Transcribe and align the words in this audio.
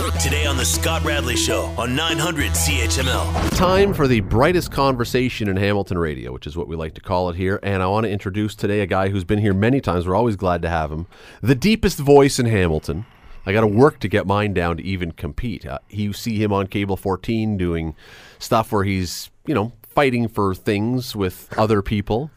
Today 0.00 0.46
on 0.46 0.56
The 0.56 0.64
Scott 0.64 1.04
Radley 1.04 1.36
Show 1.36 1.64
on 1.76 1.94
900 1.94 2.52
CHML. 2.52 3.56
Time 3.56 3.92
for 3.92 4.08
the 4.08 4.20
brightest 4.20 4.72
conversation 4.72 5.46
in 5.46 5.58
Hamilton 5.58 5.98
radio, 5.98 6.32
which 6.32 6.46
is 6.46 6.56
what 6.56 6.68
we 6.68 6.74
like 6.74 6.94
to 6.94 7.02
call 7.02 7.28
it 7.28 7.36
here. 7.36 7.60
And 7.62 7.82
I 7.82 7.86
want 7.86 8.04
to 8.04 8.10
introduce 8.10 8.54
today 8.54 8.80
a 8.80 8.86
guy 8.86 9.10
who's 9.10 9.24
been 9.24 9.38
here 9.38 9.52
many 9.52 9.80
times. 9.80 10.06
We're 10.06 10.16
always 10.16 10.36
glad 10.36 10.62
to 10.62 10.70
have 10.70 10.90
him. 10.90 11.06
The 11.42 11.54
deepest 11.54 11.98
voice 11.98 12.38
in 12.38 12.46
Hamilton. 12.46 13.04
I 13.44 13.52
got 13.52 13.60
to 13.60 13.66
work 13.66 13.98
to 14.00 14.08
get 14.08 14.26
mine 14.26 14.54
down 14.54 14.78
to 14.78 14.82
even 14.82 15.12
compete. 15.12 15.66
Uh, 15.66 15.80
you 15.90 16.14
see 16.14 16.42
him 16.42 16.52
on 16.52 16.66
Cable 16.66 16.96
14 16.96 17.58
doing 17.58 17.94
stuff 18.38 18.72
where 18.72 18.84
he's, 18.84 19.30
you 19.46 19.54
know, 19.54 19.72
fighting 19.82 20.28
for 20.28 20.54
things 20.54 21.14
with 21.14 21.52
other 21.58 21.82
people. 21.82 22.30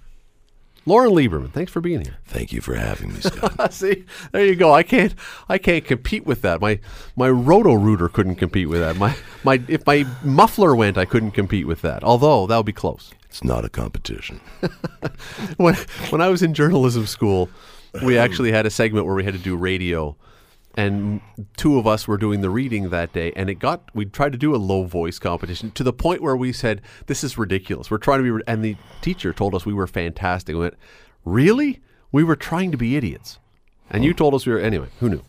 Loren 0.85 1.11
Lieberman, 1.11 1.51
thanks 1.51 1.71
for 1.71 1.79
being 1.79 2.01
here. 2.01 2.17
Thank 2.25 2.51
you 2.51 2.59
for 2.59 2.75
having 2.75 3.13
me, 3.13 3.21
Scott. 3.21 3.73
See, 3.73 4.03
there 4.33 4.45
you 4.45 4.55
go. 4.55 4.73
I 4.73 4.83
can't, 4.83 5.15
I 5.47 5.57
can't 5.57 5.85
compete 5.85 6.25
with 6.25 6.41
that. 6.41 6.59
My, 6.59 6.79
my 7.15 7.29
roto 7.29 7.73
rooter 7.73 8.09
couldn't 8.09 8.35
compete 8.35 8.67
with 8.67 8.81
that. 8.81 8.97
My, 8.97 9.15
my, 9.45 9.61
if 9.69 9.85
my 9.85 10.05
muffler 10.23 10.75
went, 10.75 10.97
I 10.97 11.05
couldn't 11.05 11.31
compete 11.31 11.67
with 11.67 11.81
that. 11.83 12.03
Although 12.03 12.47
that 12.47 12.57
would 12.57 12.65
be 12.65 12.73
close. 12.73 13.11
it's 13.29 13.43
not 13.43 13.63
a 13.65 13.69
competition. 13.69 14.39
When, 15.57 15.75
when 16.09 16.21
I 16.21 16.29
was 16.29 16.41
in 16.41 16.53
journalism 16.53 17.05
school, 17.05 17.49
we 18.03 18.17
actually 18.17 18.51
had 18.51 18.65
a 18.65 18.69
segment 18.69 19.05
where 19.05 19.15
we 19.15 19.23
had 19.23 19.33
to 19.33 19.39
do 19.39 19.55
radio, 19.55 20.15
and 20.75 21.21
two 21.57 21.77
of 21.77 21.85
us 21.85 22.07
were 22.07 22.17
doing 22.17 22.41
the 22.41 22.49
reading 22.49 22.89
that 22.89 23.13
day, 23.13 23.31
and 23.35 23.49
it 23.49 23.55
got. 23.55 23.83
We 23.93 24.05
tried 24.05 24.31
to 24.31 24.37
do 24.37 24.55
a 24.55 24.57
low 24.57 24.85
voice 24.85 25.19
competition 25.19 25.71
to 25.71 25.83
the 25.83 25.93
point 25.93 26.21
where 26.21 26.35
we 26.35 26.51
said, 26.51 26.81
"This 27.07 27.23
is 27.23 27.37
ridiculous. 27.37 27.91
We're 27.91 27.97
trying 27.97 28.19
to 28.19 28.23
be," 28.23 28.31
ri-" 28.31 28.43
and 28.47 28.63
the 28.63 28.75
teacher 29.01 29.33
told 29.33 29.55
us 29.55 29.65
we 29.65 29.73
were 29.73 29.87
fantastic. 29.87 30.55
We 30.55 30.61
went, 30.61 30.75
"Really? 31.25 31.81
We 32.11 32.23
were 32.23 32.35
trying 32.35 32.71
to 32.71 32.77
be 32.77 32.95
idiots." 32.95 33.39
And 33.89 34.03
you 34.03 34.13
told 34.13 34.33
us 34.33 34.45
we 34.45 34.53
were 34.53 34.59
anyway. 34.59 34.87
Who 34.99 35.09
knew? 35.09 35.21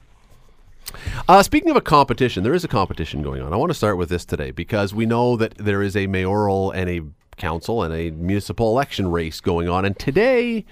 Uh, 1.28 1.42
speaking 1.42 1.70
of 1.70 1.76
a 1.76 1.80
competition, 1.80 2.44
there 2.44 2.54
is 2.54 2.64
a 2.64 2.68
competition 2.68 3.22
going 3.22 3.42
on. 3.42 3.52
I 3.52 3.56
want 3.56 3.70
to 3.70 3.74
start 3.74 3.98
with 3.98 4.08
this 4.08 4.24
today 4.24 4.50
because 4.50 4.94
we 4.94 5.06
know 5.06 5.36
that 5.36 5.56
there 5.56 5.82
is 5.82 5.96
a 5.96 6.06
mayoral 6.06 6.70
and 6.70 6.88
a 6.88 7.02
council 7.36 7.82
and 7.82 7.92
a 7.92 8.10
municipal 8.10 8.70
election 8.70 9.10
race 9.10 9.40
going 9.40 9.68
on. 9.68 9.84
And 9.84 9.98
today, 9.98 10.64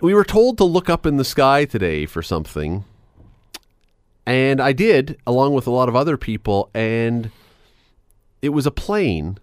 we 0.00 0.14
were 0.14 0.24
told 0.24 0.58
to 0.58 0.64
look 0.64 0.90
up 0.90 1.06
in 1.06 1.16
the 1.16 1.24
sky 1.24 1.64
today 1.64 2.06
for 2.06 2.22
something. 2.22 2.84
And 4.26 4.60
I 4.60 4.72
did, 4.72 5.18
along 5.26 5.54
with 5.54 5.66
a 5.66 5.70
lot 5.70 5.88
of 5.88 5.96
other 5.96 6.16
people. 6.16 6.70
And 6.74 7.30
it 8.42 8.50
was 8.50 8.66
a 8.66 8.70
plane. 8.70 9.38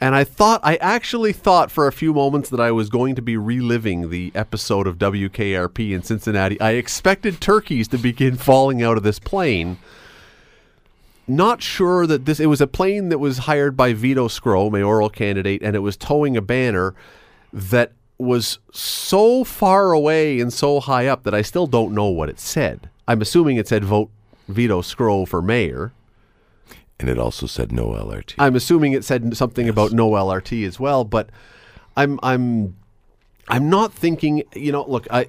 And 0.00 0.14
I 0.14 0.24
thought, 0.24 0.60
I 0.62 0.76
actually 0.76 1.32
thought 1.32 1.70
for 1.70 1.86
a 1.86 1.92
few 1.92 2.14
moments 2.14 2.48
that 2.50 2.60
I 2.60 2.70
was 2.70 2.88
going 2.88 3.14
to 3.16 3.22
be 3.22 3.36
reliving 3.36 4.10
the 4.10 4.32
episode 4.34 4.86
of 4.86 4.98
WKRP 4.98 5.92
in 5.92 6.02
Cincinnati. 6.02 6.58
I 6.60 6.72
expected 6.72 7.40
turkeys 7.40 7.88
to 7.88 7.98
begin 7.98 8.36
falling 8.36 8.82
out 8.82 8.96
of 8.96 9.02
this 9.02 9.18
plane. 9.18 9.78
Not 11.26 11.62
sure 11.62 12.06
that 12.06 12.24
this, 12.24 12.40
it 12.40 12.46
was 12.46 12.60
a 12.60 12.66
plane 12.66 13.08
that 13.10 13.18
was 13.18 13.38
hired 13.38 13.76
by 13.76 13.92
Vito 13.92 14.26
Sgro, 14.28 14.70
mayoral 14.70 15.10
candidate, 15.10 15.62
and 15.62 15.76
it 15.76 15.80
was 15.80 15.96
towing 15.96 16.36
a 16.36 16.42
banner 16.42 16.94
that 17.52 17.92
was 18.20 18.58
so 18.72 19.44
far 19.44 19.92
away 19.92 20.40
and 20.40 20.52
so 20.52 20.80
high 20.80 21.06
up 21.06 21.22
that 21.24 21.34
I 21.34 21.42
still 21.42 21.66
don't 21.66 21.94
know 21.94 22.06
what 22.06 22.28
it 22.28 22.40
said. 22.40 22.90
I'm 23.08 23.22
assuming 23.22 23.56
it 23.56 23.68
said 23.68 23.84
vote 23.84 24.10
Vito 24.48 24.82
Sgro 24.82 25.26
for 25.26 25.42
mayor. 25.42 25.92
And 26.98 27.08
it 27.08 27.18
also 27.18 27.46
said 27.46 27.72
no 27.72 27.88
LRT. 27.88 28.34
I'm 28.38 28.54
assuming 28.54 28.92
it 28.92 29.04
said 29.04 29.36
something 29.36 29.68
about 29.68 29.92
no 29.92 30.10
LRT 30.10 30.66
as 30.66 30.78
well, 30.78 31.04
but 31.04 31.30
I'm 31.96 32.20
I'm 32.22 32.76
I'm 33.48 33.70
not 33.70 33.92
thinking, 33.92 34.42
you 34.54 34.70
know, 34.70 34.84
look, 34.86 35.06
I 35.10 35.28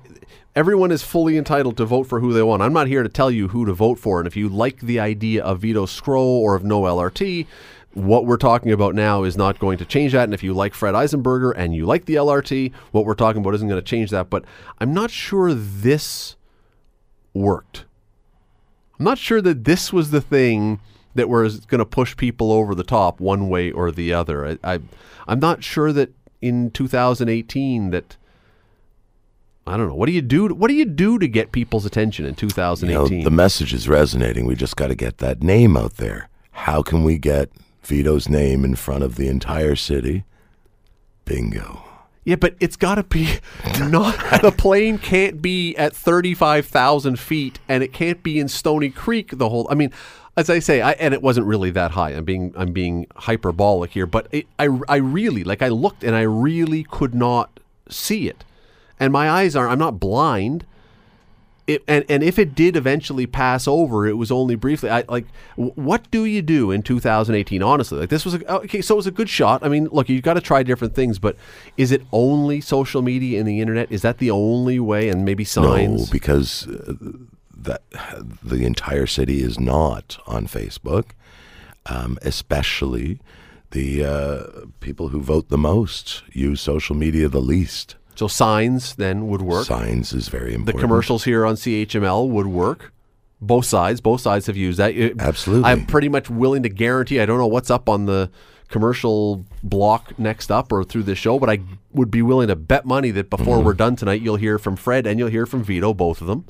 everyone 0.56 0.92
is 0.92 1.02
fully 1.02 1.38
entitled 1.38 1.78
to 1.78 1.86
vote 1.86 2.04
for 2.04 2.20
who 2.20 2.34
they 2.34 2.44
want. 2.44 2.62
I'm 2.62 2.74
not 2.74 2.88
here 2.88 3.04
to 3.04 3.10
tell 3.10 3.32
you 3.32 3.48
who 3.48 3.66
to 3.66 3.74
vote 3.74 4.00
for, 4.00 4.20
and 4.20 4.28
if 4.28 4.36
you 4.36 4.50
like 4.50 4.82
the 4.82 5.00
idea 5.00 5.44
of 5.44 5.60
Vito 5.60 5.86
Sgro 5.86 6.20
or 6.20 6.56
of 6.56 6.64
no 6.64 6.82
LRT, 6.82 7.48
what 7.94 8.26
we're 8.26 8.38
talking 8.38 8.72
about 8.72 8.96
now 8.96 9.24
is 9.24 9.36
not 9.38 9.60
going 9.60 9.78
to 9.80 9.86
change 9.86 10.14
that. 10.14 10.24
And 10.24 10.34
if 10.34 10.44
you 10.44 10.54
like 10.54 10.74
Fred 10.74 10.96
Eisenberger 10.96 11.54
and 11.56 11.76
you 11.76 11.86
like 11.86 12.06
the 12.06 12.16
LRT, 12.16 12.72
what 12.92 13.06
we're 13.06 13.14
talking 13.16 13.42
about 13.42 13.54
isn't 13.56 13.68
going 13.68 13.82
to 13.82 13.86
change 13.86 14.12
that. 14.12 14.30
But 14.30 14.46
I'm 14.80 14.94
not 14.94 15.12
sure 15.12 15.54
this 15.54 16.36
worked. 17.34 17.86
I'm 19.00 19.06
not 19.06 19.18
sure 19.18 19.42
that 19.42 19.64
this 19.66 19.92
was 19.92 20.12
the 20.12 20.22
thing 20.22 20.80
that 21.16 21.28
was 21.28 21.66
going 21.66 21.80
to 21.80 21.86
push 21.86 22.16
people 22.16 22.52
over 22.52 22.74
the 22.76 22.84
top 22.84 23.20
one 23.20 23.50
way 23.50 23.72
or 23.72 23.92
the 23.92 24.14
other. 24.14 24.46
I, 24.64 24.76
I 24.76 24.80
I'm 25.28 25.40
not 25.40 25.64
sure 25.64 25.92
that 25.92 26.14
in 26.42 26.72
2018 26.72 27.90
that 27.92 28.18
I 29.68 29.78
don't 29.78 29.88
know. 29.88 29.96
What 29.96 30.08
do 30.08 30.12
you 30.12 30.22
do? 30.22 30.48
What 30.48 30.70
do 30.70 30.74
you 30.74 30.86
do 30.86 31.20
to 31.20 31.28
get 31.28 31.52
people's 31.52 31.86
attention 31.86 32.26
in 32.26 32.32
You 32.32 32.48
know, 32.48 32.50
2018? 32.50 33.24
the 33.24 33.32
message 33.32 33.74
is 33.74 33.88
resonating. 33.88 34.46
We 34.46 34.56
just 34.56 34.76
got 34.76 34.88
to 34.88 34.96
get 34.96 35.20
that 35.20 35.44
name 35.44 35.78
out 35.78 35.98
there. 35.98 36.30
How 36.52 36.82
can 36.82 37.04
we 37.04 37.18
get 37.18 37.50
Vito's 37.84 38.30
name 38.30 38.64
in 38.64 38.76
front 38.76 39.04
of 39.04 39.16
the 39.16 39.28
entire 39.28 39.76
city? 39.76 40.24
Bingo. 41.26 41.84
Yeah, 42.24 42.36
but 42.36 42.56
it's 42.60 42.76
got 42.76 42.96
to 42.96 43.04
be 43.04 43.40
not. 43.80 44.16
the 44.42 44.52
plane 44.52 45.00
can't 45.00 45.42
be 45.42 45.76
at 45.76 45.96
thirty-five 45.96 46.68
thousand 46.68 47.20
feet, 47.20 47.60
and 47.68 47.84
it 47.84 47.94
can't 47.94 48.22
be 48.22 48.40
in 48.40 48.48
Stony 48.48 48.90
Creek. 48.92 49.38
The 49.38 49.50
whole. 49.50 49.68
I 49.72 49.76
mean, 49.76 49.92
as 50.38 50.50
I 50.50 50.60
say, 50.60 50.82
I, 50.82 50.92
and 50.92 51.16
it 51.16 51.24
wasn't 51.24 51.48
really 51.48 51.72
that 51.72 51.92
high. 51.92 52.12
I'm 52.12 52.24
being 52.24 52.54
I'm 52.56 52.74
being 52.74 53.08
hyperbolic 53.16 53.92
here, 53.92 54.06
but 54.06 54.28
it, 54.32 54.46
I 54.60 54.68
I 54.88 54.98
really 54.98 55.44
like 55.44 55.64
I 55.64 55.70
looked 55.70 56.04
and 56.04 56.16
I 56.16 56.22
really 56.22 56.84
could 56.84 57.16
not 57.16 57.60
see 57.90 58.30
it, 58.30 58.44
and 59.00 59.12
my 59.12 59.30
eyes 59.30 59.56
are. 59.56 59.68
I'm 59.68 59.80
not 59.80 60.00
blind. 60.00 60.66
It, 61.76 61.84
and 61.88 62.06
and 62.10 62.24
if 62.24 62.38
it 62.40 62.56
did 62.56 62.76
eventually 62.76 63.26
pass 63.26 63.68
over, 63.68 64.08
it 64.08 64.18
was 64.18 64.32
only 64.32 64.56
briefly. 64.56 64.90
I 64.90 65.04
like, 65.08 65.26
what 65.56 66.10
do 66.12 66.26
you 66.26 66.42
do 66.42 66.72
in 66.72 66.82
2018? 66.84 67.64
Honestly, 67.64 68.00
like 68.00 68.10
this 68.10 68.26
was 68.26 68.36
a, 68.36 68.54
okay. 68.56 68.82
So 68.82 68.96
it 68.96 68.98
was 68.98 69.08
a 69.08 69.12
good 69.12 69.30
shot. 69.30 69.64
I 69.64 69.70
mean, 69.70 69.88
look, 69.92 70.10
you've 70.10 70.24
got 70.24 70.36
to 70.36 70.42
try 70.42 70.64
different 70.64 70.96
things, 70.96 71.20
but 71.20 71.36
is 71.78 71.92
it 71.92 72.02
only 72.12 72.62
social 72.62 73.02
media 73.02 73.40
and 73.40 73.48
the 73.48 73.62
internet? 73.62 73.92
Is 73.92 74.02
that 74.02 74.18
the 74.18 74.32
only 74.32 74.80
way? 74.80 75.10
And 75.10 75.26
maybe 75.26 75.44
signs. 75.44 76.08
No, 76.08 76.12
because 76.12 76.68
uh, 76.68 76.94
that 77.56 77.84
the 78.44 78.66
entire 78.66 79.08
city 79.08 79.42
is 79.42 79.60
not 79.60 80.18
on 80.26 80.48
Facebook, 80.48 81.12
um, 81.86 82.18
especially 82.22 83.20
the 83.72 84.04
uh, 84.04 84.66
people 84.80 85.10
who 85.10 85.22
vote 85.22 85.50
the 85.50 85.58
most 85.58 86.24
use 86.32 86.62
social 86.62 86.96
media 86.96 87.28
the 87.28 87.42
least. 87.42 87.96
So 88.22 88.28
signs 88.28 88.94
then 88.98 89.28
would 89.30 89.42
work. 89.42 89.66
Signs 89.66 90.14
is 90.14 90.28
very 90.28 90.54
important. 90.54 90.78
the 90.78 90.80
commercials 90.80 91.24
here 91.24 91.44
on 91.44 91.56
CHML 91.56 92.30
would 92.30 92.46
work. 92.46 92.94
Both 93.42 93.66
sides, 93.66 94.00
both 94.00 94.22
sides 94.22 94.46
have 94.46 94.56
used 94.56 94.78
that. 94.78 94.94
It- 94.96 95.20
Absolutely. 95.20 95.68
I'm 95.72 95.88
pretty 95.88 96.08
much 96.08 96.30
willing 96.30 96.62
to 96.62 96.70
guarantee. 96.70 97.20
I 97.20 97.26
don't 97.26 97.40
know 97.40 97.48
what's 97.48 97.72
up 97.72 97.90
on 97.90 98.06
the 98.06 98.30
commercial 98.68 99.44
block 99.64 100.20
next 100.20 100.52
up 100.52 100.72
or 100.72 100.84
through 100.84 101.02
the 101.02 101.16
show, 101.16 101.40
but 101.40 101.50
I 101.50 101.62
would 101.94 102.12
be 102.12 102.22
willing 102.22 102.50
to 102.50 102.56
bet 102.56 102.86
money 102.86 103.10
that 103.10 103.32
before 103.32 103.56
Mm-hmm. 103.58 103.66
we're 103.66 103.74
done 103.74 103.96
tonight, 103.96 104.22
you'll 104.22 104.36
hear 104.36 104.60
from 104.60 104.76
Fred 104.76 105.08
and 105.08 105.18
you'll 105.18 105.30
hear 105.30 105.48
from 105.48 105.64
Vito, 105.64 105.92
both 105.92 106.22
of 106.22 106.28
them, 106.28 106.46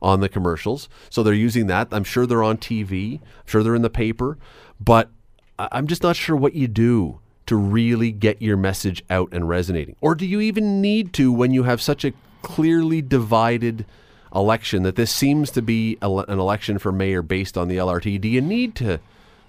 on 0.00 0.20
the 0.20 0.28
commercials. 0.30 0.88
So 1.10 1.22
they're 1.22 1.34
using 1.34 1.66
that. 1.66 1.88
I'm 1.92 2.04
sure 2.04 2.24
they're 2.24 2.42
on 2.42 2.56
TV. 2.56 3.20
I'm 3.20 3.44
sure 3.44 3.62
they're 3.62 3.74
in 3.74 3.82
the 3.82 3.90
paper, 3.90 4.38
but 4.80 5.10
I'm 5.58 5.86
just 5.86 6.02
not 6.02 6.16
sure 6.16 6.34
what 6.34 6.54
you 6.54 6.66
do 6.66 7.20
to 7.50 7.56
really 7.56 8.12
get 8.12 8.40
your 8.40 8.56
message 8.56 9.02
out 9.10 9.28
and 9.32 9.48
resonating. 9.48 9.96
Or 10.00 10.14
do 10.14 10.24
you 10.24 10.40
even 10.40 10.80
need 10.80 11.12
to 11.14 11.32
when 11.32 11.52
you 11.52 11.64
have 11.64 11.82
such 11.82 12.04
a 12.04 12.12
clearly 12.42 13.02
divided 13.02 13.84
election 14.32 14.84
that 14.84 14.94
this 14.94 15.10
seems 15.10 15.50
to 15.50 15.60
be 15.60 15.98
an 16.00 16.38
election 16.38 16.78
for 16.78 16.92
mayor 16.92 17.22
based 17.22 17.58
on 17.58 17.66
the 17.66 17.76
LRT? 17.76 18.20
Do 18.20 18.28
you 18.28 18.40
need 18.40 18.76
to 18.76 19.00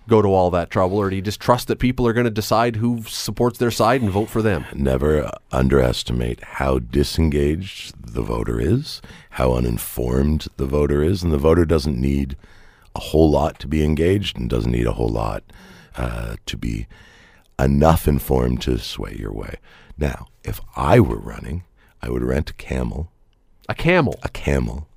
go 0.09 0.19
to 0.19 0.29
all 0.29 0.49
that 0.49 0.71
trouble, 0.71 0.97
or 0.97 1.11
do 1.11 1.15
you 1.15 1.21
just 1.21 1.39
trust 1.39 1.67
that 1.67 1.77
people 1.77 2.07
are 2.07 2.13
going 2.13 2.25
to 2.25 2.31
decide 2.31 2.77
who 2.77 3.03
supports 3.03 3.59
their 3.59 3.69
side 3.69 4.01
and 4.01 4.09
vote 4.09 4.29
for 4.29 4.41
them? 4.41 4.65
Never 4.73 5.29
underestimate 5.51 6.43
how 6.43 6.79
disengaged 6.79 8.13
the 8.13 8.23
voter 8.23 8.59
is, 8.59 8.99
how 9.29 9.53
uninformed 9.53 10.47
the 10.57 10.65
voter 10.65 11.03
is, 11.03 11.21
and 11.21 11.31
the 11.31 11.37
voter 11.37 11.65
doesn't 11.65 12.01
need 12.01 12.35
a 12.95 12.99
whole 12.99 13.29
lot 13.29 13.59
to 13.59 13.67
be 13.67 13.85
engaged 13.85 14.39
and 14.39 14.49
doesn't 14.49 14.71
need 14.71 14.87
a 14.87 14.93
whole 14.93 15.07
lot 15.07 15.43
uh, 15.95 16.37
to 16.47 16.57
be 16.57 16.87
enough 17.63 18.07
informed 18.07 18.61
to 18.63 18.77
sway 18.79 19.15
your 19.19 19.31
way. 19.33 19.55
Now, 19.97 20.27
if 20.43 20.59
I 20.75 20.99
were 20.99 21.19
running, 21.19 21.63
I 22.01 22.09
would 22.09 22.23
rent 22.23 22.49
a 22.49 22.53
camel, 22.53 23.11
A 23.69 23.75
camel. 23.75 24.19
a 24.23 24.29
camel, 24.29 24.87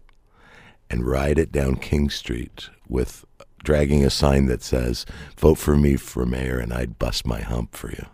and 0.91 1.07
ride 1.07 1.39
it 1.39 1.53
down 1.53 1.77
King 1.77 2.09
Street 2.11 2.71
with 2.89 3.25
dragging 3.63 4.05
a 4.05 4.11
sign 4.11 4.47
that 4.47 4.63
says 4.63 5.05
"Vote 5.39 5.57
for 5.57 5.77
me 5.77 5.97
for 5.97 6.25
mayor," 6.27 6.59
and 6.59 6.73
I'd 6.73 6.99
bust 6.99 7.27
my 7.27 7.41
hump 7.41 7.75
for 7.77 7.91
you. 7.91 8.07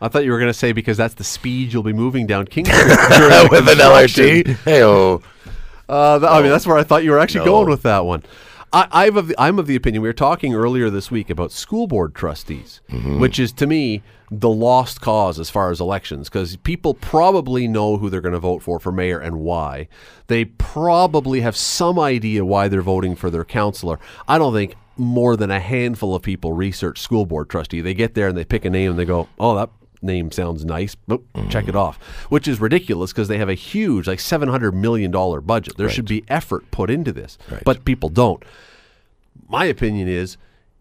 I 0.00 0.08
thought 0.08 0.24
you 0.24 0.30
were 0.32 0.38
going 0.38 0.50
to 0.50 0.54
say 0.58 0.72
because 0.72 0.96
that's 0.96 1.14
the 1.14 1.24
speed 1.24 1.72
you'll 1.72 1.82
be 1.82 1.92
moving 1.92 2.26
down 2.26 2.46
King 2.46 2.64
Street 2.66 2.86
during 3.16 3.48
with 3.50 3.68
an 3.68 3.78
construction. 3.78 4.24
LRT. 4.44 4.56
Hey, 4.64 4.82
oh. 4.82 5.22
Uh, 5.88 6.18
th- 6.18 6.30
I 6.30 6.40
mean, 6.42 6.50
that's 6.50 6.66
where 6.66 6.76
I 6.76 6.82
thought 6.84 7.02
you 7.02 7.10
were 7.12 7.18
actually 7.18 7.40
No. 7.46 7.52
going 7.52 7.68
with 7.70 7.82
that 7.82 8.04
one. 8.04 8.22
I, 8.72 8.88
I've 8.90 9.16
of 9.16 9.28
the, 9.28 9.34
I'm 9.38 9.58
of 9.58 9.66
the 9.66 9.76
opinion 9.76 10.02
we 10.02 10.08
were 10.08 10.12
talking 10.12 10.54
earlier 10.54 10.90
this 10.90 11.10
week 11.10 11.30
about 11.30 11.52
school 11.52 11.86
board 11.86 12.14
trustees, 12.14 12.80
mm-hmm. 12.90 13.20
which 13.20 13.38
is 13.38 13.52
to 13.52 13.66
me 13.66 14.02
the 14.30 14.48
lost 14.48 15.00
cause 15.00 15.40
as 15.40 15.48
far 15.48 15.70
as 15.70 15.80
elections 15.80 16.28
because 16.28 16.56
people 16.56 16.92
probably 16.92 17.66
know 17.66 17.96
who 17.96 18.10
they're 18.10 18.20
going 18.20 18.34
to 18.34 18.38
vote 18.38 18.62
for 18.62 18.78
for 18.78 18.92
mayor 18.92 19.18
and 19.18 19.40
why. 19.40 19.88
They 20.26 20.44
probably 20.44 21.40
have 21.40 21.56
some 21.56 21.98
idea 21.98 22.44
why 22.44 22.68
they're 22.68 22.82
voting 22.82 23.16
for 23.16 23.30
their 23.30 23.44
councillor. 23.44 23.98
I 24.26 24.38
don't 24.38 24.52
think 24.52 24.74
more 24.96 25.36
than 25.36 25.50
a 25.50 25.60
handful 25.60 26.14
of 26.14 26.22
people 26.22 26.52
research 26.52 27.00
school 27.00 27.24
board 27.24 27.48
trustee. 27.48 27.80
They 27.80 27.94
get 27.94 28.14
there 28.14 28.28
and 28.28 28.36
they 28.36 28.44
pick 28.44 28.64
a 28.64 28.70
name 28.70 28.90
and 28.90 28.98
they 28.98 29.04
go, 29.04 29.28
"Oh, 29.38 29.54
that 29.56 29.70
name 30.02 30.30
sounds 30.30 30.64
nice. 30.64 30.94
Boop, 31.08 31.22
mm-hmm. 31.34 31.48
check 31.48 31.68
it 31.68 31.76
off," 31.76 31.96
which 32.28 32.46
is 32.48 32.60
ridiculous 32.60 33.12
because 33.12 33.28
they 33.28 33.38
have 33.38 33.48
a 33.48 33.54
huge, 33.54 34.06
like 34.06 34.20
seven 34.20 34.48
hundred 34.48 34.72
million 34.72 35.10
dollar 35.10 35.40
budget. 35.40 35.76
There 35.76 35.88
should 35.88 36.06
be 36.06 36.24
effort 36.28 36.70
put 36.70 36.90
into 36.90 37.12
this, 37.12 37.38
Right. 37.50 37.62
but 37.64 37.84
people 37.84 38.08
don't. 38.08 38.42
My 39.48 39.64
opinion 39.64 40.08
is, 40.08 40.36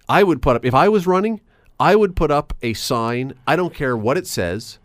I 0.09 0.23
would 0.23 0.41
put 0.41 0.55
up 0.55 0.65
if 0.65 0.73
I 0.73 0.89
was 0.89 1.07
running, 1.07 1.41
I 1.79 1.95
would 1.95 2.15
put 2.15 2.31
up 2.31 2.53
a 2.61 2.73
sign. 2.73 3.33
I 3.45 3.55
don't 3.55 3.73
care 3.73 3.95
what 3.95 4.17
it 4.17 4.27
says. 4.27 4.79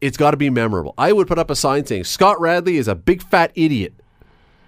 It's 0.00 0.16
got 0.16 0.32
to 0.32 0.36
be 0.36 0.50
memorable. 0.50 0.94
I 0.98 1.12
would 1.12 1.26
put 1.26 1.38
up 1.38 1.50
a 1.50 1.56
sign 1.56 1.86
saying 1.86 2.04
Scott 2.04 2.38
Radley 2.40 2.76
is 2.76 2.86
a 2.86 2.94
big 2.94 3.22
fat 3.22 3.50
idiot. 3.54 3.94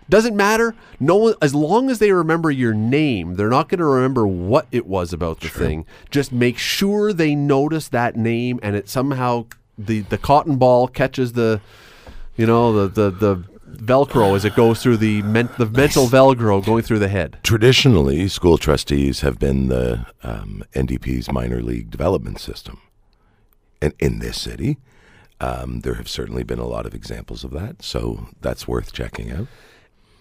Doesn't 0.08 0.36
matter. 0.36 0.74
No 0.98 1.16
one, 1.16 1.34
as 1.42 1.54
long 1.54 1.90
as 1.90 1.98
they 1.98 2.12
remember 2.12 2.50
your 2.50 2.72
name, 2.72 3.34
they're 3.34 3.50
not 3.50 3.68
going 3.68 3.78
to 3.78 3.84
remember 3.84 4.26
what 4.26 4.66
it 4.72 4.86
was 4.86 5.12
about 5.12 5.40
the 5.40 5.48
thing. 5.48 5.84
Just 6.10 6.32
make 6.32 6.56
sure 6.56 7.12
they 7.12 7.34
notice 7.34 7.88
that 7.88 8.16
name, 8.16 8.58
and 8.62 8.74
it 8.74 8.88
somehow 8.88 9.46
the 9.76 10.00
the 10.00 10.18
cotton 10.18 10.56
ball 10.56 10.88
catches 10.88 11.34
the, 11.34 11.60
you 12.36 12.46
know, 12.46 12.72
the 12.72 12.88
the 12.88 13.10
the 13.10 13.44
Velcro 13.68 14.34
as 14.34 14.44
it 14.44 14.56
goes 14.56 14.82
through 14.82 14.96
the 14.96 15.22
men, 15.22 15.48
the 15.58 15.66
mental 15.66 16.06
Velcro 16.06 16.64
going 16.64 16.82
through 16.82 16.98
the 16.98 17.08
head. 17.08 17.38
Traditionally, 17.42 18.28
school 18.28 18.58
trustees 18.58 19.20
have 19.20 19.38
been 19.38 19.68
the 19.68 20.06
um, 20.22 20.64
NDP's 20.74 21.30
minor 21.30 21.62
league 21.62 21.90
development 21.90 22.40
system. 22.40 22.80
And 23.80 23.94
in 23.98 24.18
this 24.18 24.40
city, 24.40 24.78
um, 25.40 25.80
there 25.80 25.94
have 25.94 26.08
certainly 26.08 26.42
been 26.42 26.58
a 26.58 26.66
lot 26.66 26.86
of 26.86 26.94
examples 26.94 27.44
of 27.44 27.52
that. 27.52 27.82
So 27.82 28.28
that's 28.40 28.66
worth 28.66 28.92
checking 28.92 29.30
out. 29.30 29.46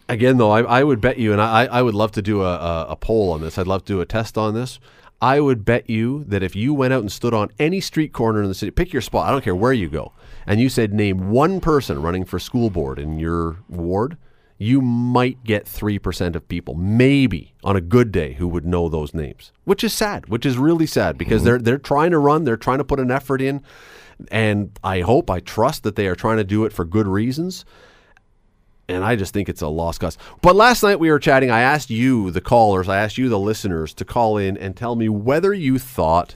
Again, 0.09 0.38
though, 0.38 0.51
I, 0.51 0.62
I 0.62 0.83
would 0.83 1.01
bet 1.01 1.18
you, 1.18 1.33
and 1.33 1.42
I, 1.42 1.65
I 1.65 1.81
would 1.81 1.95
love 1.95 2.12
to 2.13 2.21
do 2.21 2.42
a, 2.42 2.56
a, 2.56 2.86
a 2.89 2.95
poll 2.95 3.31
on 3.31 3.42
this. 3.42 3.57
I'd 3.57 3.68
love 3.68 3.83
to 3.86 3.94
do 3.94 4.01
a 4.01 4.06
test 4.06 4.38
on 4.38 4.54
this. 4.54 4.80
I 5.21 5.39
would 5.39 5.65
bet 5.65 5.89
you 5.89 6.24
that 6.25 6.44
if 6.44 6.56
you 6.56 6.74
went 6.74 6.94
out 6.94 7.01
and 7.01 7.12
stood 7.12 7.33
on 7.33 7.50
any 7.57 7.81
street 7.81 8.13
corner 8.13 8.42
in 8.42 8.48
the 8.48 8.54
city, 8.54 8.71
pick 8.71 8.94
your 8.94 9.01
spot, 9.01 9.27
I 9.27 9.31
don't 9.31 9.44
care 9.44 9.56
where 9.56 9.74
you 9.74 9.89
go, 9.89 10.13
and 10.45 10.62
you 10.62 10.69
said 10.69 10.94
name 10.94 11.30
one 11.31 11.59
person 11.59 12.01
running 12.01 12.24
for 12.24 12.38
school 12.38 12.69
board 12.69 13.00
in 13.00 13.18
your 13.18 13.57
ward, 13.68 14.18
you 14.59 14.80
might 14.81 15.44
get 15.44 15.65
3% 15.65 16.36
of 16.36 16.48
people, 16.48 16.75
maybe 16.75 17.54
on 17.63 17.75
a 17.75 17.81
good 17.81 18.12
day, 18.12 18.33
who 18.33 18.48
would 18.48 18.65
know 18.65 18.89
those 18.89 19.13
names, 19.13 19.51
which 19.65 19.83
is 19.83 19.94
sad, 19.94 20.30
which 20.30 20.45
is 20.45 20.57
really 20.57 20.88
sad 20.88 21.18
because 21.18 21.42
mm-hmm. 21.42 21.45
they're, 21.45 21.59
they're 21.59 21.77
trying 21.77 22.12
to 22.12 22.19
run, 22.19 22.44
they're 22.44 22.57
trying 22.57 22.80
to 22.80 22.83
put 22.83 23.00
an 23.00 23.12
effort 23.12 23.42
in, 23.42 23.63
and 24.30 24.80
I 24.83 25.01
hope, 25.01 25.30
I 25.30 25.39
trust 25.39 25.83
that 25.83 25.95
they 25.95 26.07
are 26.07 26.15
trying 26.15 26.38
to 26.38 26.44
do 26.44 26.63
it 26.65 26.74
for 26.74 26.86
good 26.86 27.07
reasons 27.07 27.65
and 28.89 29.03
I 29.03 29.15
just 29.15 29.33
think 29.33 29.49
it's 29.49 29.61
a 29.61 29.67
lost 29.67 29.99
cause. 29.99 30.17
But 30.41 30.55
last 30.55 30.83
night 30.83 30.99
we 30.99 31.09
were 31.09 31.19
chatting. 31.19 31.51
I 31.51 31.61
asked 31.61 31.89
you, 31.89 32.31
the 32.31 32.41
callers, 32.41 32.87
I 32.87 32.97
asked 32.97 33.17
you, 33.17 33.29
the 33.29 33.39
listeners, 33.39 33.93
to 33.95 34.05
call 34.05 34.37
in 34.37 34.57
and 34.57 34.75
tell 34.75 34.95
me 34.95 35.09
whether 35.09 35.53
you 35.53 35.77
thought 35.77 36.35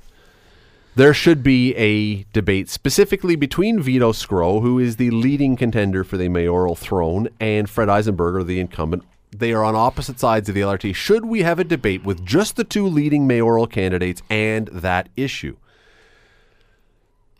there 0.95 1.13
should 1.13 1.41
be 1.41 1.73
a 1.75 2.25
debate 2.33 2.69
specifically 2.69 3.37
between 3.37 3.79
Vito 3.79 4.11
Sgro, 4.11 4.61
who 4.61 4.77
is 4.77 4.97
the 4.97 5.11
leading 5.11 5.55
contender 5.55 6.03
for 6.03 6.17
the 6.17 6.27
mayoral 6.27 6.75
throne, 6.75 7.29
and 7.39 7.69
Fred 7.69 7.87
Eisenberger, 7.87 8.45
the 8.45 8.59
incumbent. 8.59 9.03
They 9.31 9.53
are 9.53 9.63
on 9.63 9.75
opposite 9.75 10.19
sides 10.19 10.49
of 10.49 10.55
the 10.55 10.61
LRT. 10.61 10.93
Should 10.93 11.25
we 11.25 11.43
have 11.43 11.59
a 11.59 11.63
debate 11.63 12.03
with 12.03 12.25
just 12.25 12.57
the 12.57 12.65
two 12.65 12.85
leading 12.85 13.25
mayoral 13.25 13.67
candidates 13.67 14.21
and 14.29 14.67
that 14.67 15.07
issue? 15.15 15.55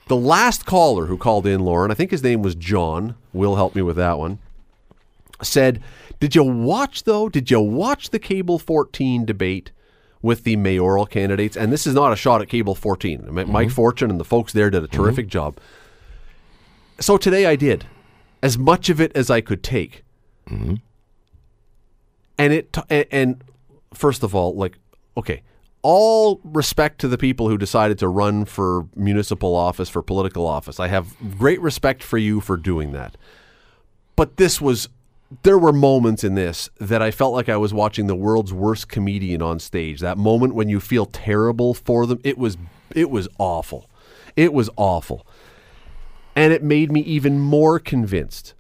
The 0.08 0.16
last 0.16 0.66
caller 0.66 1.08
who 1.08 1.18
called 1.18 1.46
in, 1.46 1.60
Loren, 1.60 1.92
I 1.92 1.96
think 1.96 2.12
his 2.12 2.24
name 2.24 2.42
was 2.42 2.56
John, 2.56 3.16
will 3.34 3.58
help 3.58 3.76
me 3.76 3.82
with 3.82 3.98
that 3.98 4.18
one 4.18 4.40
said, 5.42 5.82
Did 6.20 6.36
you 6.36 6.44
watch, 6.44 7.04
though? 7.04 7.30
Did 7.30 7.52
you 7.52 7.60
watch 7.60 8.10
the 8.10 8.20
Cable 8.20 8.60
14 8.60 9.26
debate 9.26 9.72
with 10.22 10.44
the 10.44 10.56
mayoral 10.56 11.06
candidates? 11.06 11.58
And 11.58 11.72
this 11.72 11.88
is 11.88 11.94
not 11.94 12.14
a 12.14 12.16
shot 12.16 12.42
at 12.42 12.50
Cable 12.50 12.76
14. 12.76 13.22
Mi- 13.22 13.44
mm-hmm. 13.44 13.52
Mike 13.52 13.70
Fortune 13.72 14.10
and 14.10 14.20
the 14.20 14.26
folks 14.26 14.54
there 14.54 14.70
did 14.70 14.84
a 14.84 14.88
mm-hmm. 14.88 15.02
terrific 15.02 15.28
job. 15.28 15.58
So 17.00 17.18
today 17.18 17.46
I 17.46 17.56
did 17.56 17.86
as 18.44 18.58
much 18.58 18.90
of 18.90 19.02
it 19.02 19.12
as 19.16 19.30
I 19.30 19.42
could 19.42 19.64
take. 19.64 20.04
Mm-hmm. 20.50 20.76
And 22.38 22.54
it, 22.54 22.74
t- 22.74 23.06
and 23.12 23.44
first 23.94 24.24
of 24.24 24.34
all, 24.34 24.56
like, 24.56 24.78
okay, 25.16 25.44
all 25.84 26.40
respect 26.44 27.00
to 27.02 27.08
the 27.08 27.18
people 27.18 27.50
who 27.50 27.58
decided 27.58 28.00
to 28.00 28.08
run 28.08 28.46
for 28.46 28.88
municipal 28.96 29.56
office, 29.56 29.90
for 29.90 30.02
political 30.02 30.46
office. 30.46 30.80
I 30.80 30.88
have 30.88 31.16
great 31.38 31.60
respect 31.62 32.04
for 32.04 32.18
you 32.18 32.40
for 32.40 32.58
doing 32.58 32.92
that 32.92 33.16
but 34.22 34.38
this 34.38 34.62
was 34.62 34.88
there 35.44 35.58
were 35.58 35.74
moments 35.74 36.24
in 36.24 36.36
this 36.36 36.70
that 36.80 37.02
I 37.02 37.12
felt 37.12 37.34
like 37.34 37.50
I 37.50 37.58
was 37.58 37.74
watching 37.74 38.08
the 38.08 38.16
world's 38.16 38.54
worst 38.54 38.90
comedian 38.90 39.42
on 39.42 39.60
stage. 39.60 40.00
That 40.02 40.18
moment 40.18 40.56
when 40.56 40.70
you 40.70 40.80
feel 40.80 41.06
terrible 41.06 41.74
for 41.74 42.06
them, 42.06 42.20
it 42.24 42.38
was 42.38 42.58
it 42.94 43.10
was 43.10 43.28
awful. 43.38 43.90
It 44.36 44.54
was 44.54 44.70
awful. 44.76 45.26
And 46.36 46.54
it 46.54 46.64
made 46.64 46.92
me 46.92 47.02
even 47.02 47.40
more 47.40 47.80
convinced 47.80 48.54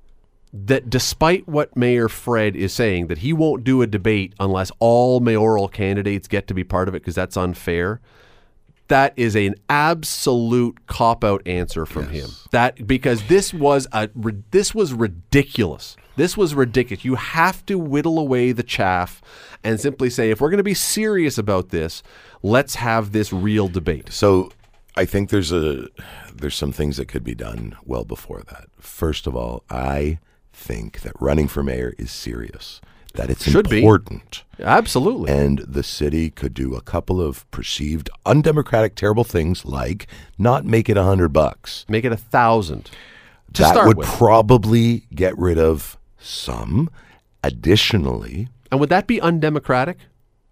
that 0.54 0.90
despite 0.90 1.48
what 1.48 1.76
Mayor 1.78 2.10
Fred 2.10 2.56
is 2.56 2.74
saying 2.74 3.08
that 3.08 3.20
he 3.20 3.32
won't 3.32 3.64
do 3.64 3.82
a 3.82 3.88
debate 3.88 4.34
unless 4.40 4.72
all 4.80 5.22
mayoral 5.22 5.70
candidates 5.70 6.28
get 6.28 6.48
to 6.48 6.54
be 6.54 6.64
part 6.64 6.90
of 6.90 6.96
it 6.96 7.02
because 7.02 7.16
that's 7.16 7.38
unfair, 7.38 8.02
that 8.92 9.14
is 9.16 9.38
an 9.38 9.56
absolute 9.70 10.86
cop 10.86 11.24
out 11.24 11.42
answer 11.48 11.86
from 11.86 12.10
him. 12.10 12.30
That 12.52 12.86
because 12.86 13.26
this 13.28 13.54
was 13.54 13.88
a 13.94 14.10
this 14.52 14.76
was 14.76 14.94
ridiculous. 14.94 15.96
This 16.18 16.36
was 16.36 16.54
ridiculous. 16.54 17.06
You 17.06 17.16
have 17.16 17.66
to 17.68 17.80
whittle 17.80 18.20
away 18.20 18.52
the 18.52 18.64
chaff 18.64 19.22
and 19.64 19.80
simply 19.80 20.10
say 20.10 20.30
if 20.30 20.42
we're 20.42 20.50
going 20.50 20.58
to 20.58 20.64
be 20.64 20.74
serious 20.74 21.38
about 21.38 21.70
this, 21.70 22.04
let's 22.44 22.76
have 22.76 23.14
this 23.14 23.32
real 23.32 23.70
debate. 23.70 24.12
So 24.12 24.52
I 24.98 25.06
think 25.06 25.30
there's 25.30 25.54
a 25.54 25.88
there's 26.34 26.56
some 26.56 26.74
things 26.74 26.98
that 26.98 27.08
could 27.08 27.24
be 27.24 27.36
done 27.36 27.78
well 27.86 28.04
before 28.04 28.42
that. 28.50 28.66
First 28.78 29.26
of 29.26 29.38
all, 29.38 29.64
I 29.70 30.20
think 30.52 31.00
that 31.02 31.14
running 31.18 31.48
for 31.48 31.64
mayor 31.64 31.94
is 31.98 32.12
serious. 32.12 32.82
That 33.14 33.30
it's 33.30 33.44
Should 33.50 33.70
be. 33.70 33.80
important. 33.80 34.44
Absolutely. 34.60 35.32
And 35.32 35.60
the 35.60 35.84
city 35.84 36.30
could 36.30 36.54
do 36.54 36.76
a 36.76 36.82
couple 36.82 37.20
of 37.22 37.50
perceived 37.52 38.10
undemocratic 38.26 38.96
terrible 38.96 39.24
things 39.24 39.66
like 39.66 40.08
not 40.38 40.66
make 40.66 40.88
it 40.88 40.96
a 40.98 41.04
hundred 41.04 41.30
bucks. 41.34 41.86
Make 41.90 42.06
it 42.06 42.12
a 42.12 42.18
thousand 42.18 42.90
to 43.54 43.64
that 43.64 43.86
would 43.86 43.98
with. 43.98 44.08
probably 44.08 45.08
get 45.14 45.38
rid 45.38 45.58
of 45.58 45.98
some. 46.20 46.90
Additionally, 47.44 48.48
and 48.72 48.80
would 48.80 48.90
that 48.90 49.08
be 49.08 49.20
undemocratic? 49.20 49.98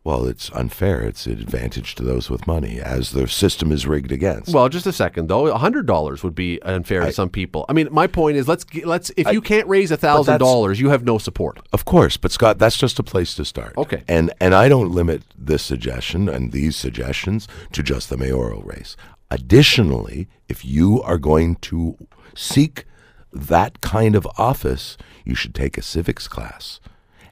Well, 0.09 0.25
it's 0.25 0.49
unfair. 0.53 1.03
It's 1.03 1.27
an 1.27 1.33
advantage 1.33 1.93
to 1.93 2.03
those 2.03 2.31
with 2.31 2.47
money, 2.47 2.79
as 2.79 3.11
the 3.11 3.27
system 3.27 3.71
is 3.71 3.85
rigged 3.85 4.11
against. 4.11 4.51
Well, 4.51 4.67
just 4.67 4.87
a 4.87 4.91
second 4.91 5.27
though. 5.27 5.45
A 5.45 5.57
hundred 5.59 5.85
dollars 5.85 6.23
would 6.23 6.33
be 6.33 6.59
unfair 6.63 7.01
to 7.01 7.11
some 7.11 7.29
people. 7.29 7.63
I 7.69 7.73
mean, 7.73 7.89
my 7.91 8.07
point 8.07 8.35
is, 8.35 8.47
let's 8.47 8.65
let's 8.83 9.11
if 9.17 9.31
you 9.31 9.39
can't 9.39 9.67
raise 9.67 9.91
a 9.91 9.97
thousand 9.97 10.39
dollars, 10.39 10.79
you 10.79 10.89
have 10.89 11.05
no 11.05 11.19
support. 11.19 11.59
Of 11.71 11.85
course, 11.85 12.17
but 12.17 12.31
Scott, 12.31 12.57
that's 12.57 12.75
just 12.75 12.97
a 12.97 13.03
place 13.03 13.35
to 13.35 13.45
start. 13.45 13.77
Okay. 13.77 14.01
And 14.07 14.33
and 14.41 14.55
I 14.55 14.67
don't 14.67 14.91
limit 14.91 15.21
this 15.37 15.61
suggestion 15.61 16.27
and 16.27 16.51
these 16.51 16.75
suggestions 16.75 17.47
to 17.73 17.83
just 17.83 18.09
the 18.09 18.17
mayoral 18.17 18.63
race. 18.63 18.97
Additionally, 19.29 20.27
if 20.47 20.65
you 20.65 21.03
are 21.03 21.19
going 21.19 21.57
to 21.57 21.95
seek 22.33 22.85
that 23.31 23.81
kind 23.81 24.15
of 24.15 24.27
office, 24.39 24.97
you 25.23 25.35
should 25.35 25.53
take 25.53 25.77
a 25.77 25.83
civics 25.83 26.27
class 26.27 26.79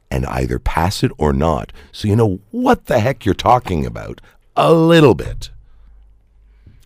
and 0.09 0.25
either 0.27 0.59
pass 0.59 1.03
it 1.03 1.11
or 1.17 1.33
not. 1.33 1.71
So 1.91 2.07
you 2.07 2.15
know 2.15 2.39
what 2.51 2.85
the 2.85 2.99
heck 2.99 3.25
you're 3.25 3.33
talking 3.35 3.85
about 3.85 4.21
a 4.55 4.73
little 4.73 5.13
bit. 5.15 5.49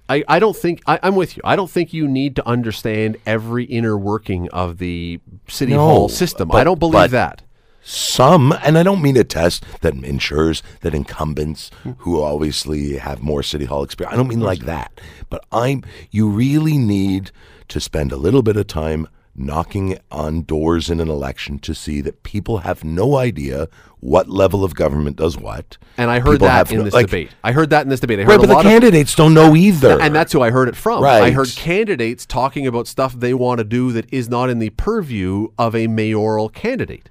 I, 0.10 0.24
I 0.28 0.40
don't 0.40 0.56
think 0.58 0.82
I, 0.88 1.00
I'm 1.04 1.16
with 1.16 1.38
you. 1.38 1.42
I 1.46 1.56
don't 1.56 1.72
think 1.72 1.94
you 1.94 2.08
need 2.08 2.36
to 2.36 2.46
understand 2.48 3.18
every 3.26 3.64
inner 3.64 3.98
working 3.98 4.50
of 4.50 4.78
the 4.78 5.22
city 5.48 5.72
No, 5.74 5.80
hall 5.80 6.10
system. 6.10 6.52
I 6.52 6.64
don't 6.64 6.80
believe 6.80 6.94
but- 6.94 7.12
that. 7.12 7.42
Some, 7.84 8.52
and 8.64 8.78
I 8.78 8.84
don't 8.84 9.02
mean 9.02 9.18
a 9.18 9.24
test 9.24 9.64
that 9.82 9.96
ensures 9.96 10.62
that 10.82 10.94
incumbents 10.94 11.72
who 12.00 12.22
obviously 12.22 12.98
have 12.98 13.24
more 13.24 13.42
city 13.42 13.66
hall 13.66 13.82
experience, 13.82 14.14
I 14.14 14.18
don't 14.18 14.28
mean 14.28 14.40
like 14.40 14.66
that. 14.66 15.02
But 15.32 15.44
I'm, 15.52 15.84
you 16.12 16.30
really 16.30 16.78
need 16.78 17.32
to 17.70 17.80
spend 17.80 18.12
a 18.12 18.18
little 18.18 18.44
bit 18.44 18.56
of 18.56 18.68
time 18.68 19.08
knocking 19.36 19.98
on 20.12 20.42
doors 20.44 20.90
in 20.90 21.00
an 21.00 21.08
election 21.10 21.58
to 21.60 21.74
see 21.74 22.02
that 22.02 22.22
people 22.24 22.60
have 22.60 22.84
no 22.84 23.16
idea 23.16 23.68
what 24.00 24.30
level 24.30 24.64
of 24.64 24.76
government 24.76 25.16
does 25.16 25.38
what. 25.38 25.78
And 25.98 26.10
I 26.12 26.20
heard 26.20 26.34
People 26.34 26.48
that 26.48 26.72
in 26.72 26.80
no- 26.80 26.84
this 26.84 26.94
like- 26.94 27.06
debate. 27.08 27.30
I 27.44 27.52
heard 27.52 27.70
that 27.70 27.84
in 27.84 27.90
this 27.90 28.00
debate. 28.00 28.20
I 28.20 28.24
heard 28.24 28.30
Right, 28.30 28.36
a 28.36 28.40
but 28.42 28.48
the 28.48 28.54
lot 28.56 28.66
of 28.66 28.72
candidates 28.72 29.16
don't 29.16 29.34
know 29.34 29.56
either. 29.56 30.02
and 30.02 30.14
that's 30.14 30.34
who 30.34 30.42
I 30.42 30.50
heard 30.52 30.68
it 30.68 30.76
from. 30.76 31.02
Right. 31.04 31.24
I 31.24 31.32
heard 31.32 31.48
candidates 31.56 32.26
talking 32.26 32.68
about 32.68 32.88
stuff 32.88 33.14
they 33.14 33.34
want 33.34 33.60
to 33.60 33.64
do 33.64 33.92
that 33.94 34.12
is 34.12 34.28
not 34.30 34.50
in 34.50 34.60
the 34.60 34.72
purview 34.72 35.48
of 35.58 35.76
a 35.76 35.88
mayoral 35.88 36.50
candidate. 36.50 37.10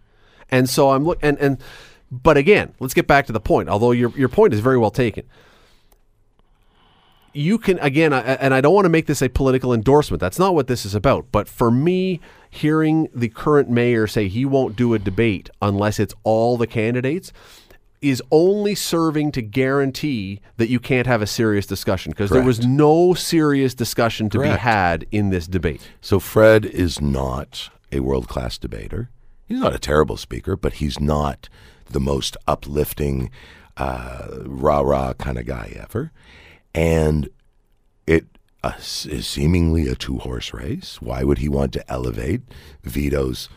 And 0.51 0.69
so 0.69 0.91
I'm 0.91 1.05
look 1.05 1.19
and 1.23 1.39
and 1.39 1.59
But 2.13 2.37
again, 2.37 2.75
let's 2.81 2.93
get 2.93 3.07
back 3.07 3.27
to 3.27 3.33
the 3.33 3.39
point. 3.41 3.69
Although 3.69 3.93
your 3.93 4.11
your 4.17 4.29
point 4.29 4.53
is 4.53 4.59
very 4.61 4.77
well 4.77 4.91
taken. 4.91 5.25
You 7.33 7.59
can 7.59 7.79
again, 7.81 8.13
I- 8.13 8.21
and 8.35 8.53
I 8.55 8.61
don't 8.61 8.75
want 8.75 8.85
to 8.87 8.91
make 8.91 9.07
this 9.07 9.23
a 9.23 9.29
political 9.29 9.73
endorsement. 9.73 10.21
That's 10.21 10.39
not 10.39 10.55
what 10.55 10.67
this 10.67 10.85
is 10.85 10.95
about. 10.95 11.27
But 11.31 11.49
for 11.49 11.71
me, 11.71 12.21
hearing 12.49 13.09
the 13.15 13.29
current 13.29 13.71
mayor 13.71 14.07
say 14.07 14.29
he 14.29 14.45
won't 14.45 14.75
do 14.77 14.95
a 14.95 14.99
debate 14.99 15.49
unless 15.63 16.01
it's 16.01 16.15
all 16.25 16.57
the 16.57 16.67
candidates 16.67 17.33
is 18.03 18.23
only 18.31 18.75
serving 18.75 19.31
to 19.31 19.43
guarantee 19.43 20.41
that 20.57 20.71
you 20.71 20.81
can't 20.81 21.07
have 21.07 21.21
a 21.21 21.27
serious 21.27 21.67
discussion 21.67 22.11
because 22.11 22.31
there 22.31 22.43
was 22.43 22.65
no 22.67 23.13
serious 23.15 23.75
discussion 23.75 24.31
to 24.31 24.39
be 24.39 24.49
had 24.59 25.07
in 25.13 25.29
this 25.29 25.47
debate. 25.47 25.83
So 26.01 26.19
Fred 26.19 26.65
is 26.65 27.01
not 27.01 27.69
a 27.93 28.01
world 28.01 28.27
class 28.27 28.57
debater. 28.57 29.11
He's 29.47 29.61
not 29.61 29.75
a 29.75 29.79
terrible 29.79 30.17
speaker, 30.17 30.57
but 30.57 30.75
he's 30.75 30.99
not 30.99 31.49
the 31.91 32.01
most 32.01 32.37
uplifting, 32.49 33.31
uh, 33.77 34.29
rah 34.47 34.81
rah 34.81 35.13
kind 35.15 35.37
of 35.39 35.45
guy 35.45 35.77
ever. 35.79 36.11
And 36.75 37.29
it 38.07 38.27
uh, 38.63 38.73
is 38.79 39.27
seemingly 39.27 39.89
a 39.89 39.95
two 39.95 40.19
horse 40.19 40.53
race. 40.53 41.01
Why 41.01 41.25
would 41.25 41.39
he 41.39 41.49
want 41.49 41.73
to 41.75 41.91
elevate 41.91 42.43
Vito's 42.83 43.49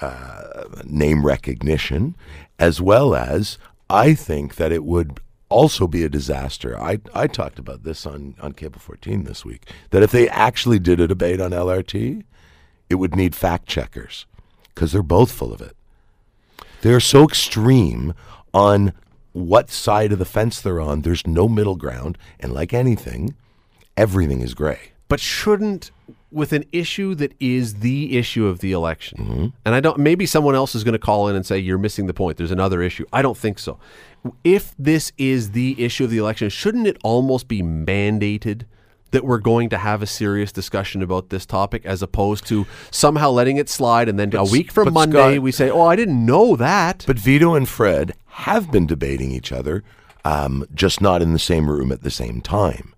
uh, 0.00 0.64
name 0.84 1.24
recognition, 1.26 2.16
as 2.58 2.80
well 2.80 3.14
as 3.14 3.58
I 3.90 4.14
think 4.14 4.56
that 4.56 4.72
it 4.72 4.84
would 4.84 5.20
also 5.48 5.86
be 5.86 6.04
a 6.04 6.08
disaster. 6.08 6.78
I, 6.78 7.00
I 7.14 7.26
talked 7.26 7.58
about 7.58 7.82
this 7.82 8.06
on, 8.06 8.34
on 8.40 8.52
Cable 8.52 8.80
14 8.80 9.24
this 9.24 9.44
week, 9.44 9.70
that 9.90 10.02
if 10.02 10.10
they 10.10 10.28
actually 10.28 10.78
did 10.78 11.00
a 11.00 11.08
debate 11.08 11.40
on 11.40 11.52
LRT, 11.52 12.22
it 12.90 12.94
would 12.96 13.16
need 13.16 13.34
fact 13.34 13.66
checkers 13.66 14.26
because 14.74 14.92
they're 14.92 15.02
both 15.02 15.32
full 15.32 15.52
of 15.52 15.60
it. 15.60 15.76
They're 16.82 17.00
so 17.00 17.24
extreme 17.24 18.14
on 18.54 18.92
what 19.32 19.70
side 19.70 20.12
of 20.12 20.18
the 20.18 20.24
fence 20.24 20.60
they're 20.60 20.80
on. 20.80 21.02
There's 21.02 21.26
no 21.26 21.48
middle 21.48 21.76
ground. 21.76 22.18
And 22.40 22.52
like 22.52 22.72
anything, 22.74 23.34
everything 23.96 24.40
is 24.40 24.54
gray. 24.54 24.92
but 25.08 25.20
shouldn't 25.20 25.90
with 26.30 26.52
an 26.52 26.64
issue 26.72 27.14
that 27.14 27.32
is 27.40 27.76
the 27.76 28.18
issue 28.18 28.46
of 28.46 28.58
the 28.60 28.70
election 28.72 29.18
Mm-hmm. 29.18 29.46
and 29.64 29.74
i 29.74 29.80
don't 29.80 29.96
maybe 29.98 30.26
someone 30.26 30.54
else 30.54 30.74
is 30.74 30.84
going 30.84 30.92
to 30.92 30.98
call 30.98 31.28
in 31.28 31.34
and 31.36 31.46
say 31.46 31.58
you're 31.58 31.78
missing 31.78 32.06
the 32.06 32.12
point 32.12 32.36
there's 32.36 32.50
another 32.50 32.82
issue 32.82 33.06
i 33.14 33.22
don't 33.22 33.38
think 33.38 33.58
so 33.58 33.78
if 34.44 34.74
this 34.78 35.10
is 35.16 35.52
the 35.52 35.82
issue 35.82 36.04
of 36.04 36.10
the 36.10 36.18
election 36.18 36.50
shouldn't 36.50 36.86
it 36.86 36.98
almost 37.02 37.48
be 37.48 37.62
mandated 37.62 38.64
that 39.12 39.24
we're 39.24 39.38
going 39.38 39.70
to 39.70 39.78
have 39.78 40.02
a 40.02 40.06
serious 40.06 40.52
discussion 40.52 41.00
about 41.02 41.30
this 41.30 41.46
topic 41.46 41.86
as 41.86 42.02
opposed 42.02 42.46
to 42.46 42.66
somehow 42.90 43.30
letting 43.30 43.56
it 43.56 43.70
slide 43.70 44.06
and 44.06 44.18
then 44.18 44.34
a 44.36 44.44
week 44.44 44.70
from 44.70 44.92
monday 44.92 45.32
Scott- 45.36 45.42
we 45.42 45.50
say 45.50 45.70
oh 45.70 45.86
i 45.86 45.96
didn't 45.96 46.26
know 46.26 46.56
that 46.56 47.04
But 47.06 47.18
Vito 47.18 47.54
and 47.54 47.66
Fred 47.66 48.12
have 48.38 48.70
been 48.70 48.86
debating 48.86 49.32
each 49.32 49.50
other, 49.50 49.82
um, 50.24 50.64
just 50.72 51.00
not 51.00 51.22
in 51.22 51.32
the 51.32 51.38
same 51.38 51.68
room 51.68 51.90
at 51.90 52.02
the 52.02 52.10
same 52.10 52.40
time. 52.40 52.94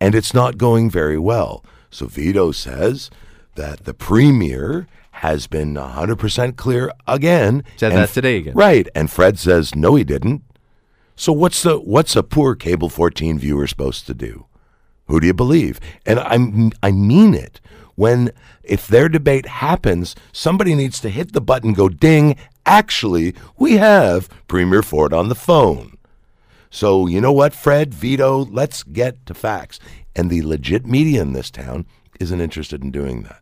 And 0.00 0.14
it's 0.14 0.34
not 0.34 0.58
going 0.58 0.90
very 0.90 1.18
well. 1.18 1.64
So 1.90 2.06
Vito 2.06 2.52
says 2.52 3.10
that 3.54 3.84
the 3.84 3.94
premier 3.94 4.86
has 5.12 5.46
been 5.46 5.74
100% 5.74 6.56
clear 6.56 6.92
again. 7.06 7.64
Said 7.76 7.92
that 7.92 8.08
today 8.10 8.38
again. 8.38 8.54
Right. 8.54 8.88
And 8.94 9.10
Fred 9.10 9.38
says, 9.38 9.74
no, 9.74 9.94
he 9.94 10.04
didn't. 10.04 10.42
So 11.14 11.32
what's 11.32 11.62
the 11.62 11.78
what's 11.80 12.14
a 12.14 12.22
poor 12.22 12.54
cable 12.54 12.88
14 12.88 13.40
viewer 13.40 13.66
supposed 13.66 14.06
to 14.06 14.14
do? 14.14 14.46
Who 15.06 15.18
do 15.18 15.26
you 15.26 15.34
believe? 15.34 15.80
And 16.06 16.20
I'm 16.20 16.70
I 16.80 16.92
mean 16.92 17.34
it. 17.34 17.60
When 17.96 18.30
if 18.62 18.86
their 18.86 19.08
debate 19.08 19.46
happens, 19.46 20.14
somebody 20.32 20.76
needs 20.76 21.00
to 21.00 21.10
hit 21.10 21.32
the 21.32 21.40
button, 21.40 21.72
go 21.72 21.88
ding. 21.88 22.36
Actually, 22.68 23.34
we 23.56 23.78
have 23.78 24.28
Premier 24.46 24.82
Ford 24.82 25.14
on 25.14 25.30
the 25.30 25.34
phone. 25.34 25.96
So 26.68 27.06
you 27.06 27.18
know 27.18 27.32
what, 27.32 27.54
Fred, 27.54 27.94
Vito, 27.94 28.44
let's 28.44 28.82
get 28.82 29.24
to 29.24 29.32
facts. 29.32 29.80
And 30.14 30.28
the 30.28 30.42
legit 30.42 30.84
media 30.84 31.22
in 31.22 31.32
this 31.32 31.50
town 31.50 31.86
isn't 32.20 32.42
interested 32.42 32.84
in 32.84 32.90
doing 32.90 33.22
that. 33.22 33.40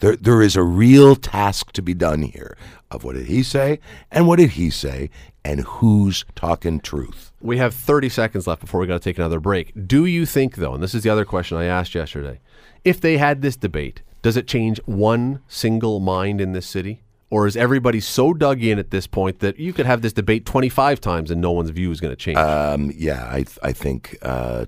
There, 0.00 0.16
there 0.16 0.42
is 0.42 0.56
a 0.56 0.62
real 0.62 1.16
task 1.16 1.72
to 1.72 1.80
be 1.80 1.94
done 1.94 2.20
here 2.20 2.54
of 2.90 3.02
what 3.02 3.14
did 3.14 3.28
he 3.28 3.42
say 3.42 3.80
and 4.10 4.28
what 4.28 4.38
did 4.38 4.50
he 4.50 4.68
say 4.68 5.08
and 5.42 5.60
who's 5.60 6.26
talking 6.36 6.80
truth. 6.80 7.32
We 7.40 7.56
have 7.56 7.74
30 7.74 8.10
seconds 8.10 8.46
left 8.46 8.60
before 8.60 8.78
we 8.78 8.86
got 8.86 9.00
to 9.00 9.08
take 9.08 9.16
another 9.16 9.40
break. 9.40 9.72
Do 9.86 10.04
you 10.04 10.26
think, 10.26 10.56
though, 10.56 10.74
and 10.74 10.82
this 10.82 10.94
is 10.94 11.02
the 11.02 11.08
other 11.08 11.24
question 11.24 11.56
I 11.56 11.64
asked 11.64 11.94
yesterday, 11.94 12.40
if 12.84 13.00
they 13.00 13.16
had 13.16 13.40
this 13.40 13.56
debate, 13.56 14.02
does 14.20 14.36
it 14.36 14.46
change 14.46 14.80
one 14.84 15.40
single 15.48 15.98
mind 15.98 16.42
in 16.42 16.52
this 16.52 16.66
city? 16.66 17.03
Or 17.34 17.48
is 17.48 17.56
everybody 17.56 17.98
so 17.98 18.32
dug 18.32 18.62
in 18.62 18.78
at 18.78 18.92
this 18.92 19.08
point 19.08 19.40
that 19.40 19.58
you 19.58 19.72
could 19.72 19.86
have 19.86 20.02
this 20.02 20.12
debate 20.12 20.46
25 20.46 21.00
times 21.00 21.32
and 21.32 21.40
no 21.40 21.50
one's 21.50 21.70
view 21.70 21.90
is 21.90 22.00
going 22.00 22.12
to 22.12 22.16
change? 22.16 22.38
Um, 22.38 22.92
yeah, 22.94 23.26
I, 23.28 23.38
th- 23.38 23.58
I 23.60 23.72
think 23.72 24.16
uh, 24.22 24.66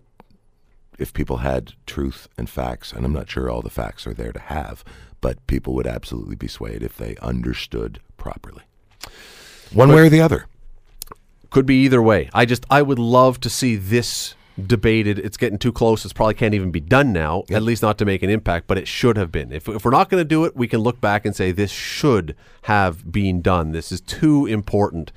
if 0.99 1.13
people 1.13 1.37
had 1.37 1.75
truth 1.87 2.27
and 2.37 2.51
facts, 2.51 2.93
and 2.93 3.07
I'm 3.07 3.13
not 3.13 3.31
sure 3.31 3.49
all 3.49 3.63
the 3.63 3.71
facts 3.71 4.05
are 4.05 4.13
there 4.13 4.33
to 4.33 4.41
have, 4.41 4.83
but 5.21 5.47
people 5.47 5.75
would 5.75 5.87
absolutely 5.87 6.35
be 6.35 6.49
swayed 6.49 6.83
if 6.83 6.97
they 6.97 7.15
understood 7.23 8.01
properly. 8.17 8.65
One 9.73 9.91
way 9.91 10.01
or 10.01 10.09
the 10.09 10.21
other. 10.21 10.47
Could 11.51 11.67
be 11.67 11.85
either 11.85 12.03
way. 12.03 12.31
I 12.35 12.47
just, 12.47 12.67
I 12.69 12.83
would 12.83 12.99
love 12.99 13.39
to 13.43 13.49
see 13.49 13.77
this 13.77 14.35
debated. 14.65 15.19
It's 15.19 15.37
getting 15.37 15.59
too 15.59 15.73
close. 15.73 16.05
It 16.05 16.15
probably 16.15 16.35
can't 16.35 16.55
even 16.55 16.71
be 16.71 16.81
done 16.81 17.13
now, 17.13 17.45
at 17.51 17.63
least 17.63 17.83
not 17.83 17.99
to 17.99 18.05
make 18.05 18.23
an 18.23 18.31
impact, 18.31 18.67
but 18.67 18.79
it 18.79 18.89
should 18.89 19.17
have 19.17 19.31
been. 19.31 19.53
If, 19.53 19.69
if 19.69 19.85
we're 19.85 19.91
not 19.91 20.09
going 20.09 20.21
to 20.21 20.29
do 20.29 20.45
it, 20.45 20.57
we 20.57 20.69
can 20.69 20.81
look 20.81 21.01
back 21.01 21.27
and 21.27 21.35
say 21.35 21.53
this 21.53 21.71
should 21.71 22.35
have 22.63 23.11
been 23.11 23.43
done. 23.43 23.73
This 23.73 23.93
is 23.93 24.01
too 24.01 24.47
important 24.47 25.13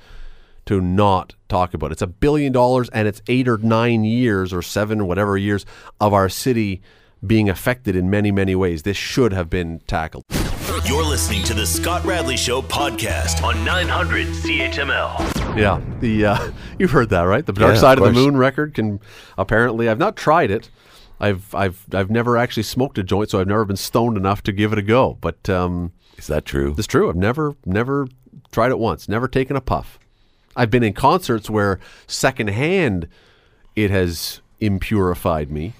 to 0.66 0.80
not 0.80 1.34
talk 1.48 1.74
about. 1.74 1.90
It's 1.90 2.02
a 2.02 2.06
billion 2.06 2.52
dollars 2.52 2.88
and 2.90 3.08
it's 3.08 3.22
eight 3.28 3.48
or 3.48 3.58
nine 3.58 4.04
years 4.04 4.52
or 4.52 4.62
seven, 4.62 5.06
whatever 5.06 5.36
years 5.36 5.64
of 6.00 6.12
our 6.12 6.28
city 6.28 6.82
being 7.26 7.48
affected 7.48 7.96
in 7.96 8.08
many, 8.08 8.30
many 8.30 8.54
ways. 8.54 8.82
This 8.82 8.96
should 8.96 9.32
have 9.32 9.50
been 9.50 9.80
tackled. 9.86 10.24
You're 10.84 11.04
listening 11.04 11.42
to 11.44 11.54
the 11.54 11.66
Scott 11.66 12.04
Radley 12.04 12.36
Show 12.36 12.62
podcast 12.62 13.42
on 13.42 13.64
900 13.64 14.28
CHML. 14.28 15.39
Yeah, 15.56 15.80
the 16.00 16.26
uh, 16.26 16.52
you've 16.78 16.90
heard 16.90 17.10
that, 17.10 17.22
right? 17.22 17.44
The 17.44 17.52
Dark 17.52 17.74
Yeah, 17.74 17.80
Side 17.80 17.98
of, 17.98 18.04
the. 18.04 18.12
Moon 18.12 18.36
record 18.36 18.74
can 18.74 19.00
apparently. 19.36 19.88
I've 19.88 19.98
not 19.98 20.16
tried 20.16 20.50
it. 20.50 20.70
I've 21.18 21.54
I've 21.54 21.84
I've 21.92 22.10
never 22.10 22.36
actually 22.36 22.62
smoked 22.62 22.96
a 22.98 23.02
joint, 23.02 23.30
so 23.30 23.40
I've 23.40 23.46
never 23.46 23.64
been 23.64 23.76
stoned 23.76 24.16
enough 24.16 24.42
to 24.44 24.52
give 24.52 24.72
it 24.72 24.78
a 24.78 24.82
go. 24.82 25.18
But 25.20 25.48
um, 25.50 25.92
Is 26.16 26.26
that 26.28 26.44
true? 26.44 26.74
it's 26.78 26.86
true. 26.86 27.08
I've 27.08 27.16
never 27.16 27.54
never 27.66 28.08
tried 28.52 28.70
it 28.70 28.78
once. 28.78 29.08
Never 29.08 29.28
taken 29.28 29.56
a 29.56 29.60
puff. 29.60 29.98
I've 30.56 30.70
been 30.70 30.82
in 30.82 30.92
concerts 30.94 31.48
where 31.50 31.78
secondhand 32.06 33.08
it 33.76 33.90
has 33.90 34.40
impurified 34.60 35.48
me. 35.50 35.74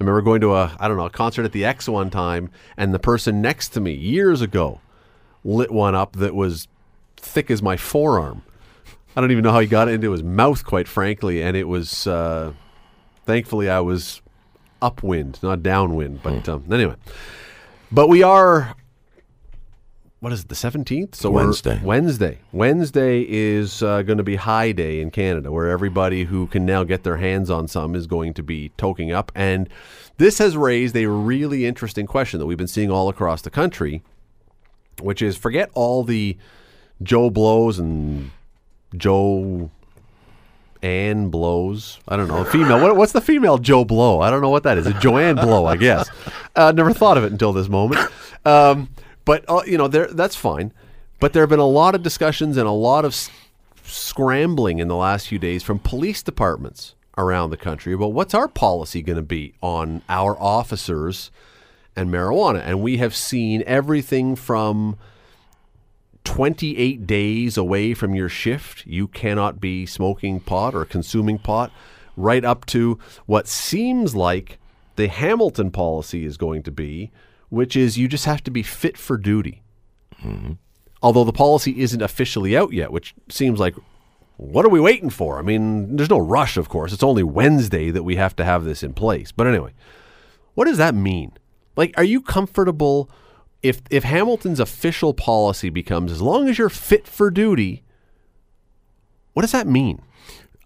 I 0.00 0.04
remember 0.04 0.22
going 0.22 0.40
to 0.42 0.54
a 0.54 0.76
I 0.78 0.86
don't 0.88 0.96
know 0.96 1.06
a 1.06 1.10
concert 1.10 1.44
at 1.44 1.52
the 1.52 1.64
X 1.64 1.88
one 1.88 2.10
time, 2.10 2.50
and 2.76 2.94
the 2.94 2.98
person 2.98 3.40
next 3.42 3.70
to 3.70 3.80
me 3.80 3.92
years 3.92 4.40
ago 4.40 4.80
lit 5.44 5.72
one 5.72 5.94
up 5.94 6.14
that 6.16 6.34
was 6.34 6.68
thick 7.16 7.50
as 7.50 7.62
my 7.62 7.76
forearm. 7.76 8.42
I 9.14 9.20
don't 9.20 9.30
even 9.30 9.44
know 9.44 9.52
how 9.52 9.60
he 9.60 9.66
got 9.66 9.88
it 9.88 9.94
into 9.94 10.12
his 10.12 10.22
mouth, 10.22 10.64
quite 10.64 10.88
frankly, 10.88 11.42
and 11.42 11.56
it 11.56 11.68
was. 11.68 12.06
Uh, 12.06 12.52
thankfully, 13.26 13.68
I 13.68 13.80
was 13.80 14.22
upwind, 14.80 15.42
not 15.42 15.62
downwind. 15.62 16.22
But 16.22 16.48
um, 16.48 16.64
anyway, 16.72 16.96
but 17.90 18.08
we 18.08 18.22
are. 18.22 18.74
What 20.20 20.32
is 20.32 20.42
it? 20.42 20.48
The 20.48 20.54
seventeenth. 20.54 21.14
So 21.14 21.30
Wednesday. 21.30 21.80
Wednesday. 21.82 22.38
Wednesday 22.52 23.26
is 23.28 23.82
uh, 23.82 24.02
going 24.02 24.18
to 24.18 24.24
be 24.24 24.36
High 24.36 24.72
Day 24.72 25.00
in 25.00 25.10
Canada, 25.10 25.50
where 25.50 25.68
everybody 25.68 26.24
who 26.24 26.46
can 26.46 26.64
now 26.64 26.84
get 26.84 27.02
their 27.02 27.16
hands 27.16 27.50
on 27.50 27.68
some 27.68 27.94
is 27.94 28.06
going 28.06 28.32
to 28.34 28.42
be 28.42 28.70
toking 28.78 29.12
up. 29.12 29.32
And 29.34 29.68
this 30.18 30.38
has 30.38 30.56
raised 30.56 30.96
a 30.96 31.06
really 31.06 31.66
interesting 31.66 32.06
question 32.06 32.38
that 32.38 32.46
we've 32.46 32.56
been 32.56 32.68
seeing 32.68 32.90
all 32.90 33.08
across 33.08 33.42
the 33.42 33.50
country, 33.50 34.02
which 35.00 35.20
is 35.20 35.36
forget 35.36 35.70
all 35.74 36.04
the 36.04 36.38
Joe 37.02 37.28
blows 37.28 37.80
and 37.80 38.30
Joe 38.96 39.70
Ann 40.82 41.28
blows. 41.28 42.00
I 42.08 42.16
don't 42.16 42.28
know. 42.28 42.44
Female. 42.44 42.80
What, 42.80 42.96
what's 42.96 43.12
the 43.12 43.20
female 43.20 43.58
Joe 43.58 43.84
blow? 43.84 44.20
I 44.20 44.30
don't 44.30 44.42
know 44.42 44.50
what 44.50 44.64
that 44.64 44.78
is. 44.78 44.86
A 44.86 44.92
Joanne 44.94 45.36
blow, 45.36 45.64
I 45.64 45.76
guess. 45.76 46.10
Uh, 46.56 46.72
never 46.72 46.92
thought 46.92 47.16
of 47.16 47.24
it 47.24 47.32
until 47.32 47.52
this 47.52 47.68
moment. 47.68 48.00
Um, 48.44 48.88
but 49.24 49.44
uh, 49.48 49.62
you 49.66 49.78
know, 49.78 49.86
there 49.86 50.08
that's 50.08 50.34
fine. 50.34 50.72
But 51.20 51.32
there 51.32 51.42
have 51.44 51.50
been 51.50 51.60
a 51.60 51.64
lot 51.66 51.94
of 51.94 52.02
discussions 52.02 52.56
and 52.56 52.66
a 52.66 52.72
lot 52.72 53.04
of 53.04 53.12
s- 53.12 53.30
scrambling 53.84 54.80
in 54.80 54.88
the 54.88 54.96
last 54.96 55.28
few 55.28 55.38
days 55.38 55.62
from 55.62 55.78
police 55.78 56.20
departments 56.22 56.96
around 57.16 57.50
the 57.50 57.56
country 57.56 57.92
about 57.92 58.12
what's 58.12 58.34
our 58.34 58.48
policy 58.48 59.02
going 59.02 59.16
to 59.16 59.22
be 59.22 59.54
on 59.60 60.02
our 60.08 60.36
officers 60.40 61.30
and 61.94 62.10
marijuana. 62.10 62.60
And 62.64 62.82
we 62.82 62.96
have 62.96 63.14
seen 63.14 63.62
everything 63.66 64.34
from 64.34 64.96
28 66.24 67.06
days 67.06 67.56
away 67.56 67.94
from 67.94 68.14
your 68.14 68.28
shift, 68.28 68.86
you 68.86 69.08
cannot 69.08 69.60
be 69.60 69.86
smoking 69.86 70.40
pot 70.40 70.74
or 70.74 70.84
consuming 70.84 71.38
pot, 71.38 71.72
right 72.16 72.44
up 72.44 72.66
to 72.66 72.98
what 73.26 73.48
seems 73.48 74.14
like 74.14 74.58
the 74.96 75.08
Hamilton 75.08 75.70
policy 75.70 76.24
is 76.24 76.36
going 76.36 76.62
to 76.64 76.70
be, 76.70 77.10
which 77.48 77.76
is 77.76 77.98
you 77.98 78.08
just 78.08 78.26
have 78.26 78.42
to 78.44 78.50
be 78.50 78.62
fit 78.62 78.96
for 78.96 79.16
duty. 79.16 79.62
Mm-hmm. 80.24 80.52
although 81.02 81.24
the 81.24 81.32
policy 81.32 81.80
isn't 81.80 82.00
officially 82.00 82.56
out 82.56 82.72
yet, 82.72 82.92
which 82.92 83.12
seems 83.28 83.58
like 83.58 83.74
what 84.36 84.64
are 84.64 84.70
we 84.70 84.80
waiting 84.80 85.10
for? 85.10 85.38
I 85.38 85.42
mean, 85.42 85.96
there's 85.96 86.10
no 86.10 86.18
rush, 86.18 86.56
of 86.56 86.68
course. 86.68 86.92
It's 86.92 87.02
only 87.02 87.22
Wednesday 87.22 87.90
that 87.90 88.02
we 88.02 88.16
have 88.16 88.36
to 88.36 88.44
have 88.44 88.64
this 88.64 88.82
in 88.82 88.92
place. 88.92 89.32
But 89.32 89.46
anyway, 89.46 89.72
what 90.54 90.66
does 90.66 90.78
that 90.78 90.94
mean? 90.94 91.32
Like, 91.76 91.94
are 91.96 92.04
you 92.04 92.20
comfortable 92.20 93.10
if 93.62 93.82
if 93.90 94.04
Hamilton's 94.04 94.60
official 94.60 95.14
policy 95.14 95.70
becomes 95.70 96.10
as 96.12 96.20
long 96.22 96.48
as 96.48 96.58
you're 96.58 96.68
fit 96.68 97.06
for 97.06 97.30
duty? 97.30 97.82
What 99.34 99.42
does 99.42 99.52
that 99.52 99.66
mean? 99.66 100.02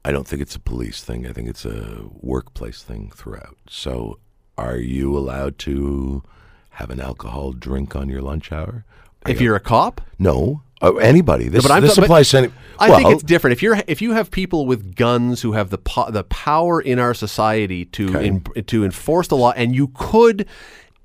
I 0.04 0.12
don't 0.12 0.26
think 0.26 0.42
it's 0.42 0.54
a 0.54 0.60
police 0.60 1.02
thing. 1.02 1.26
I 1.26 1.32
think 1.32 1.48
it's 1.48 1.64
a 1.64 2.04
workplace 2.20 2.82
thing 2.82 3.10
throughout. 3.14 3.56
So, 3.68 4.18
are 4.56 4.76
you 4.76 5.16
allowed 5.16 5.58
to 5.60 6.22
have 6.70 6.90
an 6.90 7.00
alcohol 7.00 7.52
drink 7.52 7.96
on 7.96 8.08
your 8.08 8.22
lunch 8.22 8.52
hour? 8.52 8.84
Are 9.24 9.30
If 9.30 9.40
you- 9.40 9.46
you're 9.46 9.56
a 9.56 9.60
cop, 9.60 10.00
no, 10.18 10.62
oh, 10.82 10.98
anybody. 10.98 11.48
This, 11.48 11.62
but 11.62 11.72
I'm 11.72 11.82
this 11.82 11.98
applies 11.98 12.30
to 12.30 12.38
any. 12.38 12.48
I 12.78 12.94
think 12.96 13.10
it's 13.10 13.22
different. 13.22 13.52
If 13.52 13.62
you're 13.62 13.78
if 13.86 14.00
you 14.02 14.12
have 14.12 14.30
people 14.30 14.66
with 14.66 14.94
guns 14.94 15.42
who 15.42 15.52
have 15.52 15.70
the 15.70 15.78
po- 15.78 16.10
the 16.10 16.24
power 16.24 16.80
in 16.80 16.98
our 16.98 17.14
society 17.14 17.84
to 17.86 18.08
Okay. 18.16 18.26
en- 18.26 18.64
to 18.66 18.84
enforce 18.84 19.26
the 19.28 19.36
law, 19.36 19.52
and 19.56 19.74
you 19.74 19.88
could, 19.94 20.46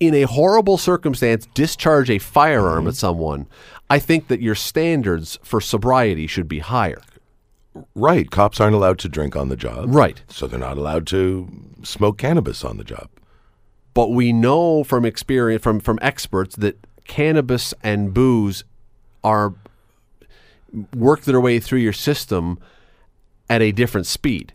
in 0.02 0.16
a 0.16 0.24
horrible 0.24 0.78
circumstance, 0.78 1.46
discharge 1.54 2.10
a 2.10 2.18
firearm 2.18 2.80
Mm-hmm. 2.82 2.88
at 2.90 2.96
someone, 2.96 3.46
I 3.90 4.00
think 4.00 4.28
that 4.30 4.42
your 4.42 4.56
standards 4.56 5.38
for 5.44 5.62
sobriety 5.62 6.26
should 6.28 6.48
be 6.48 6.60
higher. 6.60 7.02
right. 7.96 8.30
Cops 8.32 8.60
aren't 8.60 8.76
allowed 8.76 8.98
to 9.00 9.08
drink 9.08 9.36
on 9.36 9.48
the 9.50 9.56
job. 9.56 9.86
Right. 9.94 10.22
So 10.28 10.48
they're 10.48 10.60
not 10.60 10.78
allowed 10.78 11.06
to 11.08 11.48
smoke 11.84 12.18
cannabis 12.18 12.64
on 12.66 12.78
the 12.78 12.84
job. 12.84 13.08
But 13.94 14.10
we 14.12 14.34
know 14.34 14.84
from 14.84 15.06
experience 15.06 15.62
from 15.64 15.80
from 15.80 16.00
experts 16.02 16.56
that 16.58 16.76
cannabis 17.06 17.74
and 17.84 18.14
booze 18.14 18.64
are 19.24 19.54
work 20.96 21.22
their 21.22 21.40
way 21.42 21.60
through 21.60 21.80
your 21.80 21.94
system 21.94 22.58
at 23.50 23.62
a 23.62 23.72
different 23.72 24.08
speed. 24.08 24.54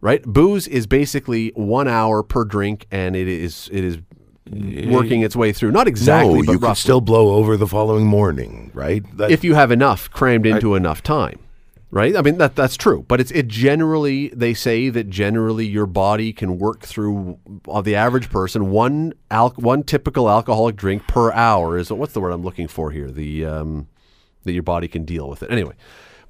Right? 0.00 0.22
Booze 0.22 0.68
is 0.68 0.86
basically 0.86 1.50
1 1.56 1.88
hour 1.88 2.22
per 2.22 2.44
drink 2.44 2.86
and 2.90 3.16
it 3.16 3.26
is 3.26 3.68
it 3.72 3.82
is 3.82 3.98
working 4.50 5.22
its 5.22 5.34
way 5.34 5.52
through. 5.52 5.72
Not 5.72 5.88
exactly, 5.88 6.40
no, 6.40 6.44
but 6.44 6.52
you 6.52 6.58
can 6.58 6.68
roughly. 6.68 6.80
still 6.80 7.00
blow 7.00 7.34
over 7.34 7.56
the 7.56 7.66
following 7.66 8.06
morning, 8.06 8.70
right? 8.74 9.04
That, 9.16 9.30
if 9.30 9.44
you 9.44 9.54
have 9.54 9.70
enough 9.70 10.10
crammed 10.10 10.46
into 10.46 10.74
enough 10.74 11.02
time 11.02 11.38
right? 11.94 12.16
I 12.16 12.22
mean 12.22 12.38
that 12.38 12.56
that's 12.56 12.76
true 12.76 13.04
but 13.06 13.20
it's 13.20 13.30
it 13.30 13.46
generally 13.46 14.28
they 14.30 14.52
say 14.52 14.88
that 14.90 15.08
generally 15.08 15.64
your 15.64 15.86
body 15.86 16.32
can 16.32 16.58
work 16.58 16.80
through 16.80 17.38
of 17.66 17.84
the 17.84 17.94
average 17.94 18.28
person 18.30 18.70
one 18.70 19.14
al- 19.30 19.54
one 19.56 19.84
typical 19.84 20.28
alcoholic 20.28 20.74
drink 20.76 21.06
per 21.06 21.32
hour 21.32 21.78
is 21.78 21.90
what's 21.90 22.12
the 22.12 22.20
word 22.20 22.32
i'm 22.32 22.42
looking 22.42 22.68
for 22.68 22.90
here? 22.90 23.10
The 23.10 23.46
um 23.46 23.86
that 24.42 24.52
your 24.52 24.64
body 24.64 24.88
can 24.88 25.04
deal 25.04 25.28
with 25.28 25.42
it. 25.42 25.50
Anyway 25.50 25.74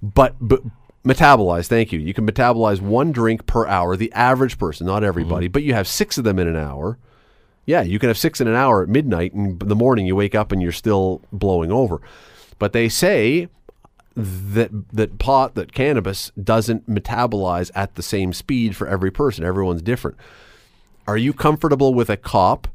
but 0.02 0.36
but 0.38 0.60
metabolize 1.02 1.66
thank 1.66 1.92
you. 1.92 1.98
You 1.98 2.14
can 2.14 2.26
metabolize 2.26 2.80
one 2.80 3.10
drink 3.10 3.46
per 3.46 3.66
hour 3.66 3.96
the 3.96 4.12
average 4.12 4.58
person 4.58 4.86
not 4.86 5.02
everybody 5.02 5.48
but 5.48 5.62
you 5.62 5.72
have 5.72 5.88
six 5.88 6.18
of 6.18 6.24
them 6.24 6.38
in 6.38 6.46
an 6.46 6.56
hour 6.56 6.98
yeah, 7.66 7.82
you 7.82 7.98
can 7.98 8.08
have 8.08 8.18
six 8.18 8.40
in 8.40 8.48
an 8.48 8.54
hour 8.54 8.82
at 8.82 8.88
midnight, 8.88 9.32
and 9.32 9.60
in 9.62 9.68
the 9.68 9.74
morning 9.74 10.06
you 10.06 10.16
wake 10.16 10.34
up 10.34 10.52
and 10.52 10.60
you're 10.60 10.72
still 10.72 11.22
blowing 11.32 11.72
over. 11.72 12.00
But 12.58 12.72
they 12.72 12.88
say 12.88 13.48
that 14.16 14.70
that 14.92 15.18
pot, 15.18 15.54
that 15.54 15.72
cannabis 15.72 16.30
doesn't 16.42 16.88
metabolize 16.88 17.70
at 17.74 17.94
the 17.94 18.02
same 18.02 18.32
speed 18.32 18.76
for 18.76 18.86
every 18.86 19.10
person. 19.10 19.44
Everyone's 19.44 19.82
different. 19.82 20.16
Are 21.06 21.16
you 21.16 21.32
comfortable 21.32 21.94
with 21.94 22.08
a 22.08 22.16
cop 22.16 22.68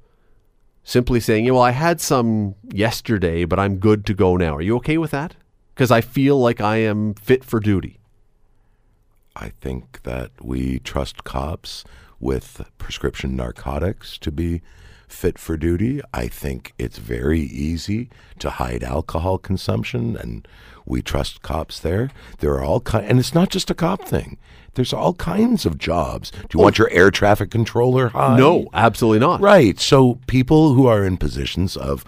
simply 0.83 1.19
saying, 1.19 1.45
"Yeah, 1.45 1.53
well, 1.53 1.61
I 1.61 1.71
had 1.71 2.01
some 2.01 2.55
yesterday, 2.71 3.45
but 3.45 3.59
I'm 3.59 3.77
good 3.77 4.05
to 4.07 4.13
go 4.13 4.37
now"? 4.37 4.55
Are 4.55 4.61
you 4.61 4.75
okay 4.77 4.97
with 4.97 5.11
that? 5.11 5.35
Because 5.73 5.91
I 5.91 6.01
feel 6.01 6.39
like 6.39 6.59
I 6.59 6.77
am 6.77 7.13
fit 7.13 7.43
for 7.43 7.59
duty. 7.59 7.99
I 9.35 9.53
think 9.61 10.03
that 10.03 10.31
we 10.41 10.79
trust 10.79 11.23
cops 11.23 11.85
with 12.19 12.69
prescription 12.77 13.37
narcotics 13.37 14.17
to 14.17 14.31
be 14.31 14.61
fit 15.11 15.37
for 15.37 15.57
duty. 15.57 16.01
I 16.13 16.27
think 16.27 16.73
it's 16.77 16.97
very 16.97 17.41
easy 17.41 18.09
to 18.39 18.49
hide 18.49 18.83
alcohol 18.83 19.37
consumption, 19.37 20.15
and 20.15 20.47
we 20.85 21.01
trust 21.01 21.41
cops 21.41 21.79
there. 21.79 22.09
There 22.39 22.53
are 22.53 22.63
all 22.63 22.79
kinds, 22.79 23.09
and 23.09 23.19
it's 23.19 23.33
not 23.33 23.49
just 23.49 23.69
a 23.69 23.75
cop 23.75 24.05
thing. 24.05 24.37
There's 24.75 24.93
all 24.93 25.13
kinds 25.13 25.65
of 25.65 25.77
jobs. 25.77 26.31
Do 26.31 26.57
you 26.57 26.59
want 26.59 26.77
your 26.77 26.89
air 26.91 27.11
traffic 27.11 27.51
controller 27.51 28.09
high? 28.09 28.37
No, 28.37 28.67
absolutely 28.73 29.19
not. 29.19 29.41
Right. 29.41 29.79
So 29.79 30.19
people 30.27 30.73
who 30.73 30.87
are 30.87 31.03
in 31.03 31.17
positions 31.17 31.75
of 31.75 32.05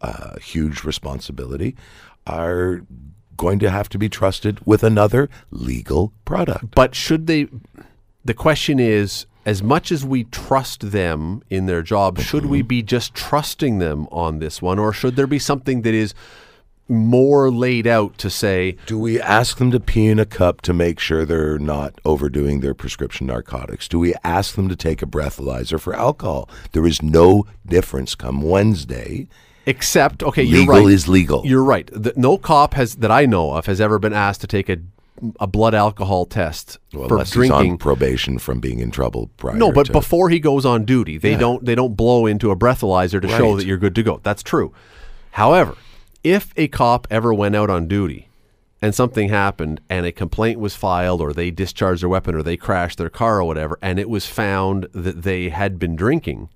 uh, 0.00 0.38
huge 0.38 0.84
responsibility 0.84 1.76
are 2.26 2.82
going 3.36 3.58
to 3.58 3.70
have 3.70 3.88
to 3.90 3.98
be 3.98 4.08
trusted 4.08 4.64
with 4.64 4.82
another 4.82 5.28
legal 5.50 6.12
product. 6.24 6.74
But 6.74 6.94
should 6.94 7.26
they? 7.26 7.48
The 8.24 8.34
question 8.34 8.78
is, 8.78 9.26
as 9.46 9.62
much 9.62 9.92
as 9.92 10.04
we 10.04 10.24
trust 10.24 10.90
them 10.90 11.40
in 11.48 11.66
their 11.66 11.80
job, 11.80 12.18
should 12.18 12.46
we 12.46 12.58
mm-hmm. 12.58 12.66
be 12.66 12.82
just 12.82 13.14
trusting 13.14 13.78
them 13.78 14.08
on 14.10 14.40
this 14.40 14.60
one, 14.60 14.78
or 14.78 14.92
should 14.92 15.14
there 15.14 15.28
be 15.28 15.38
something 15.38 15.82
that 15.82 15.94
is 15.94 16.12
more 16.88 17.50
laid 17.50 17.86
out 17.86 18.18
to 18.18 18.28
say, 18.28 18.76
Do 18.86 18.98
we 18.98 19.20
ask 19.20 19.58
them 19.58 19.70
to 19.70 19.80
pee 19.80 20.06
in 20.08 20.18
a 20.18 20.26
cup 20.26 20.62
to 20.62 20.72
make 20.72 20.98
sure 20.98 21.24
they're 21.24 21.58
not 21.58 22.00
overdoing 22.04 22.60
their 22.60 22.74
prescription 22.74 23.28
narcotics? 23.28 23.88
Do 23.88 24.00
we 24.00 24.14
ask 24.24 24.56
them 24.56 24.68
to 24.68 24.76
take 24.76 25.00
a 25.00 25.06
breathalyzer 25.06 25.80
for 25.80 25.94
alcohol? 25.94 26.48
There 26.72 26.86
is 26.86 27.00
no 27.00 27.46
difference 27.64 28.16
come 28.16 28.42
Wednesday. 28.42 29.28
except 29.64 30.22
okay, 30.24 30.42
you're 30.42 30.66
right. 30.66 30.76
Legal 30.76 30.88
is 30.88 31.08
legal. 31.08 31.46
You're 31.46 31.64
right. 31.64 31.88
The, 31.92 32.12
no 32.16 32.36
cop 32.36 32.74
has 32.74 32.96
that 32.96 33.10
I 33.10 33.26
know 33.26 33.52
of 33.54 33.66
has 33.66 33.80
ever 33.80 33.98
been 34.00 34.12
asked 34.12 34.40
to 34.42 34.46
take 34.48 34.68
a 34.68 34.78
a 35.40 35.46
blood 35.46 35.74
alcohol 35.74 36.26
test 36.26 36.78
Well, 36.92 37.08
for 37.08 37.14
unless 37.14 37.32
he's 37.32 37.50
on 37.50 37.58
drinking. 37.60 37.78
probation 37.78 38.38
from 38.38 38.60
being 38.60 38.78
in 38.80 38.90
trouble 38.90 39.30
prior 39.36 39.54
No, 39.56 39.72
but 39.72 39.86
to- 39.86 39.92
before 39.92 40.28
he 40.30 40.38
goes 40.40 40.64
on 40.66 40.84
duty, 40.84 41.18
they 41.18 41.36
don't 41.36 41.64
they 41.64 41.74
don't 41.74 41.96
blow 41.96 42.26
into 42.26 42.50
a 42.50 42.56
breathalyzer 42.56 43.20
to 43.22 43.28
show 43.28 43.56
that 43.56 43.64
you're 43.66 43.76
good 43.78 43.94
to 43.94 44.02
go. 44.02 44.20
That's 44.22 44.42
true. 44.42 44.72
However, 45.32 45.74
if 46.24 46.52
a 46.56 46.68
cop 46.68 47.06
ever 47.10 47.32
went 47.32 47.54
out 47.56 47.70
on 47.70 47.86
duty 47.88 48.28
and 48.82 48.94
something 48.94 49.28
happened 49.28 49.80
and 49.88 50.04
a 50.06 50.12
complaint 50.12 50.60
was 50.60 50.74
filed 50.74 51.20
or 51.20 51.32
they 51.32 51.50
discharged 51.50 52.02
their 52.02 52.08
weapon 52.08 52.34
or 52.34 52.42
they 52.42 52.56
crashed 52.56 52.98
their 52.98 53.08
car 53.10 53.40
or 53.40 53.44
whatever 53.44 53.78
and 53.80 53.98
it 53.98 54.08
was 54.10 54.26
found 54.26 54.86
that 54.92 55.22
they 55.22 55.48
had 55.50 55.78
been 55.78 55.96
drinking, 55.96 56.48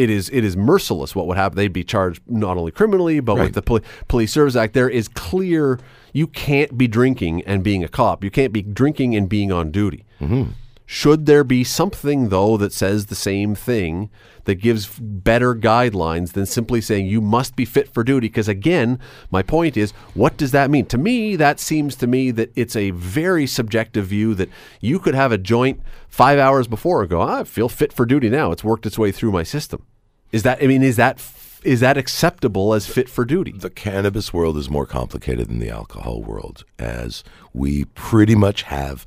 it 0.00 0.08
is 0.08 0.30
it 0.30 0.44
is 0.44 0.56
merciless 0.56 1.14
what 1.14 1.26
would 1.26 1.36
happen. 1.36 1.56
They'd 1.56 1.72
be 1.72 1.84
charged 1.84 2.22
not 2.26 2.56
only 2.56 2.72
criminally 2.72 3.20
but 3.20 3.36
with 3.36 3.52
the 3.52 3.60
Poli- 3.60 3.82
Police 4.08 4.32
Service 4.32 4.56
Act. 4.56 4.72
There 4.72 4.88
is 4.88 5.08
clear 5.08 5.78
you 6.14 6.26
can't 6.26 6.78
be 6.78 6.88
drinking 6.88 7.42
and 7.42 7.62
being 7.62 7.84
a 7.84 7.88
cop. 7.88 8.24
You 8.24 8.30
can't 8.30 8.52
be 8.52 8.62
drinking 8.62 9.14
and 9.14 9.28
being 9.28 9.52
on 9.52 9.70
duty. 9.70 10.06
Mm-hmm. 10.18 10.52
Should 10.86 11.26
there 11.26 11.44
be 11.44 11.62
something 11.62 12.30
though 12.30 12.56
that 12.56 12.72
says 12.72 13.06
the 13.06 13.14
same 13.14 13.54
thing 13.54 14.10
that 14.44 14.56
gives 14.56 14.88
better 14.98 15.54
guidelines 15.54 16.32
than 16.32 16.46
simply 16.46 16.80
saying 16.80 17.06
you 17.06 17.20
must 17.20 17.54
be 17.54 17.64
fit 17.64 17.92
for 17.92 18.02
duty? 18.02 18.26
Because 18.26 18.48
again, 18.48 18.98
my 19.30 19.42
point 19.42 19.76
is, 19.76 19.92
what 20.14 20.36
does 20.36 20.50
that 20.50 20.68
mean? 20.68 20.86
To 20.86 20.98
me, 20.98 21.36
that 21.36 21.60
seems 21.60 21.94
to 21.96 22.08
me 22.08 22.32
that 22.32 22.50
it's 22.56 22.74
a 22.74 22.90
very 22.90 23.46
subjective 23.46 24.06
view 24.06 24.34
that 24.34 24.48
you 24.80 24.98
could 24.98 25.14
have 25.14 25.30
a 25.30 25.38
joint 25.38 25.80
five 26.08 26.40
hours 26.40 26.66
before 26.66 27.02
and 27.02 27.10
go, 27.10 27.20
I 27.20 27.44
feel 27.44 27.68
fit 27.68 27.92
for 27.92 28.04
duty 28.04 28.28
now. 28.28 28.50
It's 28.50 28.64
worked 28.64 28.84
its 28.84 28.98
way 28.98 29.12
through 29.12 29.30
my 29.30 29.44
system. 29.44 29.86
Is 30.32 30.42
that? 30.44 30.62
I 30.62 30.66
mean, 30.66 30.82
is 30.82 30.96
that 30.96 31.20
is 31.62 31.80
that 31.80 31.96
acceptable 31.98 32.72
as 32.72 32.86
fit 32.86 33.08
for 33.08 33.24
duty? 33.24 33.52
the 33.52 33.70
cannabis 33.70 34.32
world 34.32 34.56
is 34.56 34.70
more 34.70 34.86
complicated 34.86 35.48
than 35.48 35.58
the 35.58 35.70
alcohol 35.70 36.22
world, 36.22 36.64
as 36.78 37.22
we 37.52 37.84
pretty 37.94 38.34
much 38.34 38.62
have 38.62 39.06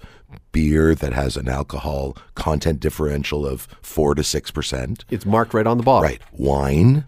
beer 0.51 0.93
that 0.95 1.13
has 1.13 1.37
an 1.37 1.47
alcohol 1.47 2.17
content 2.35 2.79
differential 2.79 3.45
of 3.45 3.67
four 3.81 4.15
to 4.15 4.23
six 4.23 4.51
percent. 4.51 5.05
It's 5.09 5.25
marked 5.25 5.53
right 5.53 5.67
on 5.67 5.77
the 5.77 5.83
bottle. 5.83 6.03
Right. 6.09 6.21
Wine, 6.31 7.05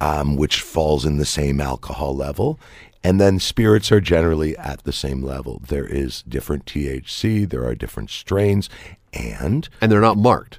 um, 0.00 0.36
which 0.36 0.60
falls 0.60 1.04
in 1.04 1.18
the 1.18 1.24
same 1.24 1.60
alcohol 1.60 2.14
level. 2.14 2.58
And 3.04 3.20
then 3.20 3.38
spirits 3.38 3.92
are 3.92 4.00
generally 4.00 4.56
at 4.56 4.82
the 4.82 4.92
same 4.92 5.22
level. 5.22 5.62
There 5.66 5.86
is 5.86 6.22
different 6.22 6.66
THC, 6.66 7.48
there 7.48 7.64
are 7.64 7.74
different 7.74 8.10
strains, 8.10 8.68
and 9.12 9.68
And 9.80 9.90
they're 9.90 10.00
not 10.00 10.16
marked. 10.16 10.58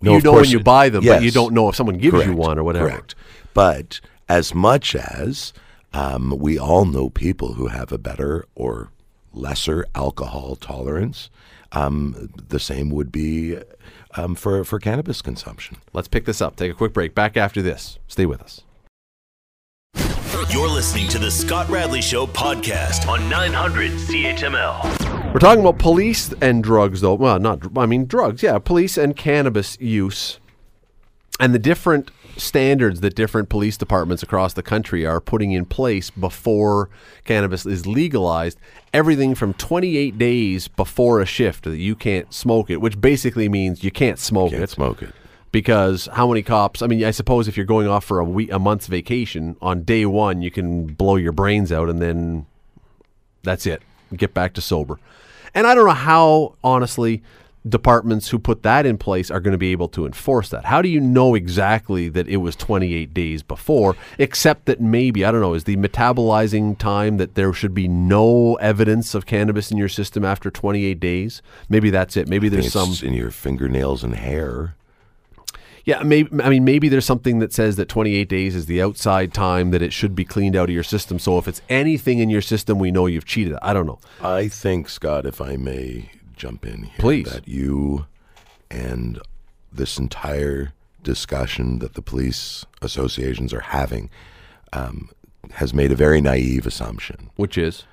No, 0.00 0.12
you 0.12 0.18
of 0.18 0.24
know 0.24 0.32
when 0.32 0.44
you 0.46 0.60
buy 0.60 0.88
them, 0.88 1.04
but 1.04 1.22
you 1.22 1.30
don't 1.30 1.54
know 1.54 1.68
if 1.68 1.76
someone 1.76 1.98
gives 1.98 2.24
you 2.26 2.34
one 2.34 2.58
or 2.58 2.64
whatever. 2.64 2.88
Correct. 2.88 3.14
But 3.54 4.00
as 4.28 4.54
much 4.54 4.94
as 4.94 5.52
um, 5.92 6.36
we 6.38 6.58
all 6.58 6.84
know 6.84 7.08
people 7.10 7.54
who 7.54 7.68
have 7.68 7.92
a 7.92 7.98
better 7.98 8.46
or 8.54 8.90
lesser 9.32 9.86
alcohol 9.94 10.56
tolerance, 10.56 11.30
um, 11.72 12.30
the 12.48 12.60
same 12.60 12.90
would 12.90 13.10
be 13.10 13.58
um, 14.16 14.34
for 14.34 14.64
for 14.64 14.78
cannabis 14.78 15.22
consumption. 15.22 15.76
Let's 15.92 16.08
pick 16.08 16.24
this 16.24 16.40
up. 16.40 16.56
Take 16.56 16.72
a 16.72 16.74
quick 16.74 16.92
break. 16.92 17.14
Back 17.14 17.36
after 17.36 17.62
this. 17.62 17.98
Stay 18.08 18.26
with 18.26 18.42
us. 18.42 18.62
You're 20.50 20.68
listening 20.68 21.08
to 21.08 21.18
the 21.18 21.30
Scott 21.30 21.68
Radley 21.68 22.02
Show 22.02 22.26
podcast 22.26 23.08
on 23.08 23.28
900 23.28 23.92
CHML. 23.92 25.03
We're 25.34 25.40
talking 25.40 25.62
about 25.62 25.80
police 25.80 26.32
and 26.40 26.62
drugs, 26.62 27.00
though. 27.00 27.14
Well, 27.14 27.40
not, 27.40 27.76
I 27.76 27.86
mean, 27.86 28.06
drugs, 28.06 28.40
yeah. 28.40 28.60
Police 28.60 28.96
and 28.96 29.16
cannabis 29.16 29.76
use 29.80 30.38
and 31.40 31.52
the 31.52 31.58
different 31.58 32.12
standards 32.36 33.00
that 33.00 33.16
different 33.16 33.48
police 33.48 33.76
departments 33.76 34.22
across 34.22 34.52
the 34.52 34.62
country 34.62 35.04
are 35.04 35.20
putting 35.20 35.50
in 35.50 35.64
place 35.64 36.08
before 36.10 36.88
cannabis 37.24 37.66
is 37.66 37.84
legalized. 37.84 38.58
Everything 38.92 39.34
from 39.34 39.54
28 39.54 40.16
days 40.18 40.68
before 40.68 41.20
a 41.20 41.26
shift 41.26 41.64
that 41.64 41.78
you 41.78 41.96
can't 41.96 42.32
smoke 42.32 42.70
it, 42.70 42.80
which 42.80 43.00
basically 43.00 43.48
means 43.48 43.82
you 43.82 43.90
can't 43.90 44.20
smoke 44.20 44.52
Can't 44.52 44.62
it 44.62 44.70
smoke 44.70 45.02
it. 45.02 45.12
because 45.50 46.08
how 46.12 46.28
many 46.28 46.44
cops? 46.44 46.80
I 46.80 46.86
mean, 46.86 47.02
I 47.02 47.10
suppose 47.10 47.48
if 47.48 47.56
you're 47.56 47.66
going 47.66 47.88
off 47.88 48.04
for 48.04 48.20
a 48.20 48.24
week, 48.24 48.52
a 48.52 48.60
month's 48.60 48.86
vacation 48.86 49.56
on 49.60 49.82
day 49.82 50.06
one, 50.06 50.42
you 50.42 50.52
can 50.52 50.86
blow 50.86 51.16
your 51.16 51.32
brains 51.32 51.72
out, 51.72 51.88
and 51.88 52.00
then 52.00 52.46
that's 53.42 53.66
it. 53.66 53.82
Get 54.16 54.32
back 54.32 54.52
to 54.54 54.60
sober. 54.60 55.00
And 55.54 55.66
I 55.66 55.74
don't 55.74 55.86
know 55.86 55.92
how, 55.92 56.56
honestly, 56.64 57.22
departments 57.66 58.28
who 58.28 58.38
put 58.38 58.62
that 58.62 58.84
in 58.84 58.98
place 58.98 59.30
are 59.30 59.40
going 59.40 59.52
to 59.52 59.58
be 59.58 59.72
able 59.72 59.88
to 59.88 60.04
enforce 60.04 60.50
that. 60.50 60.66
How 60.66 60.82
do 60.82 60.88
you 60.88 61.00
know 61.00 61.34
exactly 61.34 62.08
that 62.10 62.28
it 62.28 62.36
was 62.38 62.56
28 62.56 63.14
days 63.14 63.42
before, 63.42 63.96
except 64.18 64.66
that 64.66 64.80
maybe, 64.80 65.24
I 65.24 65.30
don't 65.30 65.40
know, 65.40 65.54
is 65.54 65.64
the 65.64 65.76
metabolizing 65.76 66.78
time 66.78 67.16
that 67.16 67.34
there 67.34 67.52
should 67.52 67.74
be 67.74 67.88
no 67.88 68.56
evidence 68.56 69.14
of 69.14 69.26
cannabis 69.26 69.70
in 69.70 69.78
your 69.78 69.88
system 69.88 70.24
after 70.24 70.50
28 70.50 71.00
days? 71.00 71.40
Maybe 71.68 71.90
that's 71.90 72.16
it. 72.16 72.28
Maybe 72.28 72.48
there's 72.48 72.72
some. 72.72 72.94
in 73.02 73.14
your 73.14 73.30
fingernails 73.30 74.04
and 74.04 74.14
hair. 74.14 74.74
Yeah, 75.84 76.02
maybe 76.02 76.42
I 76.42 76.48
mean 76.48 76.64
maybe 76.64 76.88
there's 76.88 77.04
something 77.04 77.40
that 77.40 77.52
says 77.52 77.76
that 77.76 77.88
28 77.88 78.28
days 78.28 78.54
is 78.54 78.66
the 78.66 78.80
outside 78.80 79.34
time 79.34 79.70
that 79.70 79.82
it 79.82 79.92
should 79.92 80.14
be 80.14 80.24
cleaned 80.24 80.56
out 80.56 80.68
of 80.68 80.74
your 80.74 80.82
system. 80.82 81.18
So 81.18 81.38
if 81.38 81.46
it's 81.46 81.60
anything 81.68 82.18
in 82.20 82.30
your 82.30 82.40
system, 82.40 82.78
we 82.78 82.90
know 82.90 83.06
you've 83.06 83.26
cheated. 83.26 83.58
I 83.60 83.72
don't 83.72 83.86
know. 83.86 83.98
I 84.22 84.48
think, 84.48 84.88
Scott, 84.88 85.26
if 85.26 85.40
I 85.40 85.56
may 85.56 86.10
jump 86.36 86.64
in 86.64 86.84
here, 86.84 86.98
Please. 86.98 87.30
that 87.32 87.46
you 87.46 88.06
and 88.70 89.20
this 89.72 89.98
entire 89.98 90.72
discussion 91.02 91.80
that 91.80 91.94
the 91.94 92.02
police 92.02 92.64
associations 92.80 93.52
are 93.52 93.60
having 93.60 94.08
um, 94.72 95.10
has 95.52 95.74
made 95.74 95.92
a 95.92 95.96
very 95.96 96.20
naive 96.20 96.66
assumption 96.66 97.30
Which 97.36 97.58
is 97.58 97.84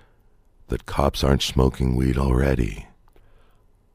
that 0.69 0.86
cops 0.86 1.23
aren't 1.23 1.41
smoking 1.41 1.95
weed 1.95 2.17
already. 2.17 2.88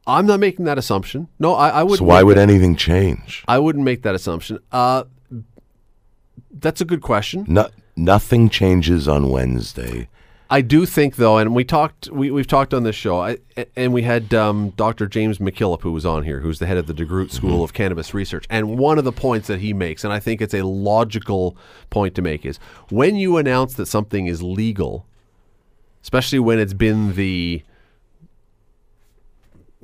I'm 0.06 0.26
not 0.26 0.40
making 0.40 0.66
that 0.66 0.78
assumption. 0.78 1.28
No, 1.38 1.54
I, 1.54 1.68
I 1.68 1.82
would. 1.82 1.98
So 1.98 2.04
why 2.04 2.22
would 2.22 2.38
anything 2.38 2.76
change? 2.76 3.44
I 3.48 3.58
wouldn't 3.58 3.84
make 3.84 4.02
that 4.02 4.14
assumption. 4.14 4.58
Uh, 4.70 5.04
that's 6.52 6.80
a 6.80 6.84
good 6.84 7.02
question. 7.02 7.44
No, 7.48 7.68
nothing 7.96 8.48
changes 8.48 9.08
on 9.08 9.30
Wednesday. 9.30 10.08
I 10.48 10.60
do 10.60 10.86
think 10.86 11.16
though, 11.16 11.38
and 11.38 11.56
we 11.56 11.64
talked, 11.64 12.08
we, 12.10 12.30
we've 12.30 12.46
talked 12.46 12.72
on 12.72 12.84
this 12.84 12.94
show, 12.94 13.20
I, 13.20 13.38
and 13.74 13.92
we 13.92 14.02
had 14.02 14.32
um, 14.32 14.70
Dr. 14.70 15.08
James 15.08 15.38
MacKillop 15.38 15.82
who 15.82 15.90
was 15.90 16.06
on 16.06 16.22
here, 16.22 16.38
who's 16.38 16.60
the 16.60 16.66
head 16.66 16.76
of 16.76 16.86
the 16.86 16.94
DeGroote 16.94 17.32
School 17.32 17.64
of 17.64 17.72
Cannabis 17.72 18.14
Research, 18.14 18.46
and 18.48 18.78
one 18.78 18.96
of 18.96 19.04
the 19.04 19.12
points 19.12 19.48
that 19.48 19.58
he 19.58 19.72
makes, 19.72 20.04
and 20.04 20.12
I 20.12 20.20
think 20.20 20.40
it's 20.40 20.54
a 20.54 20.62
logical 20.62 21.56
point 21.90 22.14
to 22.14 22.22
make, 22.22 22.46
is 22.46 22.58
when 22.90 23.16
you 23.16 23.38
announce 23.38 23.74
that 23.74 23.86
something 23.86 24.26
is 24.28 24.40
legal, 24.40 25.04
especially 26.02 26.38
when 26.38 26.60
it's 26.60 26.74
been 26.74 27.14
the 27.14 27.64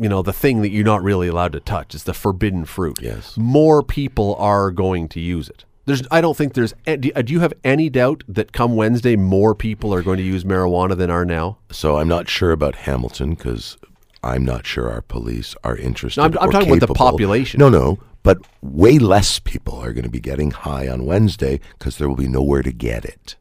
you 0.03 0.09
know 0.09 0.23
the 0.23 0.33
thing 0.33 0.62
that 0.62 0.71
you're 0.71 0.85
not 0.85 1.03
really 1.03 1.29
allowed 1.29 1.53
to 1.53 1.61
touch 1.61 1.95
it's 1.95 2.05
the 2.05 2.15
forbidden 2.15 2.65
fruit 2.65 2.99
Yes. 3.01 3.37
more 3.37 3.83
people 3.83 4.35
are 4.37 4.71
going 4.71 5.09
to 5.09 5.21
use 5.21 5.49
it 5.49 5.65
there's 5.87 6.03
i 6.11 6.21
don't 6.21 6.37
think 6.37 6.55
there's 6.55 6.75
do 6.87 7.11
do 7.12 7.33
you 7.33 7.41
have 7.41 7.53
any 7.65 7.88
doubt 7.91 8.23
that 8.29 8.53
come 8.53 8.77
wednesday 8.77 9.17
more 9.17 9.55
people 9.55 9.93
are 9.95 10.03
going 10.03 10.19
to 10.19 10.23
use 10.25 10.45
marijuana 10.45 10.97
than 10.97 11.11
are 11.11 11.25
now 11.25 11.59
So 11.71 11.97
I'm 11.99 12.09
not 12.09 12.29
sure 12.29 12.53
about 12.53 12.75
Hamilton 12.87 13.35
because 13.35 13.77
I'm 14.25 14.45
not 14.45 14.65
sure 14.67 14.88
our 14.88 15.03
police 15.03 15.57
are 15.65 15.77
interested. 15.77 16.21
No, 16.21 16.25
I'm- 16.27 16.38
I'm 16.41 16.51
talking 16.53 16.77
about 16.77 16.87
the 16.87 16.95
population. 16.95 17.59
No, 17.59 17.69
no, 17.69 17.99
but 18.23 18.38
way 18.61 18.99
less 19.01 19.41
people 19.41 19.75
are 19.85 19.93
going 19.93 20.05
to 20.05 20.11
be 20.11 20.21
getting 20.21 20.53
high 20.53 20.87
on 20.87 21.07
Wednesday 21.07 21.59
because 21.77 21.99
there 21.99 22.09
will 22.09 22.15
be 22.27 22.29
nowhere 22.29 22.62
to 22.62 22.71
get 22.71 23.05
it. 23.05 23.35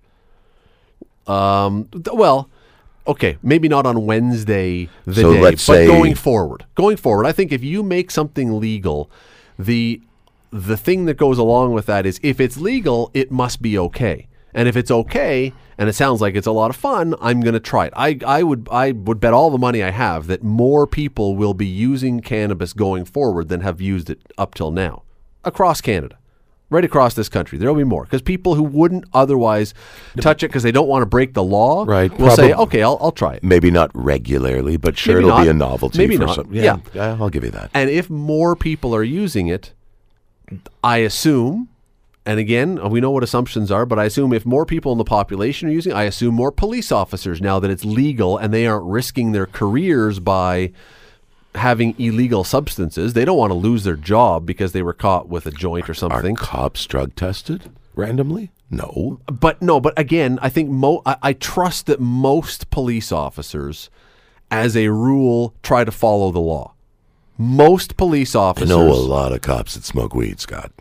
um 1.28 1.88
th- 1.92 2.16
well 2.16 2.50
okay 3.12 3.38
maybe 3.44 3.68
not 3.76 3.86
on 3.86 4.06
wednesday 4.06 4.88
the 5.06 5.22
So 5.22 5.34
day 5.34 5.42
let's 5.42 5.66
but 5.68 5.74
say- 5.76 5.88
going 5.88 6.16
forward 6.16 6.66
going 6.76 6.98
forward 6.98 7.26
i 7.26 7.32
think 7.32 7.52
if 7.52 7.64
you 7.64 7.84
make 7.84 8.10
something 8.12 8.48
legal 8.60 9.10
the 9.60 10.02
the 10.52 10.78
thing 10.78 11.06
that 11.06 11.18
goes 11.26 11.38
along 11.38 11.74
with 11.74 11.86
that 11.86 12.06
is 12.06 12.20
if 12.24 12.40
it's 12.40 12.58
legal 12.58 13.10
it 13.14 13.32
must 13.32 13.62
be 13.62 13.78
okay. 13.78 14.28
And 14.54 14.68
if 14.68 14.76
it's 14.76 14.92
okay 14.92 15.54
and 15.78 15.88
it 15.88 15.94
sounds 15.94 16.20
like 16.20 16.36
it's 16.36 16.46
a 16.48 16.52
lot 16.52 16.70
of 16.70 16.76
fun 16.76 17.16
i'm 17.22 17.40
going 17.40 17.54
to 17.54 17.60
try 17.74 17.86
it. 17.86 17.94
I, 17.96 18.20
I 18.40 18.44
would 18.44 18.68
i 18.70 18.92
would 18.92 19.20
bet 19.22 19.34
all 19.34 19.50
the 19.50 19.58
money 19.68 19.82
i 19.82 19.92
have 19.92 20.28
that 20.28 20.44
more 20.44 20.86
people 20.86 21.38
will 21.38 21.54
be 21.54 21.66
using 21.90 22.20
cannabis 22.20 22.74
going 22.74 23.06
forward 23.06 23.48
than 23.48 23.62
have 23.62 23.80
used 23.80 24.10
it 24.10 24.20
up 24.38 24.54
till 24.54 24.72
now 24.72 25.04
across 25.46 25.80
canada 25.80 26.18
right 26.72 26.84
across 26.84 27.14
this 27.14 27.30
country 27.30 27.60
there'll 27.60 27.76
be 27.76 27.84
more 27.84 28.06
because 28.06 28.22
people 28.24 28.56
who 28.56 28.64
wouldn't 28.64 29.06
otherwise 29.14 29.76
touch 30.20 30.42
it 30.42 30.48
because 30.48 30.64
they 30.64 30.72
don't 30.72 30.88
want 30.88 31.04
to 31.04 31.06
break 31.06 31.36
the 31.36 31.44
law 31.44 31.84
Right, 31.86 32.12
will 32.18 32.32
say 32.36 32.54
okay 32.54 32.82
i'll, 32.82 32.98
I'll 33.00 33.12
try 33.12 33.36
it 33.36 33.44
Maybe 33.44 33.70
not 33.70 33.92
regularly, 33.94 34.78
but 34.78 34.98
sure 34.98 35.18
Maybe 35.18 35.28
it'll 35.28 35.42
be 35.44 35.50
a 35.50 35.54
novelty 35.54 35.98
Maybe 36.00 36.18
for 36.18 36.26
not. 36.26 36.36
some. 36.36 36.54
Yeah. 36.54 36.78
yeah, 36.94 37.18
I'll 37.20 37.30
give 37.30 37.44
you 37.44 37.52
that. 37.52 37.70
And 37.74 37.90
if 37.90 38.10
more 38.10 38.56
people 38.56 38.96
are 38.96 39.04
using 39.04 39.48
it, 39.48 39.74
I 40.84 40.98
assume, 40.98 41.70
and 42.26 42.40
again, 42.40 42.90
we 42.90 43.02
know 43.02 43.12
what 43.12 43.24
assumptions 43.24 43.72
are, 43.72 43.86
but 43.86 44.00
I 44.00 44.06
assume 44.06 44.32
if 44.34 44.46
more 44.46 44.66
people 44.66 44.92
in 44.92 44.98
the 44.98 45.04
population 45.04 45.68
are 45.70 45.72
using 45.72 45.92
it, 45.92 45.96
I 45.96 46.04
assume 46.04 46.34
more 46.36 46.52
police 46.52 46.92
officers 46.92 47.42
now 47.42 47.60
that 47.60 47.70
it's 47.72 47.84
legal 47.84 48.38
and 48.38 48.54
they 48.54 48.66
aren't 48.66 48.86
risking 48.86 49.32
their 49.34 49.46
careers 49.46 50.20
by 50.20 50.72
having 51.56 51.96
illegal 52.00 52.44
substances. 52.44 53.14
They 53.14 53.26
don't 53.26 53.38
want 53.38 53.52
to 53.52 53.56
lose 53.58 53.84
their 53.84 53.96
job 53.96 54.46
because 54.46 54.72
they 54.72 54.82
were 54.82 54.94
caught 54.94 55.28
with 55.30 55.46
a 55.46 55.52
joint 55.52 55.90
or 55.90 55.94
something. 55.94 56.36
Are 56.36 56.40
cops 56.40 56.86
drug 56.86 57.16
tested 57.16 57.70
randomly? 57.96 58.52
No. 58.70 59.20
But 59.28 59.62
no, 59.62 59.80
but 59.80 59.98
again, 60.00 60.40
I 60.42 60.50
think 60.50 60.70
mo- 60.70 61.02
I, 61.06 61.18
I 61.22 61.34
trust 61.34 61.88
that 61.88 62.00
most 62.00 62.70
police 62.70 63.12
officers, 63.12 63.90
as 64.50 64.78
a 64.78 64.88
rule, 64.90 65.54
try 65.62 65.84
to 65.84 65.92
follow 65.92 66.32
the 66.32 66.40
law. 66.40 66.74
Most 67.38 67.98
police 67.98 68.36
I 68.36 68.40
officers. 68.40 68.70
know 68.70 68.90
a 68.90 68.94
lot 68.94 69.34
of 69.34 69.42
cops 69.42 69.74
that 69.74 69.84
smoke 69.84 70.14
weed, 70.14 70.40
Scott. 70.40 70.72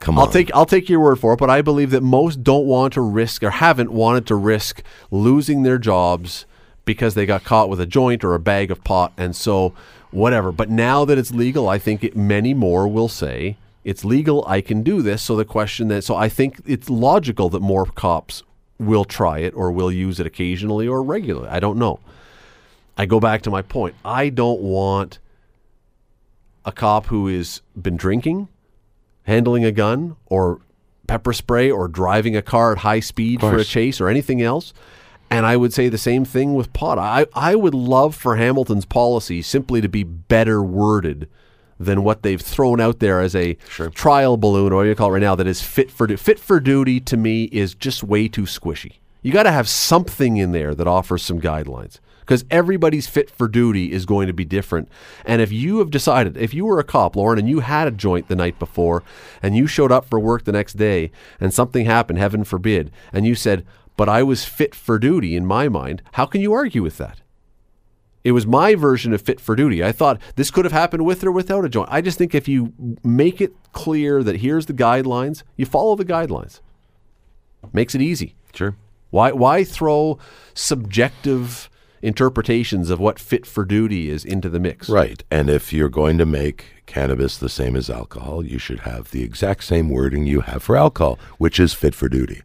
Come 0.00 0.18
I'll 0.18 0.26
on. 0.26 0.32
take 0.32 0.52
I'll 0.54 0.66
take 0.66 0.88
your 0.88 1.00
word 1.00 1.20
for 1.20 1.32
it, 1.34 1.38
but 1.38 1.50
I 1.50 1.62
believe 1.62 1.90
that 1.90 2.02
most 2.02 2.42
don't 2.42 2.66
want 2.66 2.94
to 2.94 3.00
risk 3.00 3.42
or 3.42 3.50
haven't 3.50 3.92
wanted 3.92 4.26
to 4.26 4.34
risk 4.34 4.82
losing 5.10 5.62
their 5.62 5.78
jobs 5.78 6.46
because 6.84 7.14
they 7.14 7.26
got 7.26 7.44
caught 7.44 7.68
with 7.68 7.80
a 7.80 7.86
joint 7.86 8.24
or 8.24 8.34
a 8.34 8.40
bag 8.40 8.70
of 8.70 8.84
pot, 8.84 9.12
and 9.16 9.34
so 9.34 9.74
whatever. 10.10 10.52
But 10.52 10.70
now 10.70 11.04
that 11.04 11.18
it's 11.18 11.32
legal, 11.32 11.68
I 11.68 11.78
think 11.78 12.04
it, 12.04 12.16
many 12.16 12.54
more 12.54 12.86
will 12.88 13.08
say 13.08 13.56
it's 13.84 14.04
legal. 14.04 14.44
I 14.46 14.60
can 14.60 14.82
do 14.82 15.02
this. 15.02 15.22
So 15.22 15.36
the 15.36 15.44
question 15.44 15.88
that 15.88 16.02
so 16.04 16.16
I 16.16 16.28
think 16.28 16.60
it's 16.66 16.88
logical 16.88 17.48
that 17.50 17.60
more 17.60 17.86
cops 17.86 18.42
will 18.78 19.04
try 19.04 19.38
it 19.38 19.54
or 19.54 19.70
will 19.70 19.92
use 19.92 20.18
it 20.18 20.26
occasionally 20.26 20.88
or 20.88 21.02
regularly. 21.02 21.48
I 21.48 21.60
don't 21.60 21.78
know. 21.78 22.00
I 22.96 23.06
go 23.06 23.20
back 23.20 23.42
to 23.42 23.50
my 23.50 23.62
point. 23.62 23.94
I 24.04 24.28
don't 24.28 24.60
want 24.60 25.18
a 26.64 26.72
cop 26.72 27.06
who 27.06 27.28
has 27.28 27.60
been 27.76 27.96
drinking 27.96 28.48
handling 29.24 29.64
a 29.64 29.72
gun 29.72 30.16
or 30.26 30.60
pepper 31.06 31.32
spray 31.32 31.70
or 31.70 31.88
driving 31.88 32.36
a 32.36 32.42
car 32.42 32.72
at 32.72 32.78
high 32.78 33.00
speed 33.00 33.40
for 33.40 33.56
a 33.56 33.64
chase 33.64 34.00
or 34.00 34.08
anything 34.08 34.40
else. 34.40 34.72
And 35.34 35.44
I 35.44 35.56
would 35.56 35.72
say 35.72 35.88
the 35.88 35.98
same 35.98 36.24
thing 36.24 36.54
with 36.54 36.72
pot. 36.72 36.96
I, 36.96 37.26
I 37.34 37.56
would 37.56 37.74
love 37.74 38.14
for 38.14 38.36
Hamilton's 38.36 38.84
policy 38.84 39.42
simply 39.42 39.80
to 39.80 39.88
be 39.88 40.04
better 40.04 40.62
worded 40.62 41.28
than 41.76 42.04
what 42.04 42.22
they've 42.22 42.40
thrown 42.40 42.80
out 42.80 43.00
there 43.00 43.20
as 43.20 43.34
a 43.34 43.54
trial 43.94 44.36
balloon 44.36 44.72
or 44.72 44.76
what 44.76 44.82
you 44.84 44.94
call 44.94 45.08
it 45.08 45.14
right 45.14 45.22
now 45.22 45.34
that 45.34 45.48
is 45.48 45.60
fit 45.60 45.90
for 45.90 46.06
du- 46.06 46.16
fit 46.16 46.38
for 46.38 46.60
duty 46.60 47.00
to 47.00 47.16
me 47.16 47.44
is 47.46 47.74
just 47.74 48.04
way 48.04 48.28
too 48.28 48.42
squishy. 48.42 48.98
You 49.22 49.32
got 49.32 49.42
to 49.42 49.50
have 49.50 49.68
something 49.68 50.36
in 50.36 50.52
there 50.52 50.72
that 50.72 50.86
offers 50.86 51.24
some 51.24 51.40
guidelines 51.40 51.98
because 52.20 52.44
everybody's 52.48 53.08
fit 53.08 53.28
for 53.28 53.48
duty 53.48 53.90
is 53.90 54.06
going 54.06 54.28
to 54.28 54.32
be 54.32 54.44
different. 54.44 54.88
And 55.24 55.42
if 55.42 55.50
you 55.50 55.80
have 55.80 55.90
decided, 55.90 56.36
if 56.36 56.54
you 56.54 56.64
were 56.64 56.78
a 56.78 56.84
cop, 56.84 57.16
Loren, 57.16 57.40
and 57.40 57.48
you 57.48 57.58
had 57.58 57.88
a 57.88 57.90
joint 57.90 58.28
the 58.28 58.36
night 58.36 58.60
before 58.60 59.02
and 59.42 59.56
you 59.56 59.66
showed 59.66 59.90
up 59.90 60.04
for 60.08 60.20
work 60.20 60.44
the 60.44 60.52
next 60.52 60.74
day 60.74 61.10
and 61.40 61.52
something 61.52 61.86
happened, 61.86 62.20
heaven 62.20 62.44
forbid, 62.44 62.92
and 63.12 63.26
you 63.26 63.34
said, 63.34 63.66
but 63.96 64.08
I 64.08 64.22
was 64.22 64.44
fit 64.44 64.74
for 64.74 64.98
duty 64.98 65.36
in 65.36 65.46
my 65.46 65.68
mind, 65.68 66.02
how 66.12 66.26
can 66.26 66.40
you 66.40 66.52
argue 66.52 66.82
with 66.82 66.98
that? 66.98 67.20
It 68.24 68.32
was 68.32 68.46
my 68.46 68.74
version 68.74 69.12
of 69.12 69.20
fit 69.20 69.38
for 69.38 69.54
duty. 69.54 69.84
I 69.84 69.92
thought 69.92 70.20
this 70.36 70.50
could 70.50 70.64
have 70.64 70.72
happened 70.72 71.04
with 71.04 71.22
or 71.22 71.30
without 71.30 71.64
a 71.64 71.68
joint. 71.68 71.90
I 71.92 72.00
just 72.00 72.16
think 72.16 72.34
if 72.34 72.48
you 72.48 72.72
make 73.04 73.40
it 73.40 73.54
clear 73.72 74.22
that 74.22 74.36
here's 74.36 74.64
the 74.66 74.72
guidelines, 74.72 75.42
you 75.56 75.66
follow 75.66 75.94
the 75.94 76.06
guidelines. 76.06 76.60
Makes 77.72 77.94
it 77.94 78.00
easy. 78.00 78.34
Sure. 78.54 78.76
Why 79.10 79.32
why 79.32 79.62
throw 79.62 80.18
subjective 80.54 81.68
interpretations 82.02 82.90
of 82.90 83.00
what 83.00 83.18
fit 83.18 83.46
for 83.46 83.64
duty 83.64 84.10
is 84.10 84.24
into 84.24 84.48
the 84.48 84.60
mix? 84.60 84.88
Right. 84.88 85.22
And 85.30 85.50
if 85.50 85.72
you're 85.72 85.88
going 85.88 86.16
to 86.18 86.26
make 86.26 86.82
cannabis 86.86 87.36
the 87.36 87.48
same 87.48 87.76
as 87.76 87.90
alcohol, 87.90 88.44
you 88.44 88.58
should 88.58 88.80
have 88.80 89.10
the 89.10 89.22
exact 89.22 89.64
same 89.64 89.90
wording 89.90 90.26
you 90.26 90.40
have 90.42 90.62
for 90.62 90.76
alcohol, 90.76 91.18
which 91.38 91.60
is 91.60 91.74
fit 91.74 91.94
for 91.94 92.08
duty. 92.08 92.42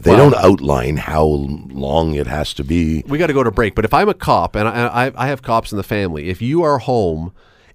They 0.00 0.10
Well- 0.12 0.30
don't 0.30 0.42
outline 0.44 0.96
how 0.96 1.24
long 1.24 2.14
it 2.14 2.26
has 2.26 2.54
to 2.54 2.64
be. 2.64 3.02
We 3.06 3.18
got 3.18 3.26
to 3.26 3.32
go 3.34 3.42
to 3.44 3.50
break. 3.50 3.74
But 3.74 3.84
if 3.84 3.92
I'm 3.92 4.08
a 4.08 4.14
cop 4.14 4.56
and 4.56 4.66
I, 4.66 5.06
I, 5.08 5.12
I 5.14 5.26
have 5.26 5.42
cops 5.42 5.70
in 5.70 5.76
the 5.76 5.82
family, 5.82 6.28
if 6.30 6.40
you 6.40 6.62
are 6.62 6.78
home 6.78 7.32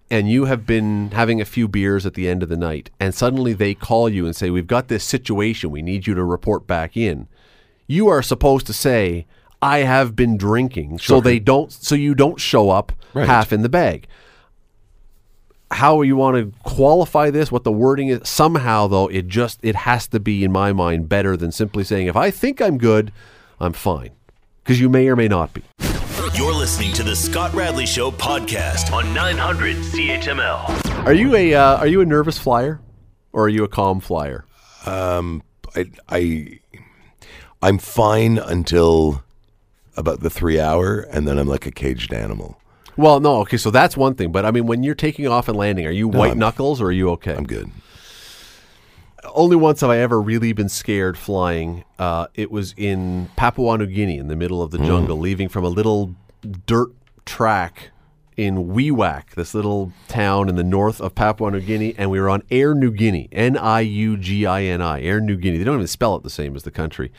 and 0.10 0.30
you 0.30 0.46
have 0.46 0.66
been 0.66 1.12
having 1.12 1.40
a 1.42 1.46
few 1.46 1.68
beers 1.68 2.06
at 2.06 2.16
the 2.16 2.28
end 2.28 2.42
of 2.42 2.50
the 2.50 2.58
night, 2.58 2.90
and 3.00 3.14
suddenly 3.14 3.54
they 3.54 3.74
call 3.76 4.10
you 4.10 4.26
and 4.26 4.36
say, 4.36 4.50
We've 4.50 4.66
got 4.66 4.88
this 4.88 5.04
situation, 5.04 5.70
we 5.70 5.82
need 5.84 6.08
you 6.08 6.16
to 6.16 6.24
report 6.24 6.66
back 6.66 6.98
in, 6.98 7.28
you 7.86 8.08
are 8.08 8.22
supposed 8.24 8.66
to 8.68 8.74
say, 8.74 9.28
I 9.62 9.80
have 9.80 10.16
been 10.16 10.38
drinking, 10.38 11.00
so 11.00 11.20
they 11.22 11.40
don't, 11.40 11.72
so 11.72 11.94
you 11.96 12.16
don't 12.16 12.40
show 12.40 12.70
up 12.70 12.92
Right. 13.14 13.28
half 13.28 13.52
in 13.54 13.62
the 13.64 13.70
bag. 13.70 14.08
How 15.70 16.02
you 16.02 16.16
want 16.16 16.38
to 16.38 16.60
qualify 16.64 17.30
this, 17.30 17.52
what 17.52 17.64
the 17.64 17.72
wording 17.72 18.08
is, 18.08 18.28
somehow 18.28 18.88
though, 18.88 19.08
it 19.08 19.28
just 19.28 19.60
it 19.64 19.76
has 19.76 20.08
to 20.08 20.20
be 20.20 20.44
in 20.44 20.52
my 20.52 20.72
mind 20.72 21.10
better 21.10 21.36
than 21.36 21.52
simply 21.52 21.84
saying 21.84 22.08
if 22.08 22.16
I 22.16 22.32
think 22.32 22.62
I'm 22.62 22.78
good, 22.78 23.12
I'm 23.60 23.74
fine, 23.74 24.12
because 24.64 24.80
you 24.80 24.88
may 24.88 25.08
or 25.10 25.16
may 25.16 25.28
not 25.28 25.54
be. 25.54 25.64
You're 26.34 26.54
listening 26.54 26.94
to 26.94 27.04
the 27.04 27.16
Scott 27.16 27.54
Radley 27.54 27.86
Show 27.86 28.12
podcast 28.12 28.94
on 28.94 29.14
900 29.14 29.76
CHML. 29.78 31.06
Are 31.06 31.14
you 31.14 31.36
a 31.36 31.54
uh, 31.54 31.78
are 31.78 31.88
you 31.88 32.00
a 32.02 32.06
nervous 32.06 32.38
flyer, 32.38 32.80
or 33.34 33.46
are 33.46 33.50
you 33.50 33.64
a 33.64 33.68
calm 33.68 34.00
flyer? 34.00 34.46
Um, 34.86 35.44
I, 35.76 35.92
I, 36.10 36.60
I'm 37.62 37.78
fine 37.78 38.38
until 38.38 39.24
about 39.96 40.20
the 40.22 40.30
three 40.30 40.60
hour, 40.60 41.00
and 41.12 41.28
then 41.28 41.38
I'm 41.38 41.48
like 41.48 41.66
a 41.66 41.72
caged 41.72 42.14
animal. 42.14 42.62
Well, 42.98 43.20
no, 43.20 43.42
okay, 43.42 43.58
so 43.58 43.70
that's 43.72 43.96
one 43.96 44.16
thing. 44.16 44.32
But 44.32 44.46
I 44.46 44.52
mean, 44.52 44.66
when 44.66 44.84
you're 44.84 44.96
taking 44.96 45.28
off 45.28 45.48
and 45.48 45.58
landing, 45.58 45.86
are 45.86 45.92
you 45.92 46.08
white 46.08 46.30
I'm- 46.30 46.40
knuckles 46.40 46.82
or 46.82 46.88
are 46.88 46.92
you 46.92 47.10
okay? 47.12 47.36
I'm 47.36 47.46
good. 47.46 47.70
Only 49.34 49.56
once 49.56 49.82
have 49.82 49.90
I 49.90 49.98
ever 49.98 50.22
really 50.22 50.54
been 50.54 50.70
scared 50.70 51.18
flying. 51.18 51.84
Uh, 52.00 52.28
it 52.34 52.50
was 52.50 52.74
in 52.78 53.30
Papua 53.36 53.78
New 53.78 53.86
Guinea, 53.86 54.18
in 54.18 54.28
the 54.30 54.36
middle 54.36 54.64
of 54.64 54.72
the 54.72 54.78
jungle, 54.80 55.18
leaving 55.18 55.50
from 55.50 55.64
a 55.64 55.70
little 55.70 56.16
dirt 56.66 56.90
track 57.26 57.92
in 58.38 58.70
Wewak, 58.70 59.32
this 59.36 59.54
little 59.54 59.92
town 60.08 60.48
in 60.48 60.56
the 60.56 60.64
north 60.64 61.02
of 61.02 61.14
Papua 61.14 61.52
New 61.52 61.60
Guinea, 61.60 61.94
and 61.98 62.10
we 62.10 62.20
were 62.22 62.30
on 62.30 62.42
Air 62.50 62.74
Niugini, 62.74 63.28
N 63.32 63.58
I 63.58 63.82
U 63.82 64.16
G 64.18 64.46
I 64.46 64.64
N 64.64 64.82
I, 64.82 65.02
Air 65.02 65.20
Niugini. 65.20 65.58
They 65.58 65.64
don't 65.64 65.76
even 65.76 65.88
spell 65.88 66.16
it 66.16 66.24
the 66.24 66.30
same 66.30 66.56
as 66.56 66.64
the 66.64 66.72
country. 66.72 67.12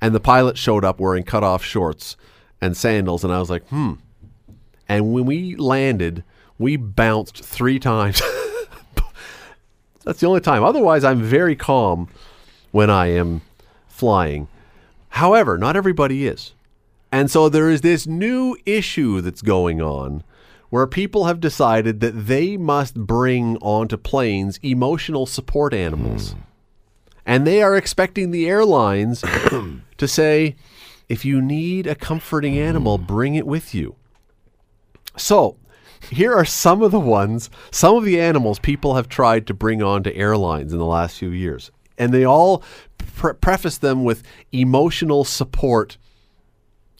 And 0.00 0.14
the 0.14 0.20
pilot 0.20 0.56
showed 0.56 0.84
up 0.84 1.00
wearing 1.00 1.22
cut-off 1.24 1.62
shorts 1.62 2.16
and 2.60 2.76
sandals, 2.76 3.24
and 3.24 3.32
I 3.32 3.38
was 3.40 3.50
like, 3.50 3.66
hmm. 3.68 3.94
And 4.88 5.12
when 5.12 5.26
we 5.26 5.56
landed, 5.56 6.24
we 6.58 6.76
bounced 6.76 7.42
three 7.42 7.78
times. 7.78 8.20
That's 10.04 10.20
the 10.20 10.26
only 10.26 10.40
time. 10.40 10.64
Otherwise, 10.64 11.04
I'm 11.04 11.22
very 11.22 11.56
calm 11.56 12.08
when 12.72 12.90
I 12.90 13.06
am 13.08 13.42
flying. 13.88 14.48
However, 15.10 15.58
not 15.58 15.76
everybody 15.76 16.26
is. 16.26 16.54
And 17.12 17.30
so 17.30 17.48
there 17.48 17.68
is 17.68 17.82
this 17.82 18.06
new 18.06 18.56
issue 18.64 19.20
that's 19.20 19.42
going 19.42 19.82
on 19.82 20.24
where 20.70 20.86
people 20.86 21.26
have 21.26 21.38
decided 21.38 22.00
that 22.00 22.26
they 22.26 22.56
must 22.56 22.94
bring 22.94 23.58
onto 23.58 23.98
planes 23.98 24.58
emotional 24.62 25.26
support 25.26 25.74
animals. 25.74 26.32
Hmm. 26.32 26.40
And 27.26 27.46
they 27.46 27.62
are 27.62 27.76
expecting 27.76 28.30
the 28.30 28.48
airlines 28.48 29.20
to 29.98 30.08
say, 30.08 30.56
if 31.10 31.26
you 31.26 31.42
need 31.42 31.86
a 31.86 31.94
comforting 31.94 32.58
animal, 32.58 32.96
hmm. 32.96 33.04
bring 33.04 33.34
it 33.34 33.46
with 33.46 33.74
you. 33.74 33.96
So, 35.16 35.56
here 36.10 36.32
are 36.34 36.44
some 36.44 36.82
of 36.82 36.90
the 36.90 37.00
ones, 37.00 37.48
some 37.70 37.96
of 37.96 38.04
the 38.04 38.20
animals 38.20 38.58
people 38.58 38.94
have 38.96 39.08
tried 39.08 39.46
to 39.46 39.54
bring 39.54 39.82
onto 39.82 40.10
airlines 40.10 40.72
in 40.72 40.78
the 40.78 40.84
last 40.86 41.18
few 41.18 41.30
years. 41.30 41.70
And 41.98 42.12
they 42.12 42.24
all 42.24 42.62
pre- 43.16 43.34
preface 43.34 43.78
them 43.78 44.02
with 44.04 44.22
emotional 44.50 45.24
support, 45.24 45.96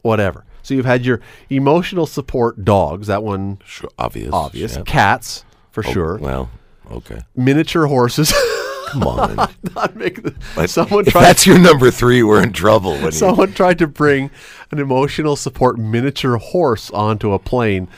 whatever. 0.02 0.44
So 0.62 0.74
you've 0.74 0.86
had 0.86 1.04
your 1.04 1.20
emotional 1.50 2.06
support 2.06 2.64
dogs, 2.64 3.08
that 3.08 3.24
one 3.24 3.58
Sure, 3.64 3.90
obvious. 3.98 4.30
obvious. 4.32 4.76
yeah. 4.76 4.82
Cats, 4.82 5.44
for 5.72 5.82
Oh, 5.86 5.90
sure. 5.92 6.18
Well, 6.18 6.50
okay. 6.90 7.20
Miniature 7.34 7.86
horses. 7.86 8.32
Come 8.92 9.02
on. 9.04 9.36
Not 9.74 9.96
make 9.96 10.22
the- 10.22 10.68
someone 10.68 11.06
if 11.06 11.12
tried 11.12 11.22
that's 11.22 11.46
your 11.46 11.58
number 11.58 11.90
three, 11.90 12.22
we're 12.22 12.42
in 12.42 12.52
trouble. 12.52 12.92
When 12.92 13.06
you, 13.06 13.12
Someone 13.12 13.52
tried 13.52 13.78
to 13.78 13.86
bring 13.86 14.30
an 14.70 14.78
emotional 14.78 15.36
support 15.36 15.78
miniature 15.78 16.36
horse 16.36 16.90
onto 16.90 17.32
a 17.32 17.38
plane. 17.38 17.88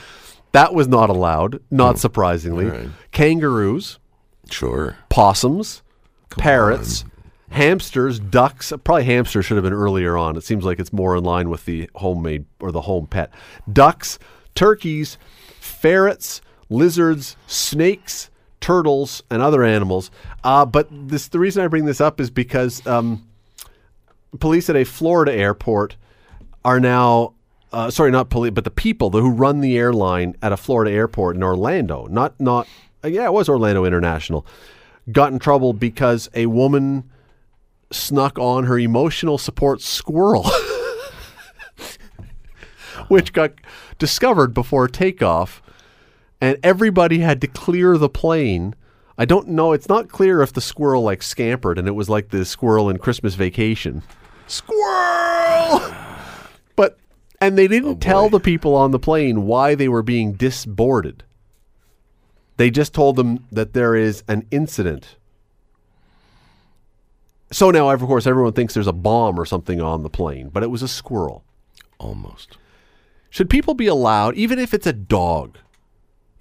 That 0.53 0.73
was 0.73 0.87
not 0.87 1.11
allowed, 1.11 1.61
not 1.71 1.97
hmm. 1.97 1.99
surprisingly. 1.99 2.67
Right. 2.67 2.89
Kangaroos, 3.11 3.99
sure. 4.49 4.97
possums, 5.09 5.83
parrots, 6.31 7.05
hamsters, 7.51 8.21
ducks. 8.21 8.73
Probably 8.85 9.05
hamsters 9.05 9.45
should 9.47 9.57
have 9.57 9.65
been 9.65 9.73
earlier 9.73 10.17
on. 10.17 10.37
It 10.37 10.45
seems 10.45 10.65
like 10.65 10.79
it's 10.79 10.93
more 10.93 11.17
in 11.17 11.25
line 11.25 11.51
with 11.51 11.65
the 11.65 11.91
homemade 11.97 12.47
or 12.61 12.71
the 12.71 12.83
home 12.83 13.09
pet. 13.09 13.33
Ducks, 13.71 14.21
turkeys, 14.55 15.19
ferrets, 15.59 16.41
lizards, 16.69 17.37
snakes, 17.49 18.31
turtles, 18.65 19.23
and 19.29 19.43
other 19.43 19.63
animals. 19.63 20.11
Uh, 20.43 20.65
but 20.65 20.89
this 20.91 21.29
the 21.29 21.39
reason 21.39 21.63
I 21.63 21.69
bring 21.69 21.85
this 21.85 22.01
up 22.01 22.19
is 22.19 22.31
because 22.31 22.85
um, 22.87 23.29
police 24.41 24.71
at 24.71 24.77
a 24.77 24.85
Florida 24.85 25.35
airport 25.35 25.97
are 26.65 26.81
now. 26.81 27.35
Uh, 27.73 27.91
sorry, 27.91 28.11
not 28.11 28.31
police, 28.31 28.53
but 28.53 28.63
the 28.63 28.71
people 28.71 29.11
who 29.11 29.29
run 29.29 29.61
the 29.61 29.77
airline 29.77 30.37
at 30.41 30.53
a 30.53 30.57
Florida 30.57 30.93
airport 30.93 31.37
in 31.37 31.43
Orlando, 31.43 32.07
not 32.07 32.39
not 32.41 32.67
uh, 33.05 33.09
yeah, 33.09 33.27
it 33.27 33.33
was 33.33 33.51
Orlando 33.51 33.85
International, 33.85 34.47
got 35.13 35.33
in 35.33 35.39
trouble 35.39 35.75
because 35.75 36.31
a 36.35 36.47
woman 36.47 37.11
snuck 37.91 38.39
on 38.39 38.65
her 38.65 38.79
emotional 38.79 39.37
support 39.37 39.83
squirrel, 39.83 40.45
which 43.09 43.35
got 43.35 43.53
discovered 43.99 44.55
before 44.55 44.89
takeoff, 44.89 45.61
and 46.41 46.59
everybody 46.63 47.19
had 47.19 47.41
to 47.41 47.47
clear 47.47 47.97
the 47.97 48.09
plane. 48.09 48.75
I 49.17 49.25
don't 49.25 49.49
know. 49.49 49.73
It's 49.73 49.89
not 49.89 50.09
clear 50.09 50.43
if 50.43 50.53
the 50.53 50.61
squirrel 50.61 51.03
like 51.03 51.23
scampered 51.23 51.79
and 51.79 51.87
it 51.87 51.93
was 51.93 52.09
like 52.09 52.31
the 52.31 52.45
squirrel 52.45 52.91
in 52.91 52.99
Christmas 52.99 53.35
Vacation. 53.35 54.03
Squirrel! 54.47 55.81
But 56.77 56.99
and 57.41 57.57
they 57.57 57.69
didn't 57.69 57.89
oh, 57.89 57.95
tell 57.95 58.29
the 58.29 58.41
people 58.41 58.75
on 58.75 58.91
the 58.91 58.99
plane 58.99 59.47
why 59.47 59.77
they 59.77 59.89
were 59.89 60.03
being 60.03 60.35
disboarded. 60.35 61.21
They 62.57 62.71
just 62.71 62.93
told 62.93 63.17
them 63.17 63.47
that 63.53 63.75
there 63.75 63.95
is 63.95 64.25
an 64.27 64.47
incident. 64.51 65.17
So 67.51 67.71
now, 67.71 67.91
of 67.91 68.01
course, 68.01 68.27
everyone 68.27 68.53
thinks 68.53 68.75
there's 68.75 68.87
a 68.87 68.93
bomb 68.93 69.39
or 69.39 69.45
something 69.45 69.81
on 69.81 70.03
the 70.03 70.11
plane, 70.11 70.49
but 70.49 70.63
it 70.63 70.71
was 70.71 70.83
a 70.83 70.89
squirrel. 70.89 71.45
Almost. 71.99 72.59
Should 73.31 73.51
people 73.51 73.75
be 73.75 73.87
allowed, 73.87 74.35
even 74.35 74.59
if 74.59 74.75
it's 74.75 74.87
a 74.87 74.93
dog, 74.93 75.59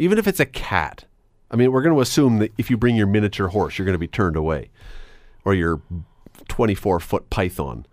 even 0.04 0.18
if 0.18 0.28
it's 0.28 0.40
a 0.40 0.46
cat? 0.46 1.06
I 1.50 1.56
mean, 1.56 1.72
we're 1.72 1.82
going 1.82 1.96
to 1.96 2.02
assume 2.02 2.40
that 2.40 2.52
if 2.58 2.70
you 2.70 2.78
bring 2.78 2.96
your 2.96 3.08
miniature 3.08 3.48
horse, 3.48 3.78
you're 3.78 3.86
going 3.86 3.94
to 3.94 4.00
be 4.00 4.08
turned 4.08 4.36
away, 4.36 4.70
or 5.46 5.54
your 5.54 5.82
24 6.48 7.00
foot 7.00 7.30
python. 7.30 7.86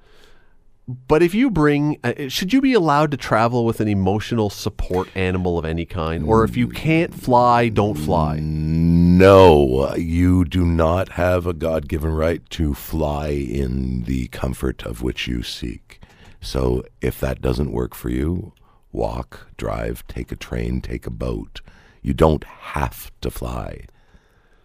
But 1.06 1.22
if 1.22 1.34
you 1.34 1.50
bring, 1.50 1.98
uh, 2.02 2.28
should 2.28 2.52
you 2.52 2.60
be 2.60 2.72
allowed 2.72 3.12
to 3.12 3.16
travel 3.16 3.64
with 3.64 3.80
an 3.80 3.86
emotional 3.86 4.50
support 4.50 5.08
animal 5.14 5.56
of 5.56 5.64
any 5.64 5.86
kind? 5.86 6.24
Or 6.24 6.42
if 6.42 6.56
you 6.56 6.66
can't 6.66 7.14
fly, 7.14 7.68
don't 7.68 7.94
fly? 7.94 8.40
No, 8.40 9.94
you 9.94 10.44
do 10.44 10.64
not 10.64 11.10
have 11.10 11.46
a 11.46 11.52
God 11.52 11.86
given 11.86 12.10
right 12.10 12.48
to 12.50 12.74
fly 12.74 13.28
in 13.28 14.02
the 14.02 14.26
comfort 14.28 14.82
of 14.84 15.00
which 15.00 15.28
you 15.28 15.44
seek. 15.44 16.00
So 16.40 16.82
if 17.00 17.20
that 17.20 17.40
doesn't 17.40 17.70
work 17.70 17.94
for 17.94 18.08
you, 18.08 18.52
walk, 18.90 19.48
drive, 19.56 20.04
take 20.08 20.32
a 20.32 20.36
train, 20.36 20.80
take 20.80 21.06
a 21.06 21.10
boat. 21.10 21.60
You 22.02 22.14
don't 22.14 22.44
have 22.44 23.10
to 23.20 23.30
fly. 23.30 23.86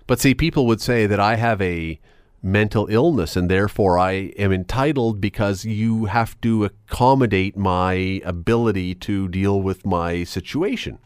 But 0.08 0.19
see, 0.19 0.34
people 0.34 0.67
would 0.67 0.82
say 0.82 1.06
that 1.08 1.19
I 1.19 1.36
have 1.36 1.62
a 1.62 2.00
mental 2.41 2.86
illness 2.91 3.36
and 3.36 3.50
therefore 3.50 3.98
I 3.98 4.12
am 4.38 4.54
entitled 4.54 5.19
because 5.19 5.65
you 5.65 6.06
have 6.06 6.39
to 6.41 6.65
accommodate 6.65 7.58
my 7.58 8.21
ability 8.24 8.93
to 8.95 9.28
deal 9.28 9.60
with 9.60 9.84
my 9.84 10.24
situation. 10.24 11.00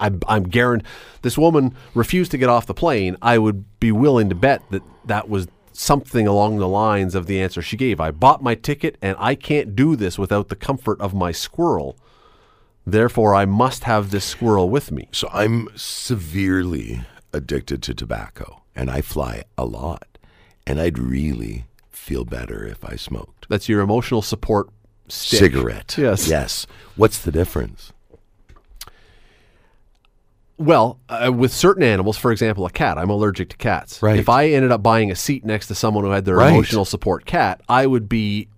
I'm, 0.00 0.20
I'm 0.26 0.44
guaranteed 0.44 0.88
this 1.22 1.38
woman 1.38 1.74
refused 1.94 2.30
to 2.32 2.38
get 2.38 2.48
off 2.48 2.66
the 2.66 2.74
plane. 2.74 3.16
I 3.22 3.38
would 3.38 3.64
be 3.80 3.92
willing 3.92 4.28
to 4.28 4.34
bet 4.34 4.62
that 4.70 4.82
that 5.04 5.28
was 5.28 5.48
something 5.72 6.26
along 6.26 6.58
the 6.58 6.68
lines 6.68 7.14
of 7.14 7.26
the 7.26 7.40
answer 7.40 7.62
she 7.62 7.76
gave. 7.76 8.00
I 8.00 8.10
bought 8.10 8.42
my 8.42 8.56
ticket 8.56 8.96
and 9.00 9.16
I 9.20 9.36
can't 9.36 9.76
do 9.76 9.94
this 9.94 10.18
without 10.18 10.48
the 10.48 10.56
comfort 10.56 11.00
of 11.00 11.14
my 11.14 11.30
squirrel. 11.30 11.96
Therefore, 12.92 13.34
I 13.34 13.44
must 13.44 13.84
have 13.84 14.10
this 14.10 14.24
squirrel 14.24 14.70
with 14.70 14.90
me. 14.90 15.08
So 15.12 15.28
I'm 15.32 15.68
severely 15.74 17.02
addicted 17.34 17.82
to 17.82 17.94
tobacco 17.94 18.62
and 18.74 18.90
I 18.90 19.02
fly 19.02 19.44
a 19.58 19.64
lot. 19.66 20.06
And 20.66 20.80
I'd 20.80 20.98
really 20.98 21.66
feel 21.90 22.24
better 22.24 22.64
if 22.66 22.84
I 22.84 22.96
smoked. 22.96 23.46
That's 23.50 23.68
your 23.68 23.80
emotional 23.82 24.22
support 24.22 24.68
stick. 25.08 25.38
Cigarette. 25.38 25.96
Yes. 25.98 26.28
Yes. 26.28 26.66
What's 26.96 27.18
the 27.18 27.30
difference? 27.32 27.92
Well, 30.56 30.98
uh, 31.08 31.30
with 31.32 31.52
certain 31.52 31.82
animals, 31.84 32.16
for 32.18 32.32
example, 32.32 32.66
a 32.66 32.70
cat, 32.70 32.98
I'm 32.98 33.10
allergic 33.10 33.50
to 33.50 33.56
cats. 33.56 34.02
Right. 34.02 34.18
If 34.18 34.28
I 34.28 34.48
ended 34.48 34.72
up 34.72 34.82
buying 34.82 35.10
a 35.10 35.14
seat 35.14 35.44
next 35.44 35.68
to 35.68 35.74
someone 35.74 36.04
who 36.04 36.10
had 36.10 36.24
their 36.24 36.36
Right. 36.36 36.52
emotional 36.52 36.84
support 36.84 37.26
cat, 37.26 37.60
I 37.68 37.86
would 37.86 38.08
be 38.08 38.48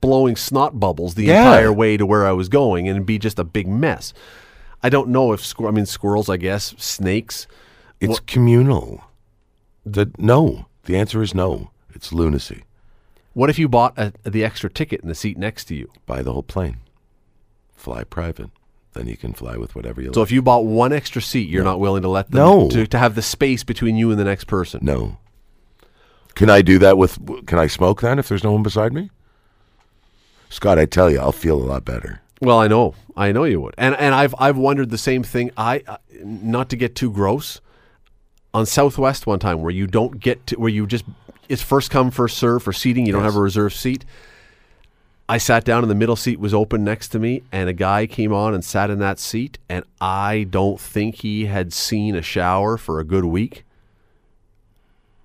blowing 0.00 0.36
snot 0.36 0.78
bubbles 0.78 1.14
the 1.14 1.24
Yeah. 1.24 1.42
entire 1.42 1.72
way 1.72 1.96
to 1.96 2.06
where 2.06 2.26
I 2.26 2.32
was 2.32 2.48
going 2.48 2.88
and 2.88 2.96
it'd 2.96 3.06
be 3.06 3.18
just 3.18 3.38
a 3.38 3.44
big 3.44 3.66
mess. 3.66 4.12
I 4.82 4.88
don't 4.88 5.08
know 5.08 5.32
if 5.32 5.40
squir- 5.44 5.68
I 5.68 5.70
mean 5.72 5.86
squirrels. 5.86 6.28
I 6.28 6.36
guess 6.36 6.74
snakes. 6.78 7.46
It's 8.00 8.20
communal. 8.20 9.02
The, 9.84 10.10
no. 10.18 10.66
The 10.84 10.96
answer 10.96 11.20
is 11.22 11.34
no. 11.34 11.70
It's 11.94 12.12
lunacy. 12.12 12.62
What 13.34 13.50
if 13.50 13.58
you 13.58 13.68
bought 13.68 13.98
a, 13.98 14.12
the 14.24 14.44
extra 14.44 14.70
ticket 14.70 15.00
in 15.00 15.08
the 15.08 15.14
seat 15.14 15.36
next 15.36 15.64
to 15.66 15.74
you? 15.74 15.90
Buy 16.06 16.22
the 16.22 16.32
whole 16.32 16.42
plane. 16.44 16.76
Fly 17.76 18.04
private. 18.04 18.50
Then 18.94 19.06
you 19.08 19.16
can 19.16 19.32
fly 19.32 19.56
with 19.56 19.74
whatever 19.74 20.00
you 20.00 20.12
So 20.14 20.20
like. 20.20 20.28
if 20.28 20.32
you 20.32 20.42
bought 20.42 20.64
one 20.64 20.92
extra 20.92 21.20
seat, 21.22 21.48
you're 21.48 21.64
not 21.64 21.78
willing 21.80 22.02
to 22.02 22.08
let 22.08 22.30
them 22.30 22.38
No. 22.40 22.68
to, 22.70 22.86
to 22.86 22.98
have 22.98 23.14
the 23.14 23.22
space 23.22 23.64
between 23.64 23.96
you 23.96 24.10
and 24.10 24.18
the 24.18 24.24
next 24.24 24.44
person. 24.44 24.80
No. 24.82 25.18
Can 26.34 26.50
I 26.50 26.62
do 26.62 26.78
that 26.78 26.96
with? 26.96 27.46
Can 27.46 27.58
I 27.58 27.66
smoke 27.66 28.00
then 28.00 28.18
if 28.18 28.28
there's 28.28 28.44
no 28.44 28.52
one 28.52 28.62
beside 28.62 28.92
me? 28.92 29.10
Scott, 30.48 30.78
I 30.78 30.86
tell 30.86 31.10
you, 31.10 31.18
I'll 31.18 31.32
feel 31.32 31.56
a 31.56 31.64
lot 31.64 31.84
better. 31.84 32.20
Well, 32.40 32.58
I 32.58 32.68
know, 32.68 32.94
I 33.16 33.32
know 33.32 33.44
you 33.44 33.60
would, 33.60 33.74
and 33.76 33.96
and 33.96 34.14
I've 34.14 34.34
I've 34.38 34.56
wondered 34.56 34.90
the 34.90 34.98
same 34.98 35.22
thing. 35.22 35.50
I 35.56 35.82
uh, 35.86 35.96
not 36.22 36.70
to 36.70 36.76
get 36.76 36.94
too 36.94 37.10
gross 37.10 37.60
on 38.54 38.64
Southwest 38.64 39.26
one 39.26 39.38
time 39.38 39.62
where 39.62 39.72
you 39.72 39.86
don't 39.86 40.20
get 40.20 40.46
to 40.48 40.56
where 40.56 40.70
you 40.70 40.86
just 40.86 41.04
it's 41.48 41.62
first 41.62 41.90
come 41.90 42.10
first 42.10 42.38
serve 42.38 42.62
for 42.62 42.72
seating. 42.72 43.06
You 43.06 43.12
don't 43.12 43.24
have 43.24 43.36
a 43.36 43.40
reserved 43.40 43.74
seat. 43.74 44.04
I 45.28 45.36
sat 45.36 45.64
down 45.64 45.84
and 45.84 45.90
the 45.90 45.94
middle 45.94 46.16
seat 46.16 46.40
was 46.40 46.54
open 46.54 46.84
next 46.84 47.08
to 47.08 47.18
me, 47.18 47.42
and 47.52 47.68
a 47.68 47.74
guy 47.74 48.06
came 48.06 48.32
on 48.32 48.54
and 48.54 48.64
sat 48.64 48.88
in 48.88 48.98
that 49.00 49.18
seat, 49.18 49.58
and 49.68 49.84
I 50.00 50.46
don't 50.48 50.80
think 50.80 51.16
he 51.16 51.46
had 51.46 51.72
seen 51.72 52.14
a 52.14 52.22
shower 52.22 52.78
for 52.78 52.98
a 52.98 53.04
good 53.04 53.26
week. 53.26 53.64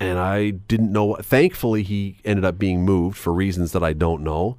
And 0.02 0.20
I 0.20 0.50
didn't 0.50 0.92
know. 0.92 1.16
Thankfully, 1.16 1.84
he 1.84 2.18
ended 2.26 2.44
up 2.44 2.60
being 2.60 2.84
moved 2.84 3.18
for 3.18 3.32
reasons 3.32 3.72
that 3.72 3.84
I 3.84 3.94
don't 3.94 4.24
know. 4.24 4.58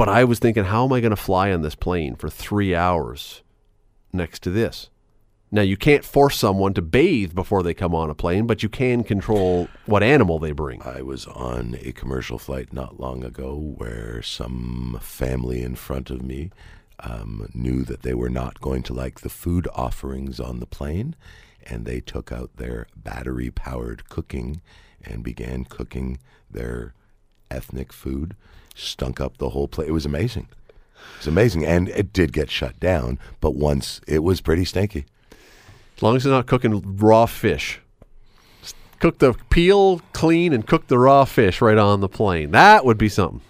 But 0.00 0.08
I 0.08 0.24
was 0.24 0.38
thinking, 0.38 0.64
how 0.64 0.86
am 0.86 0.94
I 0.94 1.00
going 1.00 1.10
to 1.10 1.14
fly 1.14 1.52
on 1.52 1.60
this 1.60 1.74
plane 1.74 2.14
for 2.14 2.30
three 2.30 2.74
hours 2.74 3.42
next 4.14 4.42
to 4.44 4.50
this? 4.50 4.88
Now, 5.50 5.60
you 5.60 5.76
can't 5.76 6.06
force 6.06 6.38
someone 6.38 6.72
to 6.72 6.80
bathe 6.80 7.34
before 7.34 7.62
they 7.62 7.74
come 7.74 7.94
on 7.94 8.08
a 8.08 8.14
plane, 8.14 8.46
but 8.46 8.62
you 8.62 8.70
can 8.70 9.04
control 9.04 9.68
what 9.84 10.02
animal 10.02 10.38
they 10.38 10.52
bring. 10.52 10.80
I 10.80 11.02
was 11.02 11.26
on 11.26 11.76
a 11.82 11.92
commercial 11.92 12.38
flight 12.38 12.72
not 12.72 12.98
long 12.98 13.22
ago 13.22 13.74
where 13.76 14.22
some 14.22 14.98
family 15.02 15.60
in 15.60 15.74
front 15.74 16.08
of 16.08 16.22
me 16.22 16.50
um, 17.00 17.50
knew 17.52 17.82
that 17.82 18.00
they 18.00 18.14
were 18.14 18.30
not 18.30 18.62
going 18.62 18.82
to 18.84 18.94
like 18.94 19.20
the 19.20 19.28
food 19.28 19.68
offerings 19.74 20.40
on 20.40 20.60
the 20.60 20.66
plane, 20.66 21.14
and 21.62 21.84
they 21.84 22.00
took 22.00 22.32
out 22.32 22.56
their 22.56 22.86
battery 22.96 23.50
powered 23.50 24.08
cooking 24.08 24.62
and 25.04 25.22
began 25.22 25.66
cooking 25.66 26.20
their 26.50 26.94
ethnic 27.50 27.92
food, 27.92 28.34
stunk 28.80 29.20
up 29.20 29.38
the 29.38 29.50
whole 29.50 29.68
place. 29.68 29.88
It 29.88 29.92
was 29.92 30.06
amazing. 30.06 30.48
It 30.50 31.18
was 31.18 31.26
amazing. 31.26 31.64
And 31.64 31.88
it 31.90 32.12
did 32.12 32.32
get 32.32 32.50
shut 32.50 32.78
down, 32.80 33.18
but 33.40 33.54
once 33.54 34.00
it 34.06 34.22
was 34.22 34.40
pretty 34.40 34.64
stinky. 34.64 35.06
As 35.96 36.02
long 36.02 36.16
as 36.16 36.24
they're 36.24 36.32
not 36.32 36.46
cooking 36.46 36.96
raw 36.96 37.26
fish. 37.26 37.80
Just 38.62 38.76
Cook 39.00 39.18
the 39.18 39.34
peel 39.50 40.00
clean 40.12 40.52
and 40.52 40.66
cook 40.66 40.86
the 40.86 40.98
raw 40.98 41.24
fish 41.24 41.60
right 41.60 41.78
on 41.78 42.00
the 42.00 42.08
plane. 42.08 42.52
That 42.52 42.84
would 42.84 42.98
be 42.98 43.08
something. 43.08 43.42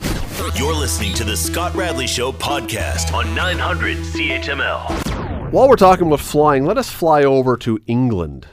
You're 0.57 0.75
listening 0.75 1.15
to 1.15 1.25
the 1.25 1.37
Scott 1.37 1.75
Radley 1.75 2.07
Show 2.07 2.33
podcast 2.33 3.15
on 3.15 3.35
900 3.35 3.99
CHML. 3.99 5.53
While 5.53 5.69
we're 5.69 5.77
talking 5.77 6.07
about 6.07 6.21
flying, 6.21 6.65
let 6.65 6.77
us 6.77 6.91
fly 6.91 7.23
over 7.23 7.57
to 7.59 7.79
England 7.87 8.47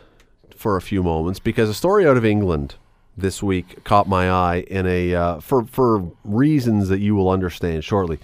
for 0.55 0.77
a 0.77 0.81
few 0.81 1.03
moments 1.03 1.39
because 1.39 1.69
a 1.69 1.73
story 1.73 2.07
out 2.07 2.17
of 2.17 2.25
England 2.25 2.75
this 3.17 3.41
week 3.41 3.83
caught 3.83 4.07
my 4.07 4.29
eye 4.29 4.65
in 4.67 4.85
a 4.85 5.15
uh, 5.15 5.39
for 5.39 5.65
for 5.65 6.11
reasons 6.23 6.89
that 6.89 6.99
you 6.99 7.15
will 7.15 7.29
understand 7.29 7.83
shortly. 7.83 8.19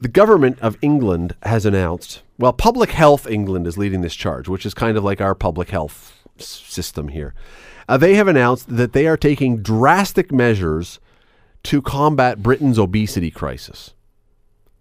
The 0.00 0.08
government 0.08 0.58
of 0.60 0.76
England 0.82 1.34
has 1.44 1.64
announced, 1.64 2.20
well, 2.38 2.52
Public 2.52 2.90
Health 2.90 3.26
England 3.26 3.66
is 3.66 3.78
leading 3.78 4.02
this 4.02 4.14
charge, 4.14 4.46
which 4.46 4.66
is 4.66 4.74
kind 4.74 4.98
of 4.98 5.04
like 5.04 5.22
our 5.22 5.34
public 5.34 5.70
health 5.70 6.22
system 6.36 7.08
here. 7.08 7.32
Uh, 7.88 7.96
they 7.96 8.14
have 8.14 8.28
announced 8.28 8.76
that 8.76 8.92
they 8.92 9.06
are 9.06 9.16
taking 9.16 9.62
drastic 9.62 10.30
measures 10.30 10.98
to 11.62 11.80
combat 11.80 12.42
Britain's 12.42 12.78
obesity 12.78 13.30
crisis. 13.30 13.94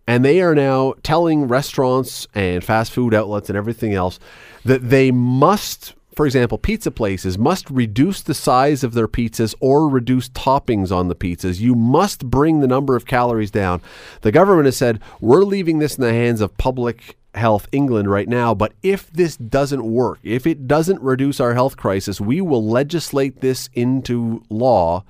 And 0.07 0.23
they 0.23 0.41
are 0.41 0.53
now 0.53 0.93
telling 1.01 1.47
restaurants 1.47 2.27
and 2.35 2.63
fast 2.63 2.91
food 2.91 3.13
outlets 3.13 3.49
and 3.49 3.57
everything 3.57 3.93
else 3.93 4.19
that 4.63 4.89
they 4.89 5.11
must, 5.11 5.95
for 6.15 6.25
example, 6.25 6.57
pizza 6.57 6.91
places 6.91 7.37
must 7.37 7.69
reduce 7.69 8.21
the 8.21 8.33
size 8.33 8.83
of 8.83 8.93
their 8.93 9.07
pizzas 9.07 9.53
or 9.59 9.89
reduce 9.89 10.29
toppings 10.29 10.91
on 10.91 11.09
the 11.09 11.15
pizzas. 11.15 11.59
You 11.59 11.75
must 11.75 12.29
bring 12.29 12.59
the 12.59 12.67
number 12.67 12.95
of 12.95 13.05
calories 13.05 13.51
down. 13.51 13.81
The 14.21 14.31
government 14.31 14.65
has 14.65 14.77
said, 14.77 15.01
we're 15.19 15.43
leaving 15.43 15.79
this 15.79 15.95
in 15.95 16.01
the 16.01 16.13
hands 16.13 16.39
of 16.39 16.57
Public 16.57 17.17
Health 17.33 17.67
England 17.73 18.09
right 18.09 18.29
now, 18.29 18.55
but 18.55 18.71
if 18.81 19.11
this 19.11 19.35
doesn't 19.35 19.83
work, 19.83 20.19
if 20.23 20.47
it 20.47 20.67
doesn't 20.67 21.01
reduce 21.01 21.41
our 21.41 21.53
health 21.53 21.75
crisis, 21.75 22.21
we 22.21 22.39
will 22.39 22.65
legislate 22.65 23.41
this 23.41 23.69
into 23.73 24.41
law 24.49 25.03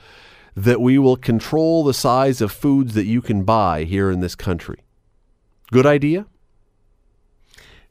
that 0.55 0.81
we 0.81 0.97
will 0.97 1.17
control 1.17 1.83
the 1.83 1.93
size 1.93 2.41
of 2.41 2.51
foods 2.51 2.95
that 2.95 3.05
you 3.05 3.21
can 3.21 3.43
buy 3.43 3.83
here 3.83 4.09
in 4.09 4.21
this 4.21 4.35
country. 4.35 4.79
Good 5.71 5.85
idea? 5.85 6.25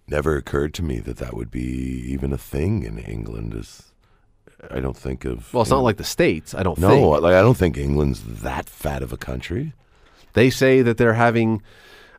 Never 0.07 0.37
occurred 0.37 0.75
to 0.75 0.83
me 0.83 0.99
that 1.01 1.17
that 1.17 1.35
would 1.35 1.51
be 1.51 1.61
even 1.63 2.33
a 2.33 2.39
thing 2.39 2.83
in 2.83 2.99
England. 2.99 3.55
Is 3.55 3.93
I 4.71 4.81
don't 4.81 4.97
think 4.97 5.25
of. 5.25 5.53
Well, 5.55 5.63
it's 5.63 5.71
you 5.71 5.77
not 5.77 5.83
like 5.83 5.97
the 5.97 6.05
States, 6.05 6.55
I 6.55 6.63
don't 6.63 6.79
No, 6.79 6.89
think. 6.91 7.23
like 7.23 7.35
I 7.35 7.41
don't 7.41 7.57
think 7.57 7.77
England's 7.79 8.43
that 8.43 8.69
fat 8.69 9.03
of 9.03 9.13
a 9.13 9.17
country. 9.17 9.73
They 10.35 10.51
say 10.51 10.83
that 10.83 10.99
they're 10.99 11.15
having 11.15 11.63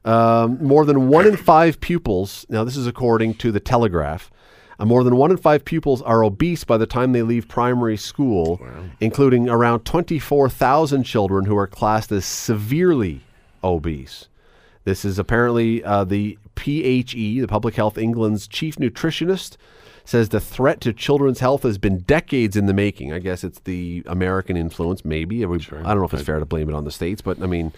um, 0.03 0.57
more 0.63 0.85
than 0.85 1.07
one 1.09 1.27
in 1.27 1.37
five 1.37 1.79
pupils. 1.79 2.45
Now, 2.49 2.63
this 2.63 2.77
is 2.77 2.87
according 2.87 3.35
to 3.35 3.51
the 3.51 3.59
Telegraph. 3.59 4.31
Uh, 4.79 4.85
more 4.85 5.03
than 5.03 5.15
one 5.15 5.31
in 5.31 5.37
five 5.37 5.63
pupils 5.63 6.01
are 6.01 6.23
obese 6.23 6.63
by 6.63 6.77
the 6.77 6.85
time 6.85 7.11
they 7.13 7.21
leave 7.21 7.47
primary 7.47 7.97
school, 7.97 8.59
including 8.99 9.47
around 9.49 9.85
24,000 9.85 11.03
children 11.03 11.45
who 11.45 11.55
are 11.57 11.67
classed 11.67 12.11
as 12.11 12.25
severely 12.25 13.21
obese. 13.63 14.27
This 14.83 15.05
is 15.05 15.17
apparently 15.17 15.83
uh, 15.83 16.03
the 16.03 16.37
PHE, 16.55 17.41
the 17.41 17.47
Public 17.47 17.75
Health 17.75 17.97
England's 17.97 18.47
chief 18.47 18.75
nutritionist, 18.77 19.57
says 20.03 20.29
the 20.29 20.39
threat 20.39 20.81
to 20.81 20.93
children's 20.93 21.39
health 21.39 21.63
has 21.63 21.77
been 21.77 21.99
decades 21.99 22.55
in 22.55 22.67
the 22.67 22.73
making. 22.73 23.11
I 23.11 23.19
guess 23.19 23.43
it's 23.43 23.59
the 23.61 24.03
American 24.05 24.55
influence, 24.55 25.03
maybe. 25.03 25.43
I 25.43 25.47
would- 25.47 25.65
I 25.73 25.81
don't 25.93 25.99
know 25.99 26.05
if 26.05 26.13
it's 26.13 26.23
fair 26.23 26.39
to 26.39 26.45
blame 26.45 26.69
it 26.69 26.75
on 26.75 26.83
the 26.85 26.91
states, 26.91 27.21
but 27.21 27.41
I 27.41 27.47
mean, 27.47 27.71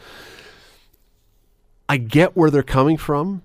I 1.90 1.98
get 1.98 2.36
where 2.36 2.50
they're 2.50 2.64
coming 2.64 2.98
from, 2.98 3.44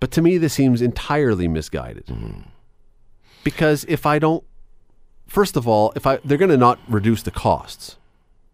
but 0.00 0.10
to 0.12 0.22
me, 0.22 0.36
this 0.36 0.52
seems 0.52 0.82
entirely 0.82 1.46
misguided. 1.46 2.06
Mm-hmm. 2.06 2.40
Because 3.44 3.84
if 3.88 4.04
I 4.04 4.18
don't, 4.18 4.42
first 5.26 5.56
of 5.56 5.68
all, 5.68 5.92
if 5.94 6.06
I 6.06 6.16
they're 6.24 6.38
going 6.38 6.50
to 6.50 6.56
not 6.56 6.78
reduce 6.88 7.22
the 7.22 7.30
costs. 7.30 7.96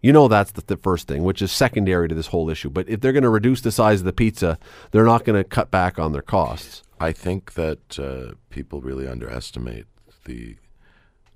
You 0.03 0.13
know 0.13 0.29
that's 0.29 0.53
the, 0.53 0.63
the 0.63 0.77
first 0.77 1.09
thing, 1.09 1.25
which 1.25 1.43
is 1.43 1.53
secondary 1.53 2.09
to 2.09 2.15
this 2.15 2.29
whole 2.29 2.49
issue. 2.49 2.71
But 2.71 2.89
if 2.89 3.01
they're 3.01 3.13
going 3.13 3.23
to 3.23 3.29
reduce 3.29 3.61
the 3.61 3.71
size 3.73 4.01
of 4.01 4.07
the 4.07 4.13
pizza, 4.13 4.59
they're 4.93 5.05
not 5.05 5.25
going 5.25 5.41
to 5.43 5.49
cut 5.49 5.71
back 5.71 5.99
on 5.99 6.13
their 6.13 6.23
costs. 6.23 6.83
I 6.99 7.13
think 7.13 7.55
that 7.55 7.99
uh, 7.99 8.35
people 8.51 8.81
really 8.81 9.07
underestimate 9.07 9.87
the 10.25 10.57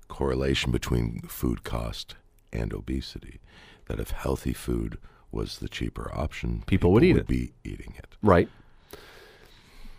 correlation 0.07 0.71
between 0.71 1.21
food 1.27 1.63
cost 1.63 2.15
and 2.53 2.73
obesity. 2.73 3.39
That 3.87 3.99
if 3.99 4.11
healthy 4.11 4.53
food 4.53 4.97
was 5.31 5.59
the 5.59 5.69
cheaper 5.69 6.09
option, 6.13 6.63
People 6.65 6.91
would 6.93 7.03
eat 7.03 7.17
it. 7.17 7.27
be 7.27 7.53
eating 7.63 7.93
it. 7.97 8.15
Right. 8.23 8.49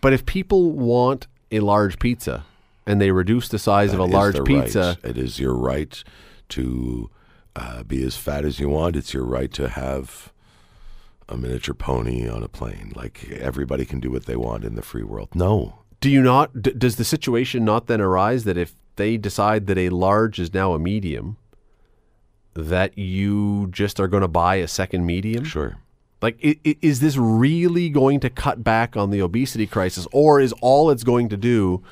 But 0.00 0.12
if 0.12 0.26
people 0.26 0.72
want 0.72 1.26
a 1.52 1.61
large 1.61 1.98
pizza 1.98 2.44
and 2.87 3.00
they 3.00 3.11
reduce 3.11 3.48
the 3.48 3.59
size 3.59 3.92
of 3.92 4.00
a 4.00 4.05
large 4.05 4.42
pizza, 4.44 4.96
right. 5.02 5.11
It 5.11 5.18
is 5.18 5.38
your 5.38 5.55
right 5.55 6.02
to 6.50 7.11
uh, 7.57 7.83
be 7.83 8.05
as 8.05 8.16
fat 8.16 8.45
as 8.45 8.61
you 8.61 8.69
want. 8.69 8.97
It's 8.97 9.14
your 9.14 9.25
right 9.25 9.53
to 9.55 9.69
have 9.71 10.33
a 11.29 11.37
miniature 11.37 11.75
pony 11.75 12.29
on 12.29 12.42
a 12.42 12.49
plane. 12.49 12.92
Like 12.95 13.31
everybody 13.31 13.85
can 13.85 13.99
do 13.99 14.11
what 14.11 14.27
they 14.27 14.37
want 14.37 14.64
in 14.64 14.75
the 14.75 14.83
free 14.83 15.03
world. 15.03 15.31
No, 15.35 15.79
do 16.01 16.11
you 16.11 16.23
not? 16.23 16.62
D- 16.62 16.73
does 16.73 16.97
the 16.97 17.05
situation 17.05 17.64
not 17.64 17.87
then 17.87 18.01
arise 18.01 18.45
that 18.45 18.59
if 18.59 18.77
they 18.97 19.16
decide 19.16 19.66
that 19.66 19.79
a 19.79 19.88
large 19.88 20.38
is 20.38 20.53
now 20.53 20.75
a 20.75 20.79
medium, 20.79 21.38
that 22.55 22.97
you 22.97 23.69
just 23.71 23.99
are 23.99 24.09
going 24.09 24.21
to 24.21 24.29
buy 24.29 24.57
a 24.57 24.69
second 24.69 25.07
medium? 25.07 25.45
sure. 25.45 25.79
Like, 26.23 26.38
is 26.64 27.01
this 27.01 27.16
really 27.19 27.90
going 27.90 28.21
to 28.21 28.31
cut 28.31 28.64
back 28.64 28.97
on 28.97 29.11
the 29.11 29.21
obesity 29.21 29.66
crisis, 29.66 30.09
or 30.12 30.40
is 30.40 30.53
all 30.62 30.90
it's 30.90 31.05
going 31.05 31.29
to 31.29 31.37
do 31.37 31.83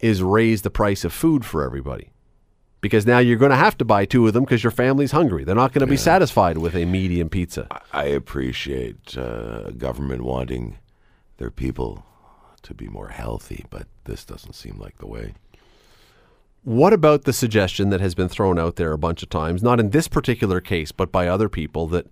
is 0.00 0.22
raise 0.22 0.62
the 0.62 0.70
price 0.70 1.04
of 1.04 1.12
food 1.12 1.44
for 1.44 1.62
everybody? 1.62 2.10
Because 2.80 3.06
now 3.06 3.18
you're 3.18 3.38
going 3.38 3.50
to 3.50 3.56
have 3.56 3.76
to 3.78 3.84
buy 3.84 4.04
two 4.04 4.26
of 4.26 4.34
them 4.34 4.44
because 4.44 4.62
your 4.62 4.70
family's 4.70 5.10
hungry. 5.10 5.42
They're 5.42 5.54
not 5.54 5.72
going 5.72 5.80
to 5.80 5.90
be 5.90 5.96
satisfied 5.96 6.58
with 6.58 6.76
a 6.76 6.84
medium 6.84 7.28
pizza. 7.28 7.66
I 7.92 8.04
appreciate 8.04 9.18
uh, 9.18 9.70
government 9.70 10.22
wanting 10.22 10.78
their 11.38 11.50
people 11.50 12.04
to 12.62 12.74
be 12.74 12.86
more 12.88 13.08
healthy, 13.08 13.64
but 13.70 13.86
this 14.04 14.24
doesn't 14.24 14.54
seem 14.54 14.78
like 14.78 14.98
the 14.98 15.06
way. 15.08 15.34
What 16.62 16.92
about 16.92 17.24
the 17.24 17.32
suggestion 17.32 17.90
that 17.90 18.00
has 18.00 18.14
been 18.14 18.28
thrown 18.28 18.58
out 18.58 18.76
there 18.76 18.92
a 18.92 18.98
bunch 18.98 19.22
of 19.22 19.28
times, 19.28 19.62
not 19.62 19.80
in 19.80 19.90
this 19.90 20.06
particular 20.06 20.60
case, 20.60 20.92
but 20.92 21.10
by 21.10 21.26
other 21.26 21.48
people, 21.48 21.86
that 21.88 22.06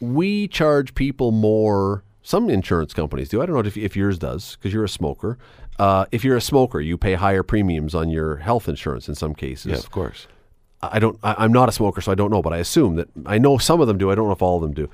we 0.00 0.48
charge 0.48 0.94
people 0.94 1.30
more 1.30 2.04
Some 2.26 2.48
insurance 2.48 2.94
companies 2.94 3.28
do. 3.28 3.42
I 3.42 3.46
don't 3.46 3.54
know 3.54 3.60
if, 3.60 3.76
if 3.76 3.94
yours 3.94 4.18
does 4.18 4.56
because 4.56 4.72
you're 4.72 4.84
a 4.84 4.88
smoker. 4.88 5.36
Uh, 5.78 6.06
if 6.12 6.24
you're 6.24 6.36
a 6.36 6.40
smoker, 6.40 6.80
you 6.80 6.96
pay 6.96 7.14
higher 7.14 7.42
premiums 7.42 7.94
on 7.94 8.08
your 8.08 8.36
health 8.36 8.68
insurance 8.68 9.08
in 9.08 9.14
some 9.14 9.34
cases. 9.34 9.72
Yeah, 9.72 9.78
of 9.78 9.90
course. 9.90 10.26
I 10.82 10.98
don't. 10.98 11.18
I, 11.22 11.34
I'm 11.38 11.52
not 11.52 11.68
a 11.68 11.72
smoker, 11.72 12.00
so 12.00 12.12
I 12.12 12.14
don't 12.14 12.30
know. 12.30 12.42
But 12.42 12.52
I 12.52 12.58
assume 12.58 12.96
that 12.96 13.08
I 13.26 13.38
know 13.38 13.58
some 13.58 13.80
of 13.80 13.88
them 13.88 13.98
do. 13.98 14.10
I 14.10 14.14
don't 14.14 14.26
know 14.26 14.32
if 14.32 14.42
all 14.42 14.56
of 14.56 14.62
them 14.62 14.72
do. 14.72 14.88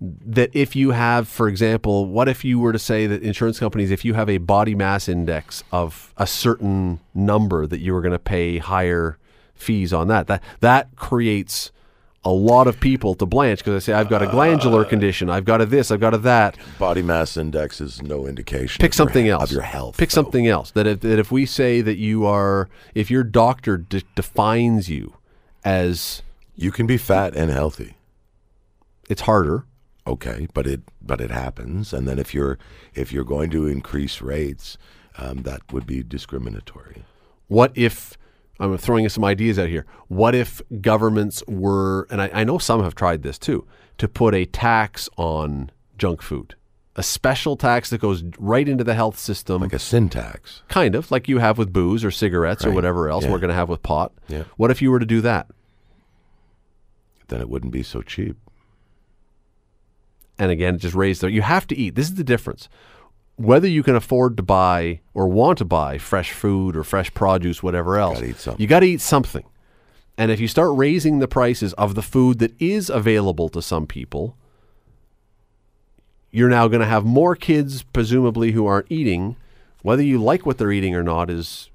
That 0.00 0.50
if 0.54 0.74
you 0.74 0.92
have, 0.92 1.28
for 1.28 1.46
example, 1.46 2.06
what 2.06 2.28
if 2.28 2.44
you 2.44 2.58
were 2.58 2.72
to 2.72 2.78
say 2.78 3.06
that 3.06 3.22
insurance 3.22 3.58
companies, 3.58 3.90
if 3.90 4.04
you 4.04 4.14
have 4.14 4.30
a 4.30 4.38
body 4.38 4.74
mass 4.74 5.08
index 5.08 5.62
of 5.72 6.14
a 6.16 6.26
certain 6.26 7.00
number, 7.14 7.66
that 7.66 7.80
you 7.80 7.92
were 7.92 8.00
going 8.00 8.12
to 8.12 8.18
pay 8.18 8.58
higher 8.58 9.18
fees 9.54 9.92
on 9.92 10.08
that. 10.08 10.26
That 10.26 10.42
that 10.60 10.96
creates 10.96 11.70
a 12.24 12.30
lot 12.30 12.66
of 12.66 12.78
people 12.80 13.14
to 13.14 13.24
blanch 13.24 13.60
because 13.60 13.82
I 13.82 13.84
say 13.84 13.92
I've 13.94 14.10
got 14.10 14.22
a 14.22 14.26
glandular 14.26 14.84
condition, 14.84 15.30
I've 15.30 15.44
got 15.46 15.60
a 15.62 15.66
this, 15.66 15.90
I've 15.90 16.00
got 16.00 16.12
a 16.12 16.18
that. 16.18 16.56
Body 16.78 17.00
mass 17.02 17.36
index 17.36 17.80
is 17.80 18.02
no 18.02 18.26
indication. 18.26 18.78
Pick 18.80 18.92
of 18.92 18.98
your- 18.98 19.06
something 19.06 19.28
else 19.28 19.44
of 19.44 19.52
your 19.52 19.62
health. 19.62 19.96
Pick 19.96 20.10
though. 20.10 20.14
something 20.14 20.46
else. 20.46 20.70
That 20.72 20.86
if, 20.86 21.00
that 21.00 21.18
if 21.18 21.32
we 21.32 21.46
say 21.46 21.80
that 21.80 21.96
you 21.96 22.26
are, 22.26 22.68
if 22.94 23.10
your 23.10 23.24
doctor 23.24 23.78
de- 23.78 24.02
defines 24.14 24.90
you 24.90 25.14
as 25.64 26.22
You 26.56 26.70
can 26.70 26.86
be 26.86 26.98
fat 26.98 27.34
and 27.34 27.50
healthy. 27.50 27.94
it's 29.08 29.22
harder. 29.22 29.64
Okay, 30.06 30.48
but 30.54 30.66
it 30.66 30.80
but 31.00 31.20
it 31.20 31.30
happens. 31.30 31.92
And 31.92 32.06
then 32.08 32.18
if 32.18 32.34
you're 32.34 32.58
if 32.94 33.12
you're 33.12 33.24
going 33.24 33.50
to 33.50 33.66
increase 33.66 34.20
rates, 34.20 34.76
um, 35.18 35.42
that 35.42 35.60
would 35.72 35.86
be 35.86 36.02
discriminatory. 36.02 37.04
What 37.48 37.72
if 37.74 38.16
I'm 38.60 38.76
throwing 38.76 39.08
some 39.08 39.24
ideas 39.24 39.58
out 39.58 39.68
here? 39.68 39.86
What 40.08 40.34
if 40.34 40.60
governments 40.80 41.42
were, 41.48 42.06
and 42.10 42.20
I, 42.20 42.30
I 42.32 42.44
know 42.44 42.58
some 42.58 42.82
have 42.82 42.94
tried 42.94 43.22
this 43.22 43.38
too, 43.38 43.66
to 43.98 44.06
put 44.06 44.34
a 44.34 44.44
tax 44.44 45.08
on 45.16 45.70
junk 45.98 46.20
food, 46.22 46.54
a 46.94 47.02
special 47.02 47.56
tax 47.56 47.88
that 47.90 48.00
goes 48.00 48.22
right 48.38 48.68
into 48.68 48.84
the 48.84 48.94
health 48.94 49.18
system, 49.18 49.62
Like 49.62 49.72
a 49.72 49.78
sin 49.78 50.08
tax. 50.10 50.62
kind 50.68 50.94
of 50.94 51.10
like 51.10 51.26
you 51.28 51.38
have 51.38 51.56
with 51.56 51.72
booze 51.72 52.04
or 52.04 52.10
cigarettes 52.10 52.64
or 52.66 52.70
whatever 52.72 53.08
else 53.08 53.24
Yeah. 53.24 53.30
we're 53.32 53.38
going 53.38 53.48
to 53.48 53.54
have 53.54 53.68
with 53.70 53.82
pot. 53.82 54.12
Yeah. 54.28 54.44
What 54.58 54.70
if 54.70 54.82
you 54.82 54.90
were 54.90 54.98
to 55.00 55.06
do 55.06 55.20
that? 55.22 55.46
Then 57.28 57.40
it 57.40 57.48
wouldn't 57.48 57.72
be 57.72 57.82
so 57.82 58.02
cheap. 58.02 58.36
and 60.38 60.50
again, 60.50 60.74
it 60.76 60.78
just 60.78 60.94
raised 60.94 61.20
the. 61.20 61.30
You 61.30 61.42
have 61.42 61.66
to 61.68 61.76
eat. 61.76 61.94
This 61.94 62.08
is 62.08 62.14
the 62.14 62.24
difference. 62.24 62.68
Whether 63.40 63.68
you 63.68 63.82
can 63.82 63.96
afford 63.96 64.36
to 64.36 64.42
buy 64.42 65.00
or 65.14 65.26
want 65.26 65.56
to 65.58 65.64
buy 65.64 65.96
fresh 65.96 66.30
food 66.30 66.76
or 66.76 66.84
fresh 66.84 67.12
produce, 67.14 67.62
whatever 67.62 67.96
else, 67.96 68.20
you 68.58 68.66
got 68.66 68.80
to 68.80 68.86
eat 68.86 69.00
something. 69.00 69.44
And 70.18 70.30
if 70.30 70.40
you 70.40 70.46
start 70.46 70.76
raising 70.76 71.20
the 71.20 71.26
prices 71.26 71.72
of 71.72 71.94
the 71.94 72.02
food 72.02 72.38
that 72.40 72.52
is 72.60 72.90
available 72.90 73.48
to 73.48 73.62
some 73.62 73.86
people, 73.86 74.36
you're 76.30 76.50
now 76.50 76.68
going 76.68 76.82
to 76.82 76.86
have 76.86 77.06
more 77.06 77.34
kids, 77.34 77.82
presumably, 77.82 78.52
who 78.52 78.66
aren't 78.66 78.92
eating. 78.92 79.36
Whether 79.80 80.02
you 80.02 80.22
like 80.22 80.44
what 80.44 80.58
they're 80.58 80.70
eating 80.70 80.94
or 80.94 81.02
not 81.02 81.30
is 81.30 81.70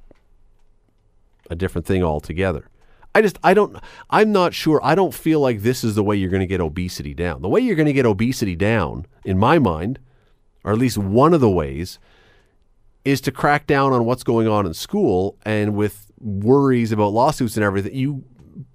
a 1.49 1.55
different 1.55 1.87
thing 1.87 2.03
altogether. 2.03 2.69
I 3.15 3.23
just 3.23 3.39
I 3.43 3.55
don't 3.55 3.77
I'm 4.11 4.31
not 4.31 4.53
sure. 4.53 4.79
I 4.83 4.93
don't 4.93 5.15
feel 5.15 5.39
like 5.39 5.61
this 5.61 5.83
is 5.83 5.95
the 5.95 6.03
way 6.03 6.15
you're 6.15 6.29
going 6.29 6.41
to 6.41 6.45
get 6.45 6.61
obesity 6.61 7.15
down. 7.15 7.41
The 7.41 7.49
way 7.49 7.61
you're 7.61 7.75
going 7.75 7.87
to 7.87 7.93
get 7.93 8.05
obesity 8.05 8.55
down 8.55 9.07
in 9.23 9.39
my 9.39 9.57
mind, 9.57 9.97
or 10.65 10.73
at 10.73 10.77
least 10.77 10.97
one 10.97 11.33
of 11.33 11.39
the 11.39 11.49
ways 11.49 11.97
is 13.05 13.21
to 13.21 13.31
crack 13.31 13.67
down 13.67 13.93
on 13.93 14.03
what's 14.05 14.23
going 14.23 14.47
on 14.47 14.65
in 14.65 14.73
school 14.73 15.37
and 15.45 15.75
with 15.75 16.11
worries 16.19 16.91
about 16.91 17.13
lawsuits 17.13 17.55
and 17.55 17.63
everything. 17.63 17.93
You 17.95 18.23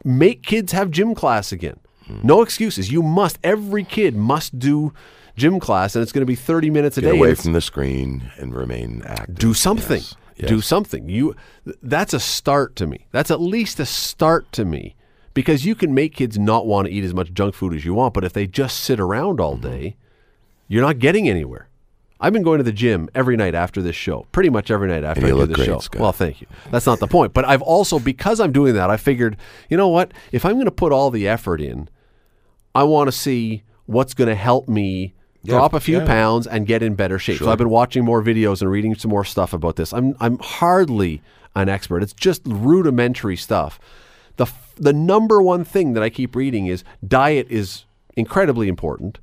make 0.04 0.42
kids 0.42 0.72
have 0.72 0.90
gym 0.90 1.14
class 1.14 1.52
again. 1.52 1.78
No 2.22 2.42
excuses. 2.42 2.90
You 2.90 3.02
must 3.02 3.38
every 3.44 3.84
kid 3.84 4.16
must 4.16 4.58
do 4.58 4.92
gym 5.36 5.60
class 5.60 5.94
and 5.94 6.02
it's 6.02 6.10
going 6.12 6.22
to 6.22 6.26
be 6.26 6.34
30 6.34 6.70
minutes 6.70 6.98
a 6.98 7.00
Get 7.02 7.12
day. 7.12 7.18
away 7.18 7.34
from 7.34 7.52
the 7.52 7.60
screen 7.60 8.30
and 8.38 8.54
remain 8.54 9.02
active. 9.04 9.36
do 9.38 9.54
something. 9.54 10.00
Yes. 10.00 10.14
Yes. 10.36 10.48
Do 10.48 10.60
something. 10.60 11.08
You 11.08 11.36
that's 11.82 12.12
a 12.14 12.18
start 12.20 12.74
to 12.76 12.86
me. 12.86 13.06
That's 13.12 13.30
at 13.30 13.40
least 13.40 13.78
a 13.78 13.86
start 13.86 14.50
to 14.52 14.64
me. 14.64 14.96
Because 15.34 15.64
you 15.64 15.74
can 15.76 15.94
make 15.94 16.14
kids 16.16 16.36
not 16.38 16.66
want 16.66 16.88
to 16.88 16.92
eat 16.92 17.04
as 17.04 17.14
much 17.14 17.32
junk 17.32 17.54
food 17.54 17.74
as 17.74 17.84
you 17.84 17.94
want, 17.94 18.14
but 18.14 18.24
if 18.24 18.32
they 18.32 18.46
just 18.48 18.80
sit 18.80 18.98
around 18.98 19.40
all 19.40 19.54
Mm-hmm. 19.56 19.68
day, 19.68 19.96
you're 20.66 20.82
not 20.82 20.98
getting 20.98 21.28
anywhere. 21.28 21.68
I've 22.20 22.32
been 22.32 22.42
going 22.42 22.58
to 22.58 22.64
the 22.64 22.72
gym 22.72 23.08
every 23.14 23.36
night 23.36 23.54
after 23.54 23.80
this 23.80 23.96
show, 23.96 24.26
pretty 24.30 24.50
much 24.50 24.70
every 24.70 24.88
night 24.88 25.04
after 25.04 25.24
And 25.24 25.34
I 25.34 25.38
do 25.40 25.46
this 25.46 25.56
great, 25.56 25.66
show. 25.66 25.78
Scott. 25.78 26.00
Well, 26.02 26.12
thank 26.12 26.40
you. 26.40 26.46
That's 26.70 26.84
not 26.86 26.98
the 27.00 27.06
point. 27.06 27.32
But 27.32 27.46
I've 27.46 27.62
also, 27.62 27.98
because 27.98 28.40
I'm 28.40 28.52
doing 28.52 28.74
that, 28.74 28.90
I 28.90 28.96
figured, 28.98 29.36
you 29.70 29.76
know 29.76 29.88
what? 29.88 30.12
If 30.30 30.44
I'm 30.44 30.54
going 30.54 30.66
to 30.66 30.70
put 30.70 30.92
all 30.92 31.10
the 31.10 31.26
effort 31.26 31.60
in, 31.62 31.88
I 32.74 32.82
want 32.84 33.08
to 33.08 33.12
see 33.12 33.62
what's 33.86 34.12
going 34.14 34.28
to 34.28 34.34
help 34.34 34.68
me 34.68 35.14
Yeah, 35.42 35.54
drop 35.54 35.72
a 35.72 35.80
few 35.80 35.98
yeah. 35.98 36.06
pounds 36.06 36.46
and 36.46 36.66
get 36.66 36.82
in 36.82 36.94
better 36.94 37.18
shape. 37.18 37.38
So 37.38 37.50
I've 37.50 37.58
been 37.58 37.70
watching 37.70 38.04
more 38.04 38.22
videos 38.22 38.60
and 38.60 38.70
reading 38.70 38.94
some 38.94 39.10
more 39.10 39.24
stuff 39.24 39.52
about 39.54 39.76
this. 39.76 39.92
I'm 39.94 40.14
I'm 40.20 40.38
hardly 40.40 41.22
an 41.56 41.68
expert. 41.70 42.02
It's 42.02 42.12
just 42.12 42.42
rudimentary 42.44 43.36
stuff. 43.36 43.80
The 44.36 44.44
f- 44.44 44.74
the 44.76 44.92
number 44.92 45.40
one 45.42 45.64
thing 45.64 45.94
that 45.94 46.02
I 46.02 46.10
keep 46.10 46.36
reading 46.36 46.66
is 46.66 46.84
diet 47.06 47.46
is 47.50 47.86
incredibly 48.16 48.68
important, 48.68 49.18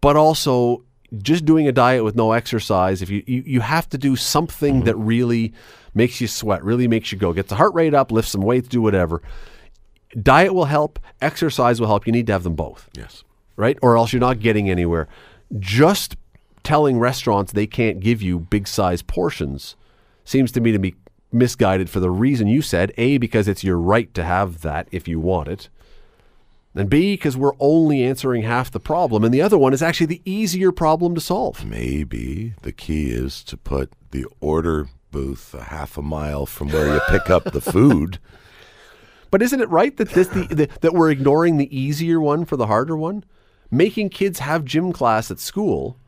but 0.00 0.16
also 0.16 0.82
just 1.18 1.44
doing 1.44 1.68
a 1.68 1.72
diet 1.72 2.04
with 2.04 2.16
no 2.16 2.32
exercise. 2.32 3.02
If 3.02 3.10
you 3.10 3.22
you, 3.26 3.42
you 3.46 3.60
have 3.60 3.88
to 3.90 3.98
do 3.98 4.16
something 4.16 4.76
mm-hmm. 4.76 4.84
that 4.86 4.96
really 4.96 5.52
makes 5.94 6.20
you 6.20 6.28
sweat, 6.28 6.62
really 6.62 6.88
makes 6.88 7.10
you 7.10 7.18
go, 7.18 7.32
gets 7.32 7.48
the 7.48 7.56
heart 7.56 7.74
rate 7.74 7.94
up, 7.94 8.12
lift 8.12 8.28
some 8.28 8.42
weights, 8.42 8.68
do 8.68 8.82
whatever. 8.82 9.22
Diet 10.20 10.54
will 10.54 10.66
help. 10.66 10.98
Exercise 11.20 11.80
will 11.80 11.88
help. 11.88 12.06
You 12.06 12.12
need 12.12 12.26
to 12.26 12.32
have 12.32 12.42
them 12.42 12.54
both 12.54 12.88
Yes. 12.94 13.24
right? 13.56 13.78
Or 13.82 13.96
else 13.96 14.12
you're 14.12 14.20
not 14.20 14.40
getting 14.40 14.70
anywhere. 14.70 15.08
Just 15.58 16.16
telling 16.62 16.98
restaurants 16.98 17.52
they 17.52 17.66
can't 17.66 18.00
give 18.00 18.20
you 18.20 18.38
big 18.38 18.66
size 18.66 19.02
portions 19.02 19.76
seems 20.24 20.50
to 20.52 20.60
me 20.60 20.72
to 20.72 20.78
be 20.78 20.94
misguided 21.32 21.88
for 21.88 22.00
the 22.00 22.10
reason 22.10 22.46
you 22.46 22.62
said. 22.62 22.92
A, 22.96 23.18
because 23.18 23.48
it's 23.48 23.64
your 23.64 23.78
right 23.78 24.12
to 24.14 24.24
have 24.24 24.62
that 24.62 24.88
if 24.90 25.06
you 25.06 25.20
want 25.20 25.48
it. 25.48 25.68
And 26.76 26.90
B, 26.90 27.14
because 27.14 27.36
we're 27.36 27.52
only 27.58 28.04
answering 28.04 28.42
half 28.42 28.70
the 28.70 28.80
problem. 28.80 29.24
And 29.24 29.32
the 29.32 29.40
other 29.40 29.56
one 29.56 29.72
is 29.72 29.82
actually 29.82 30.06
the 30.06 30.22
easier 30.24 30.72
problem 30.72 31.14
to 31.14 31.20
solve. 31.20 31.64
Maybe 31.64 32.54
the 32.62 32.72
key 32.72 33.10
is 33.10 33.42
to 33.44 33.56
put 33.56 33.92
the 34.10 34.26
order 34.40 34.88
booth 35.10 35.54
a 35.54 35.64
half 35.64 35.96
a 35.96 36.02
mile 36.02 36.44
from 36.44 36.68
where 36.68 36.92
you 36.92 37.00
pick 37.08 37.30
up 37.30 37.44
the 37.44 37.60
food. 37.60 38.18
But 39.28 39.42
isn't 39.42 39.60
it 39.60 39.68
right 39.68 39.94
that 39.96 40.10
this 40.10 40.28
the, 40.28 40.46
the, 40.46 40.68
that 40.82 40.94
we're 40.94 41.10
ignoring 41.10 41.56
the 41.56 41.76
easier 41.76 42.20
one 42.20 42.44
for 42.44 42.56
the 42.56 42.68
harder 42.68 42.96
one? 42.96 43.24
Making 43.72 44.08
kids 44.08 44.38
have 44.38 44.64
gym 44.64 44.92
class 44.92 45.32
at 45.32 45.40
school 45.40 45.98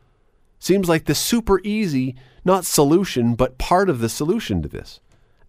seems 0.61 0.89
like 0.89 1.05
the 1.05 1.15
super 1.15 1.61
easy, 1.65 2.15
not 2.45 2.65
solution, 2.65 3.35
but 3.35 3.59
part 3.59 3.91
of 3.91 3.99
the 3.99 4.09
solution 4.09 4.63
to 4.63 4.69
this. 4.69 5.01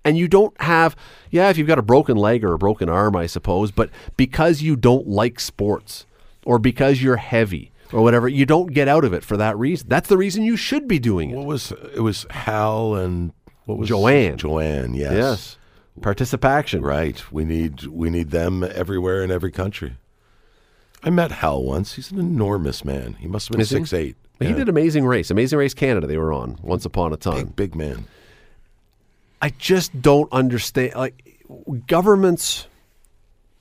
And 0.05 0.17
you 0.17 0.27
don't 0.27 0.59
have, 0.61 0.95
yeah, 1.29 1.49
if 1.49 1.57
you've 1.57 1.67
got 1.67 1.77
a 1.77 1.83
broken 1.83 2.15
leg 2.15 2.43
or 2.43 2.53
a 2.53 2.57
broken 2.57 2.87
arm, 2.89 3.15
I 3.15 3.25
suppose, 3.25 3.71
but 3.71 3.89
because 4.15 4.61
you 4.61 4.75
don't 4.75 5.07
like 5.07 5.39
sports 5.39 6.05
or 6.45 6.57
because 6.57 7.01
you're 7.01 7.17
heavy 7.17 7.71
or 7.91 8.01
whatever, 8.01 8.27
you 8.27 8.45
don't 8.45 8.73
get 8.73 8.87
out 8.87 9.03
of 9.03 9.13
it 9.13 9.23
for 9.25 9.35
that 9.37 9.57
reason. 9.57 9.89
That's 9.89 10.07
the 10.07 10.17
reason 10.17 10.43
you 10.43 10.55
should 10.55 10.87
be 10.87 10.99
doing 10.99 11.31
it. 11.31 11.35
What 11.35 11.45
was 11.47 11.71
it? 11.71 11.99
Was 12.01 12.25
Hal 12.29 12.95
and 12.95 13.33
what 13.65 13.77
was 13.77 13.89
Joanne. 13.89 14.37
Joanne, 14.37 14.93
yes. 14.93 15.13
Yes. 15.13 15.57
ParticipACTION. 15.99 16.81
Right. 16.81 17.29
We 17.31 17.43
need 17.43 17.85
we 17.87 18.09
need 18.09 18.31
them 18.31 18.63
everywhere 18.63 19.21
in 19.21 19.31
every 19.31 19.51
country. 19.51 19.97
I 21.03 21.09
met 21.09 21.31
Hal 21.31 21.61
once. 21.63 21.93
He's 21.95 22.09
an 22.11 22.19
enormous 22.19 22.85
man. 22.85 23.13
He 23.19 23.27
must 23.27 23.47
have 23.47 23.53
been 23.53 23.61
Is 23.61 23.69
he? 23.69 23.75
six 23.77 23.93
eight. 23.93 24.15
He 24.39 24.53
did 24.53 24.69
Amazing 24.69 25.05
Race. 25.05 25.29
Amazing 25.29 25.59
Race 25.59 25.73
Canada, 25.73 26.07
they 26.07 26.17
were 26.17 26.31
on 26.31 26.57
once 26.61 26.85
upon 26.85 27.11
a 27.11 27.17
time. 27.17 27.47
big 27.47 27.55
big 27.55 27.75
man. 27.75 28.07
I 29.41 29.49
just 29.49 30.01
don't 30.01 30.31
understand. 30.31 30.95
Like 30.95 31.45
governments, 31.87 32.67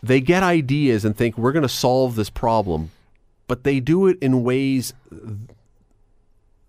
they 0.03 0.21
get 0.21 0.43
ideas 0.43 1.05
and 1.05 1.17
think 1.17 1.39
we're 1.39 1.53
going 1.53 1.63
to 1.63 1.69
solve 1.69 2.15
this 2.17 2.31
problem, 2.31 2.91
but 3.47 3.65
they 3.65 3.81
do 3.81 4.07
it 4.07 4.19
in 4.21 4.43
ways 4.43 4.93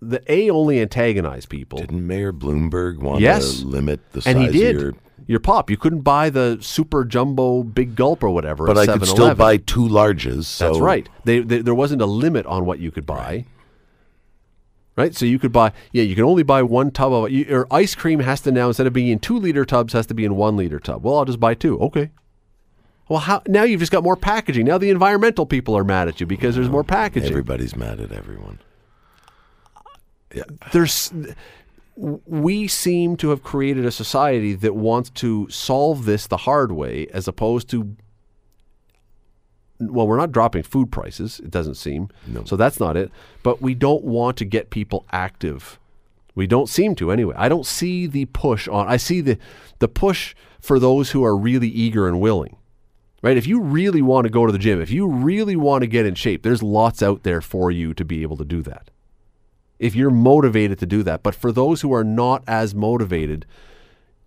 that 0.02 0.24
a 0.28 0.50
only 0.50 0.80
antagonize 0.80 1.46
people, 1.46 1.80
Didn't 1.80 2.06
Mayor 2.08 2.32
Bloomberg 2.32 3.00
want 3.00 3.20
Yes. 3.22 3.60
to 3.60 3.68
limit 3.68 4.00
the 4.12 4.24
and 4.26 4.38
size 4.38 4.54
he 4.54 4.60
did. 4.60 4.76
of 4.76 4.82
your 4.82 4.94
Your 5.28 5.40
pop, 5.40 5.70
you 5.70 5.78
couldn't 5.78 6.02
buy 6.02 6.30
the 6.30 6.58
super 6.62 7.04
jumbo 7.06 7.62
big 7.64 7.96
gulp 7.96 8.24
or 8.24 8.30
whatever. 8.30 8.66
But 8.66 8.78
I 8.78 8.86
could 8.86 9.06
still 9.08 9.36
buy 9.36 9.58
two 9.58 9.88
larges. 9.88 10.46
So 10.46 10.68
That's 10.68 10.80
right. 10.80 11.08
They, 11.26 11.40
they, 11.40 11.62
there 11.62 11.76
wasn't 11.76 12.02
a 12.02 12.06
limit 12.06 12.46
on 12.46 12.66
what 12.66 12.80
you 12.80 12.92
could 12.92 13.06
buy. 13.06 13.16
Right. 13.16 13.48
So 15.16 15.26
you 15.26 15.40
could 15.40 15.52
buy, 15.52 15.72
yeah, 15.92 16.04
you 16.04 16.16
can 16.16 16.24
only 16.24 16.44
buy 16.44 16.62
one 16.64 16.92
tub 16.92 17.14
of 17.14 17.32
you, 17.32 17.46
Or 17.50 17.68
ice 17.72 17.96
cream 17.96 18.20
has 18.20 18.42
to 18.42 18.52
now, 18.52 18.68
instead 18.68 18.88
of 18.88 18.94
being 18.94 19.08
in 19.08 19.20
two 19.20 19.38
liter 19.38 19.66
tubs, 19.66 19.94
has 19.94 20.06
to 20.08 20.14
be 20.14 20.26
in 20.26 20.36
one 20.36 20.58
liter 20.58 20.80
tub. 20.80 21.04
Well, 21.04 21.18
I'll 21.18 21.26
just 21.26 21.40
buy 21.40 21.54
two. 21.54 21.80
Okay. 21.80 22.12
Well, 23.08 23.20
how, 23.20 23.42
now 23.48 23.64
you've 23.64 23.80
just 23.80 23.92
got 23.92 24.04
more 24.04 24.16
packaging. 24.16 24.66
Now 24.68 24.78
the 24.78 24.92
environmental 24.92 25.46
people 25.46 25.76
are 25.76 25.84
mad 25.84 26.08
at 26.08 26.20
you 26.20 26.28
because 26.28 26.56
there's 26.56 26.70
more 26.70 26.84
packaging. 26.84 27.30
Everybody's 27.30 27.76
mad 27.76 28.00
at 28.00 28.12
everyone. 28.12 28.60
Yeah. 30.34 30.44
there's 30.72 31.12
we 32.00 32.68
seem 32.68 33.18
to 33.18 33.30
have 33.30 33.44
created 33.44 33.86
a 33.86 33.92
society 33.92 34.54
that 34.54 34.76
wants 34.76 35.10
to 35.10 35.50
solve 35.50 36.06
this 36.06 36.28
the 36.28 36.38
hard 36.38 36.72
way 36.72 37.08
as 37.08 37.28
opposed 37.28 37.70
to 37.72 37.98
well, 39.80 40.08
we're 40.08 40.18
not 40.18 40.32
dropping 40.32 40.64
food 40.64 40.92
prices. 40.92 41.40
It 41.40 41.52
doesn't 41.52 41.76
seem. 41.76 42.10
So 42.46 42.56
that's 42.56 42.80
not 42.80 42.98
it. 42.98 43.12
But 43.44 43.62
we 43.62 43.76
don't 43.76 44.04
want 44.04 44.38
to 44.38 44.46
get 44.46 44.70
people 44.70 45.06
active. 45.12 45.80
We 46.36 46.48
don't 46.48 46.70
seem 46.70 46.96
to 46.96 47.12
anyway. 47.12 47.36
I 47.38 47.50
don't 47.50 47.66
see 47.66 48.08
the 48.08 48.26
push 48.26 48.68
on. 48.68 48.88
I 48.88 48.98
see 48.98 49.22
the 49.22 49.38
the 49.80 49.88
push 49.88 50.36
for 50.60 50.80
those 50.80 51.12
who 51.12 51.24
are 51.24 51.36
really 51.36 51.70
eager 51.70 52.08
and 52.08 52.20
willing. 52.20 52.58
Right? 53.22 53.36
If 53.36 53.48
you 53.48 53.60
really 53.60 54.02
want 54.02 54.26
to 54.26 54.30
go 54.30 54.46
to 54.46 54.52
the 54.52 54.58
gym, 54.58 54.80
if 54.82 54.92
you 54.92 55.06
really 55.06 55.58
want 55.58 55.82
to 55.82 55.88
get 55.88 56.06
in 56.06 56.16
shape, 56.16 56.44
there's 56.44 56.64
lots 56.64 57.04
out 57.04 57.24
there 57.24 57.42
for 57.42 57.70
you 57.70 57.94
to 57.94 58.06
be 58.06 58.22
able 58.22 58.38
to 58.38 58.46
do 58.46 58.62
that. 58.62 58.92
If 59.78 59.96
you're 59.96 60.10
motivated 60.10 60.80
to 60.80 60.86
do 60.86 61.04
that. 61.04 61.24
But 61.24 61.36
for 61.36 61.52
those 61.52 61.82
who 61.82 61.94
are 61.94 62.04
not 62.04 62.44
as 62.48 62.74
motivated, 62.74 63.46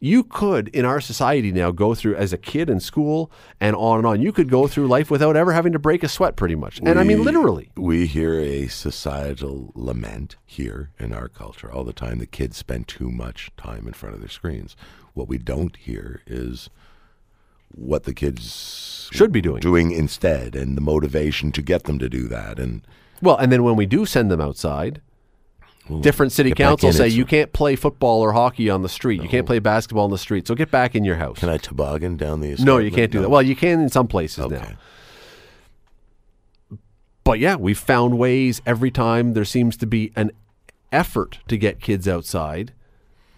you 0.04 0.24
could 0.24 0.66
in 0.70 0.84
our 0.84 1.00
society 1.00 1.52
now 1.52 1.70
go 1.70 1.94
through 1.94 2.16
as 2.16 2.32
a 2.32 2.36
kid 2.36 2.68
in 2.68 2.80
school 2.80 3.30
and 3.60 3.76
on 3.76 3.98
and 3.98 4.06
on. 4.06 4.20
You 4.20 4.32
could 4.32 4.50
go 4.50 4.66
through 4.66 4.88
life 4.88 5.12
without 5.12 5.36
ever 5.36 5.52
having 5.52 5.72
to 5.74 5.78
break 5.78 6.02
a 6.02 6.08
sweat 6.08 6.34
pretty 6.34 6.56
much. 6.56 6.80
And 6.84 6.98
I 6.98 7.04
mean 7.04 7.22
literally. 7.22 7.70
We 7.76 8.06
hear 8.06 8.34
a 8.40 8.66
societal 8.66 9.70
lament 9.76 10.34
here 10.44 10.90
in 10.98 11.12
our 11.12 11.28
culture 11.28 11.70
all 11.70 11.84
the 11.84 11.92
time 11.92 12.18
The 12.18 12.26
kids 12.26 12.56
spend 12.56 12.88
too 12.88 13.12
much 13.12 13.52
time 13.56 13.86
in 13.86 13.92
front 13.92 14.16
of 14.16 14.20
their 14.20 14.28
screens. 14.28 14.74
What 15.14 15.28
we 15.28 15.38
don't 15.38 15.76
hear 15.76 16.22
is 16.26 16.68
what 17.72 18.02
the 18.02 18.12
kids 18.12 19.08
Should 19.12 19.30
be 19.30 19.40
doing. 19.40 19.60
doing 19.60 19.92
instead 19.92 20.56
and 20.56 20.76
the 20.76 20.80
motivation 20.80 21.52
to 21.52 21.62
get 21.62 21.84
them 21.84 22.00
to 22.00 22.08
do 22.08 22.26
that 22.26 22.58
and 22.58 22.84
Well, 23.22 23.36
and 23.36 23.52
then 23.52 23.62
when 23.62 23.76
we 23.76 23.86
do 23.86 24.04
send 24.04 24.32
them 24.32 24.40
outside, 24.40 25.00
different 26.00 26.32
city 26.32 26.52
councils 26.52 26.96
say 26.96 27.08
you 27.08 27.24
can't 27.24 27.52
play 27.52 27.76
football 27.76 28.20
or 28.20 28.32
hockey 28.32 28.70
on 28.70 28.82
the 28.82 28.88
street. 28.88 29.22
You 29.22 29.28
can't 29.28 29.44
oh. 29.44 29.46
play 29.46 29.58
basketball 29.58 30.04
on 30.04 30.10
the 30.10 30.18
street. 30.18 30.46
So 30.46 30.54
get 30.54 30.70
back 30.70 30.94
in 30.94 31.04
your 31.04 31.16
house. 31.16 31.38
can 31.38 31.48
I 31.48 31.58
toboggan 31.58 32.16
down 32.16 32.40
the 32.40 32.56
no, 32.60 32.78
you 32.78 32.90
can't 32.90 33.10
do 33.10 33.18
No. 33.18 33.22
that. 33.22 33.28
Well, 33.30 33.42
you 33.42 33.56
can 33.56 33.80
in 33.80 33.88
some 33.88 34.08
places 34.08 34.48
now. 34.48 34.68
But 37.24 37.38
yeah, 37.38 37.56
we've 37.56 37.78
found 37.78 38.18
ways 38.18 38.60
every 38.66 38.90
time 38.90 39.34
there 39.34 39.44
seems 39.44 39.76
to 39.78 39.86
be 39.86 40.12
an 40.16 40.32
effort 40.90 41.38
to 41.48 41.56
get 41.56 41.80
kids 41.80 42.08
outside, 42.08 42.72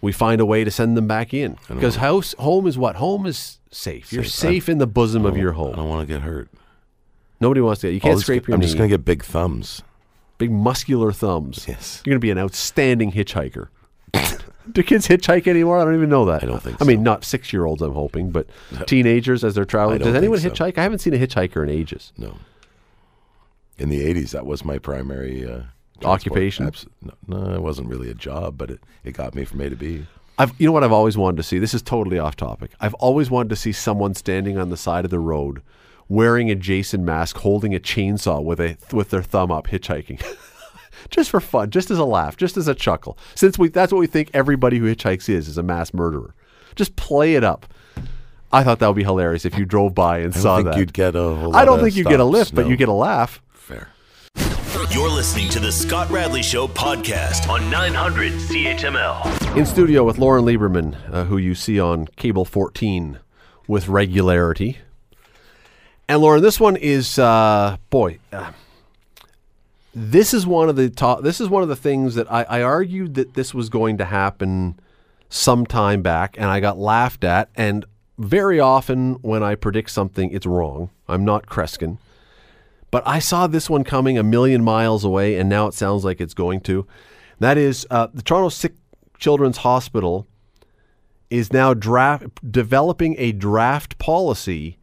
we 0.01 0.11
find 0.11 0.41
a 0.41 0.45
way 0.45 0.63
to 0.63 0.71
send 0.71 0.97
them 0.97 1.07
back 1.07 1.33
in. 1.33 1.57
Because 1.67 1.97
house 1.97 2.33
home 2.39 2.67
is 2.67 2.77
what? 2.77 2.95
Home 2.95 3.25
is 3.25 3.59
safe. 3.71 4.11
You're 4.11 4.23
Safe. 4.23 4.69
in 4.69 4.77
the 4.79 4.87
bosom 4.87 5.25
of 5.25 5.37
your 5.37 5.53
home. 5.53 5.73
I 5.73 5.77
don't 5.77 5.89
want 5.89 6.07
to 6.07 6.13
get 6.13 6.23
hurt. 6.23 6.49
Nobody 7.39 7.61
wants 7.61 7.81
to. 7.81 7.89
You 7.89 7.95
I'll 7.95 8.11
can't 8.11 8.19
scrape 8.19 8.47
your 8.47 8.55
I'm 8.55 8.59
knee. 8.61 8.67
just 8.67 8.77
going 8.77 8.89
to 8.89 8.93
get 8.93 9.05
big 9.05 9.23
thumbs. 9.23 9.81
Big 10.37 10.51
muscular 10.51 11.11
thumbs. 11.11 11.65
Yes. 11.67 12.01
You're 12.05 12.11
going 12.11 12.19
to 12.19 12.25
be 12.25 12.31
an 12.31 12.37
outstanding 12.37 13.11
hitchhiker. 13.11 13.69
Do 14.71 14.83
kids 14.83 15.07
hitchhike 15.07 15.47
anymore? 15.47 15.79
I 15.79 15.85
don't 15.85 15.95
even 15.95 16.09
know 16.09 16.25
that. 16.25 16.43
I 16.43 16.47
don't 16.47 16.61
think 16.61 16.81
I 16.81 16.85
mean, 16.85 16.99
so. 16.99 17.03
not 17.03 17.23
six 17.23 17.53
year 17.53 17.65
olds, 17.65 17.81
I'm 17.81 17.93
hoping, 17.93 18.31
but 18.31 18.47
teenagers 18.87 19.43
as 19.43 19.55
they're 19.55 19.65
traveling. 19.65 19.99
Does 19.99 20.15
anyone 20.15 20.39
so. 20.39 20.49
hitchhike? 20.49 20.77
I 20.77 20.83
haven't 20.83 20.99
seen 20.99 21.13
a 21.13 21.17
hitchhiker 21.17 21.61
in 21.61 21.69
ages. 21.69 22.11
No. 22.17 22.35
In 23.77 23.89
the 23.89 24.01
80s, 24.01 24.31
that 24.31 24.45
was 24.45 24.65
my 24.65 24.79
primary 24.79 25.47
uh. 25.47 25.61
Occupation? 26.03 26.67
Abs- 26.67 26.87
no, 27.01 27.13
no, 27.27 27.53
it 27.53 27.61
wasn't 27.61 27.87
really 27.87 28.09
a 28.09 28.13
job, 28.13 28.57
but 28.57 28.69
it, 28.69 28.79
it 29.03 29.13
got 29.13 29.33
me 29.33 29.45
from 29.45 29.61
A 29.61 29.69
to 29.69 29.75
B. 29.75 30.05
I've, 30.37 30.53
you 30.59 30.65
know 30.65 30.73
what 30.73 30.83
I've 30.83 30.91
always 30.91 31.17
wanted 31.17 31.37
to 31.37 31.43
see? 31.43 31.59
This 31.59 31.73
is 31.73 31.81
totally 31.81 32.19
off 32.19 32.35
topic. 32.35 32.71
I've 32.81 32.93
always 32.95 33.29
wanted 33.31 33.49
to 33.49 33.55
see 33.55 33.71
someone 33.71 34.13
standing 34.13 34.57
on 34.57 34.69
the 34.69 34.77
side 34.77 35.05
of 35.05 35.11
the 35.11 35.19
road 35.19 35.61
wearing 36.09 36.49
a 36.51 36.55
Jason 36.55 37.03
mask, 37.05 37.37
holding 37.37 37.73
a 37.75 37.79
chainsaw 37.79 38.43
with 38.43 38.59
a 38.59 38.77
with 38.91 39.09
their 39.09 39.23
thumb 39.23 39.51
up, 39.51 39.67
hitchhiking. 39.67 40.23
just 41.09 41.29
for 41.29 41.39
fun, 41.39 41.69
just 41.69 41.91
as 41.91 41.97
a 41.97 42.05
laugh, 42.05 42.37
just 42.37 42.57
as 42.57 42.67
a 42.67 42.75
chuckle. 42.75 43.17
Since 43.35 43.57
we 43.57 43.69
that's 43.69 43.91
what 43.91 43.99
we 43.99 44.07
think 44.07 44.29
everybody 44.33 44.77
who 44.79 44.93
hitchhikes 44.93 45.29
is 45.29 45.47
is 45.47 45.57
a 45.57 45.63
mass 45.63 45.93
murderer. 45.93 46.33
Just 46.75 46.95
play 46.95 47.35
it 47.35 47.43
up. 47.43 47.65
I 48.51 48.63
thought 48.63 48.79
that 48.79 48.87
would 48.87 48.95
be 48.95 49.03
hilarious 49.03 49.43
if 49.45 49.57
you 49.57 49.65
drove 49.65 49.93
by 49.93 50.19
and 50.19 50.33
I 50.33 50.39
saw 50.39 50.55
think 50.57 50.69
that. 50.69 50.77
you'd 50.77 50.93
get 50.93 51.15
a 51.15 51.35
whole 51.35 51.55
I 51.55 51.65
don't 51.65 51.79
of 51.79 51.85
think 51.85 51.95
you 51.95 52.03
get 52.03 52.19
a 52.19 52.23
stops, 52.23 52.31
lift, 52.31 52.55
but 52.55 52.67
you 52.67 52.77
get 52.77 52.87
a 52.87 52.93
laugh. 52.93 53.41
Fair. 53.51 53.89
You're 54.91 55.09
listening 55.09 55.49
to 55.49 55.59
the 55.59 55.71
Scott 55.71 56.09
Radley 56.09 56.43
Show 56.43 56.67
podcast 56.67 57.49
on 57.49 57.69
900 57.69 58.33
CHML. 58.33 59.57
In 59.57 59.65
studio 59.65 60.03
with 60.03 60.17
Loren 60.19 60.45
Lieberman, 60.45 60.95
uh, 61.11 61.25
who 61.25 61.37
you 61.37 61.55
see 61.55 61.79
on 61.79 62.07
Cable 62.15 62.45
14 62.45 63.19
with 63.67 63.87
regularity. 63.89 64.77
And 66.07 66.21
Loren, 66.21 66.41
this 66.41 66.59
one 66.59 66.75
is, 66.75 67.17
uh, 67.17 67.77
boy, 67.89 68.19
uh, 68.31 68.51
this 69.93 70.33
is 70.33 70.45
one 70.45 70.69
of 70.69 70.75
the. 70.75 70.89
This 71.23 71.39
is 71.41 71.49
one 71.49 71.63
of 71.63 71.69
the 71.69 71.75
things 71.75 72.15
that 72.15 72.31
I, 72.31 72.43
I 72.43 72.61
argued 72.61 73.15
that 73.15 73.33
this 73.33 73.53
was 73.53 73.69
going 73.69 73.97
to 73.97 74.05
happen 74.05 74.79
some 75.29 75.65
time 75.65 76.01
back, 76.01 76.37
and 76.37 76.45
I 76.45 76.59
got 76.59 76.77
laughed 76.77 77.23
at. 77.23 77.49
And 77.55 77.85
very 78.17 78.59
often, 78.59 79.13
when 79.21 79.41
I 79.41 79.55
predict 79.55 79.89
something, 79.89 80.31
it's 80.31 80.45
wrong. 80.45 80.89
I'm 81.07 81.25
not 81.25 81.47
Kreskin. 81.47 81.97
But 82.91 83.03
I 83.07 83.19
saw 83.19 83.47
this 83.47 83.69
one 83.69 83.83
coming 83.83 84.17
a 84.17 84.23
million 84.23 84.63
miles 84.63 85.03
away, 85.03 85.35
and 85.37 85.49
now 85.49 85.67
it 85.67 85.73
sounds 85.73 86.05
like 86.05 86.21
it's 86.21 86.33
going 86.33 86.61
to. 86.61 86.85
That 87.39 87.57
is, 87.57 87.87
uh, 87.89 88.07
the 88.13 88.21
Toronto 88.21 88.49
Sick 88.49 88.73
Children's 89.17 89.57
Hospital 89.57 90.27
is 91.29 91.51
now 91.51 91.73
draft 91.73 92.51
developing 92.51 93.15
a 93.17 93.31
draft 93.31 93.97
policy 93.97 94.77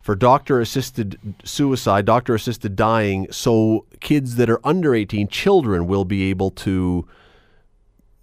for 0.00 0.14
doctor 0.14 0.60
assisted 0.60 1.18
suicide, 1.44 2.06
doctor 2.06 2.34
assisted 2.34 2.74
dying, 2.74 3.26
so 3.30 3.84
kids 4.00 4.36
that 4.36 4.48
are 4.48 4.60
under 4.64 4.94
18, 4.94 5.28
children, 5.28 5.86
will 5.86 6.04
be 6.04 6.30
able 6.30 6.50
to 6.50 7.06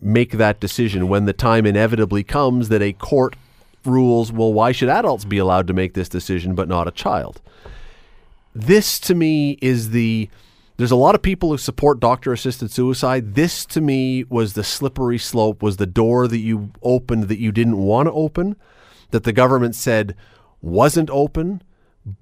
make 0.02 0.34
that 0.34 0.60
decision 0.60 1.08
when 1.08 1.26
the 1.26 1.34
time 1.34 1.66
inevitably 1.66 2.24
comes 2.24 2.70
that 2.70 2.82
a 2.82 2.94
court 2.94 3.36
rules, 3.86 4.32
well, 4.32 4.54
why 4.54 4.72
should 4.72 4.90
adults 4.90 5.26
be 5.26 5.38
allowed 5.38 5.68
to 5.68 5.74
make 5.74 5.94
this 5.94 6.10
decision 6.10 6.56
but 6.56 6.68
not 6.68 6.88
a 6.88 6.92
child? 6.92 7.42
this 8.58 9.00
to 9.00 9.14
me 9.14 9.52
is 9.62 9.92
the 9.92 10.30
there's 10.78 10.92
a 10.92 10.96
lot 10.96 11.16
of 11.16 11.22
people 11.22 11.50
who 11.50 11.58
support 11.58 12.00
doctor 12.00 12.34
assisted 12.34 12.72
suicide 12.72 13.36
this 13.36 13.66
to 13.66 13.80
me 13.80 14.24
was 14.30 14.54
the 14.54 14.64
slippery 14.64 15.20
slope 15.20 15.62
was 15.62 15.78
the 15.78 15.86
door 15.86 16.28
that 16.28 16.40
you 16.40 16.72
opened 16.82 17.26
that 17.26 17.38
you 17.38 17.52
didn't 17.52 17.78
want 17.78 18.08
to 18.08 18.12
open 18.12 18.56
that 19.12 19.24
the 19.24 19.32
government 19.32 19.76
said 19.76 20.16
wasn't 20.62 21.10
open 21.10 21.62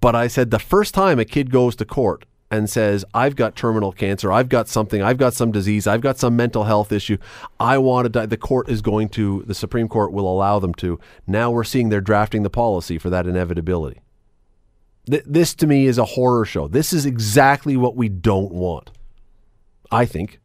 but 0.01 0.15
i 0.15 0.27
said 0.27 0.51
the 0.51 0.59
first 0.59 0.93
time 0.93 1.19
a 1.19 1.25
kid 1.25 1.51
goes 1.51 1.75
to 1.75 1.85
court 1.85 2.25
and 2.51 2.69
says 2.69 3.03
i've 3.13 3.35
got 3.35 3.55
terminal 3.55 3.91
cancer 3.91 4.31
i've 4.31 4.49
got 4.49 4.67
something 4.67 5.01
i've 5.01 5.17
got 5.17 5.33
some 5.33 5.51
disease 5.51 5.87
i've 5.87 6.01
got 6.01 6.17
some 6.17 6.35
mental 6.35 6.65
health 6.65 6.91
issue 6.91 7.17
i 7.59 7.77
want 7.77 8.05
to 8.05 8.09
die 8.09 8.25
the 8.25 8.37
court 8.37 8.69
is 8.69 8.81
going 8.81 9.09
to 9.09 9.43
the 9.47 9.55
supreme 9.55 9.87
court 9.87 10.11
will 10.11 10.27
allow 10.27 10.59
them 10.59 10.73
to 10.73 10.99
now 11.25 11.49
we're 11.49 11.63
seeing 11.63 11.89
they're 11.89 12.01
drafting 12.01 12.43
the 12.43 12.49
policy 12.49 12.97
for 12.97 13.09
that 13.09 13.27
inevitability 13.27 14.01
Th- 15.05 15.23
this 15.25 15.53
to 15.55 15.67
me 15.67 15.85
is 15.85 15.97
a 15.97 16.05
horror 16.05 16.45
show. 16.45 16.67
This 16.67 16.91
is 16.91 17.05
exactly 17.05 17.77
what 17.77 17.95
we 17.95 18.09
don't 18.09 18.51
want. 18.51 18.91
I 19.91 20.05
think. 20.05 20.39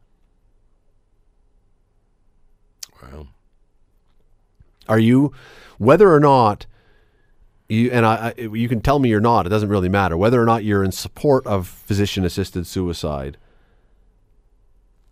Wow. 3.01 3.27
Are 4.87 4.99
you, 4.99 5.33
whether 5.79 6.13
or 6.13 6.19
not 6.19 6.67
you 7.71 7.89
and 7.91 8.05
I, 8.05 8.33
I, 8.37 8.41
you 8.41 8.67
can 8.67 8.81
tell 8.81 8.99
me 8.99 9.09
you're 9.09 9.21
not. 9.21 9.45
It 9.45 9.49
doesn't 9.49 9.69
really 9.69 9.89
matter 9.89 10.17
whether 10.17 10.41
or 10.41 10.45
not 10.45 10.63
you're 10.63 10.83
in 10.83 10.91
support 10.91 11.45
of 11.47 11.67
physician-assisted 11.67 12.67
suicide. 12.67 13.37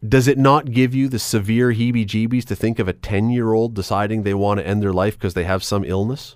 Does 0.07 0.28
it 0.28 0.38
not 0.38 0.72
give 0.72 0.93
you 0.93 1.10
the 1.10 1.20
severe 1.20 1.74
heebie-jeebies 1.74 2.45
to 2.45 2.55
think 2.55 2.80
of 2.80 2.88
a 2.88 2.93
ten-year-old 2.93 3.74
deciding 3.74 4.24
they 4.24 4.34
want 4.34 4.60
to 4.60 4.68
end 4.68 4.82
their 4.82 4.93
life 4.93 5.18
because 5.18 5.34
they 5.34 5.43
have 5.45 5.64
some 5.64 5.84
illness? 5.86 6.36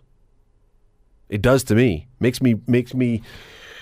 It 1.30 1.42
does 1.42 1.64
to 1.66 1.76
me. 1.76 2.08
Makes 2.20 2.42
me 2.42 2.56
makes 2.68 2.94
me 2.94 3.22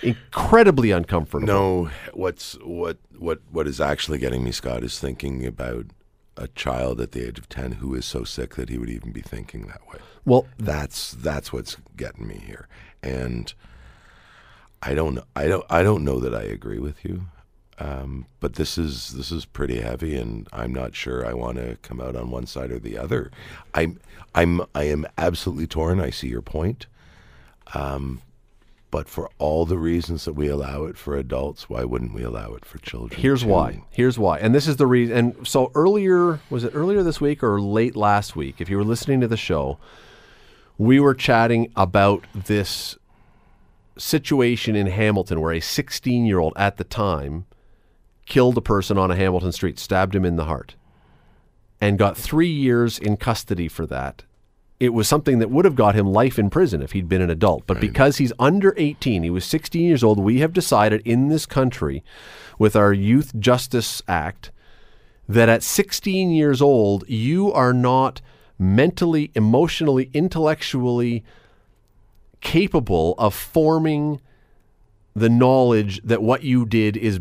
incredibly 0.02 0.90
uncomfortable. 0.90 1.46
No, 1.46 1.90
what's 2.12 2.54
what 2.64 2.98
what 3.18 3.40
what 3.50 3.66
is 3.66 3.80
actually 3.80 4.18
getting 4.18 4.42
me, 4.42 4.52
Scott, 4.52 4.82
is 4.82 4.98
thinking 4.98 5.46
about 5.46 5.86
a 6.36 6.48
child 6.48 7.00
at 7.00 7.12
the 7.12 7.26
age 7.26 7.38
of 7.38 7.48
ten 7.48 7.72
who 7.72 7.94
is 7.94 8.04
so 8.04 8.24
sick 8.24 8.54
that 8.56 8.68
he 8.68 8.78
would 8.78 8.90
even 8.90 9.12
be 9.12 9.20
thinking 9.20 9.66
that 9.66 9.86
way. 9.88 9.98
Well, 10.24 10.46
That's 10.58 11.12
that's 11.12 11.52
what's 11.52 11.76
getting 11.96 12.26
me 12.26 12.42
here, 12.46 12.68
and 13.02 13.52
I 14.82 14.94
don't 14.94 15.18
I 15.36 15.46
don't 15.48 15.64
I 15.68 15.82
don't 15.82 16.04
know 16.04 16.20
that 16.20 16.34
I 16.34 16.42
agree 16.42 16.78
with 16.78 17.04
you, 17.04 17.26
um, 17.78 18.26
but 18.40 18.54
this 18.54 18.78
is 18.78 19.10
this 19.14 19.30
is 19.30 19.44
pretty 19.44 19.80
heavy, 19.80 20.16
and 20.16 20.48
I'm 20.52 20.72
not 20.72 20.94
sure 20.94 21.26
I 21.26 21.34
want 21.34 21.58
to 21.58 21.76
come 21.82 22.00
out 22.00 22.16
on 22.16 22.30
one 22.30 22.46
side 22.46 22.70
or 22.70 22.78
the 22.78 22.96
other. 22.98 23.30
I'm 23.74 24.00
I'm 24.34 24.62
I 24.74 24.84
am 24.84 25.06
absolutely 25.18 25.66
torn. 25.66 26.00
I 26.00 26.10
see 26.10 26.28
your 26.28 26.42
point. 26.42 26.86
Um, 27.74 28.22
but 28.92 29.08
for 29.08 29.30
all 29.38 29.64
the 29.64 29.78
reasons 29.78 30.26
that 30.26 30.34
we 30.34 30.48
allow 30.48 30.84
it 30.84 30.98
for 30.98 31.16
adults, 31.16 31.70
why 31.70 31.82
wouldn't 31.82 32.12
we 32.12 32.22
allow 32.22 32.52
it 32.52 32.62
for 32.66 32.76
children? 32.76 33.18
Here's 33.18 33.40
too? 33.40 33.48
why. 33.48 33.82
Here's 33.90 34.18
why. 34.18 34.38
And 34.38 34.54
this 34.54 34.68
is 34.68 34.76
the 34.76 34.86
reason. 34.86 35.16
And 35.16 35.48
so 35.48 35.72
earlier, 35.74 36.40
was 36.50 36.62
it 36.62 36.72
earlier 36.74 37.02
this 37.02 37.18
week 37.18 37.42
or 37.42 37.58
late 37.58 37.96
last 37.96 38.36
week? 38.36 38.60
If 38.60 38.68
you 38.68 38.76
were 38.76 38.84
listening 38.84 39.22
to 39.22 39.26
the 39.26 39.36
show, 39.38 39.78
we 40.76 41.00
were 41.00 41.14
chatting 41.14 41.72
about 41.74 42.26
this 42.34 42.98
situation 43.96 44.76
in 44.76 44.88
Hamilton 44.88 45.40
where 45.40 45.52
a 45.52 45.60
16 45.60 46.26
year 46.26 46.38
old 46.38 46.52
at 46.56 46.76
the 46.76 46.84
time 46.84 47.46
killed 48.26 48.58
a 48.58 48.62
person 48.62 48.98
on 48.98 49.10
a 49.10 49.16
Hamilton 49.16 49.52
street, 49.52 49.78
stabbed 49.78 50.14
him 50.14 50.26
in 50.26 50.36
the 50.36 50.44
heart, 50.44 50.74
and 51.80 51.98
got 51.98 52.14
three 52.14 52.52
years 52.52 52.98
in 52.98 53.16
custody 53.16 53.68
for 53.68 53.86
that 53.86 54.24
it 54.82 54.92
was 54.92 55.06
something 55.06 55.38
that 55.38 55.48
would 55.48 55.64
have 55.64 55.76
got 55.76 55.94
him 55.94 56.08
life 56.08 56.40
in 56.40 56.50
prison 56.50 56.82
if 56.82 56.90
he'd 56.90 57.08
been 57.08 57.22
an 57.22 57.30
adult. 57.30 57.64
But 57.68 57.78
because 57.78 58.16
he's 58.16 58.32
under 58.40 58.74
18, 58.76 59.22
he 59.22 59.30
was 59.30 59.44
16 59.44 59.80
years 59.80 60.02
old, 60.02 60.18
we 60.18 60.40
have 60.40 60.52
decided 60.52 61.02
in 61.04 61.28
this 61.28 61.46
country 61.46 62.02
with 62.58 62.74
our 62.74 62.92
Youth 62.92 63.32
Justice 63.38 64.02
Act 64.08 64.50
that 65.28 65.48
at 65.48 65.62
16 65.62 66.32
years 66.32 66.60
old, 66.60 67.08
you 67.08 67.52
are 67.52 67.72
not 67.72 68.20
mentally, 68.58 69.30
emotionally, 69.36 70.10
intellectually 70.12 71.22
capable 72.40 73.14
of 73.18 73.36
forming 73.36 74.20
the 75.14 75.28
knowledge 75.28 76.00
that 76.02 76.24
what 76.24 76.42
you 76.42 76.66
did 76.66 76.96
is 76.96 77.20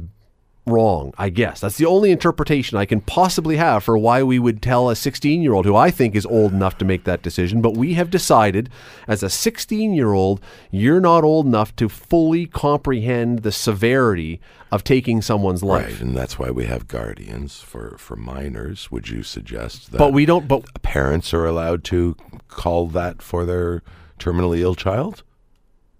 wrong, 0.72 1.14
I 1.18 1.30
guess. 1.30 1.60
That's 1.60 1.78
the 1.78 1.86
only 1.86 2.12
interpretation 2.12 2.78
I 2.78 2.86
can 2.86 3.02
possibly 3.02 3.58
have 3.58 3.84
for 3.84 3.98
why 3.98 4.24
we 4.24 4.40
would 4.40 4.62
tell 4.62 4.90
a 4.90 4.96
16 4.96 5.42
year 5.42 5.54
old 5.54 5.66
who 5.66 5.76
I 5.76 5.92
think 5.92 6.16
is 6.16 6.26
old 6.26 6.54
enough 6.54 6.78
to 6.80 6.86
make 6.86 7.04
that 7.04 7.22
decision. 7.22 7.62
But 7.62 7.78
we 7.78 7.94
have 7.96 8.10
decided 8.10 8.70
as 9.08 9.24
a 9.24 9.30
16 9.30 9.94
year 9.94 10.14
old, 10.14 10.42
you're 10.72 11.02
not 11.02 11.24
old 11.24 11.46
enough 11.46 11.76
to 11.78 11.90
fully 11.90 12.46
comprehend 12.46 13.40
the 13.40 13.52
severity 13.52 14.40
of 14.72 14.84
taking 14.84 15.22
someone's 15.22 15.64
life. 15.64 15.86
Right, 15.86 16.02
and 16.02 16.16
that's 16.16 16.40
why 16.40 16.50
we 16.50 16.66
have 16.66 16.88
guardians 16.88 17.60
for, 17.62 17.98
for 17.98 18.16
minors. 18.16 18.90
Would 18.90 19.10
you 19.10 19.22
suggest 19.24 19.92
that 19.92 19.98
But 19.98 20.14
we 20.14 20.26
don't, 20.26 20.48
but 20.48 20.82
parents 20.82 21.34
are 21.34 21.46
allowed 21.46 21.84
to 21.86 22.16
call 22.48 22.88
that 22.88 23.22
for 23.22 23.46
their 23.46 23.84
terminally 24.20 24.60
ill 24.60 24.76
child? 24.76 25.24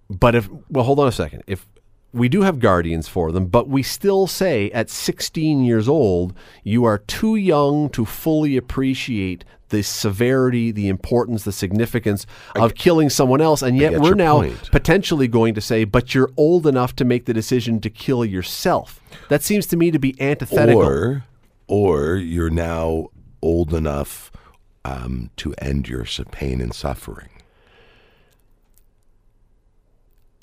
But 0.08 0.34
if 0.34 0.48
well, 0.68 0.84
hold 0.84 1.00
on 1.00 1.08
a 1.08 1.12
second. 1.12 1.42
If 1.46 1.66
we 2.12 2.28
do 2.28 2.42
have 2.42 2.58
guardians 2.58 3.08
for 3.08 3.32
them, 3.32 3.46
but 3.46 3.68
we 3.68 3.82
still 3.82 4.26
say 4.26 4.70
at 4.72 4.90
16 4.90 5.64
years 5.64 5.88
old, 5.88 6.34
you 6.62 6.84
are 6.84 6.98
too 6.98 7.36
young 7.36 7.88
to 7.90 8.04
fully 8.04 8.56
appreciate 8.56 9.44
the 9.70 9.82
severity, 9.82 10.70
the 10.70 10.88
importance, 10.88 11.44
the 11.44 11.52
significance 11.52 12.26
of 12.54 12.74
killing 12.74 13.08
someone 13.08 13.40
else. 13.40 13.62
And 13.62 13.78
yet 13.78 13.98
we're 13.98 14.14
now 14.14 14.42
point. 14.42 14.70
potentially 14.70 15.26
going 15.26 15.54
to 15.54 15.62
say, 15.62 15.84
but 15.84 16.14
you're 16.14 16.30
old 16.36 16.66
enough 16.66 16.94
to 16.96 17.04
make 17.06 17.24
the 17.24 17.32
decision 17.32 17.80
to 17.80 17.88
kill 17.88 18.24
yourself. 18.24 19.00
That 19.30 19.42
seems 19.42 19.66
to 19.68 19.76
me 19.78 19.90
to 19.90 19.98
be 19.98 20.14
antithetical. 20.20 20.82
Or, 20.82 21.24
or 21.66 22.16
you're 22.16 22.50
now 22.50 23.08
old 23.40 23.72
enough 23.72 24.30
um, 24.84 25.30
to 25.36 25.54
end 25.54 25.88
your 25.88 26.04
pain 26.30 26.60
and 26.60 26.74
suffering. 26.74 27.30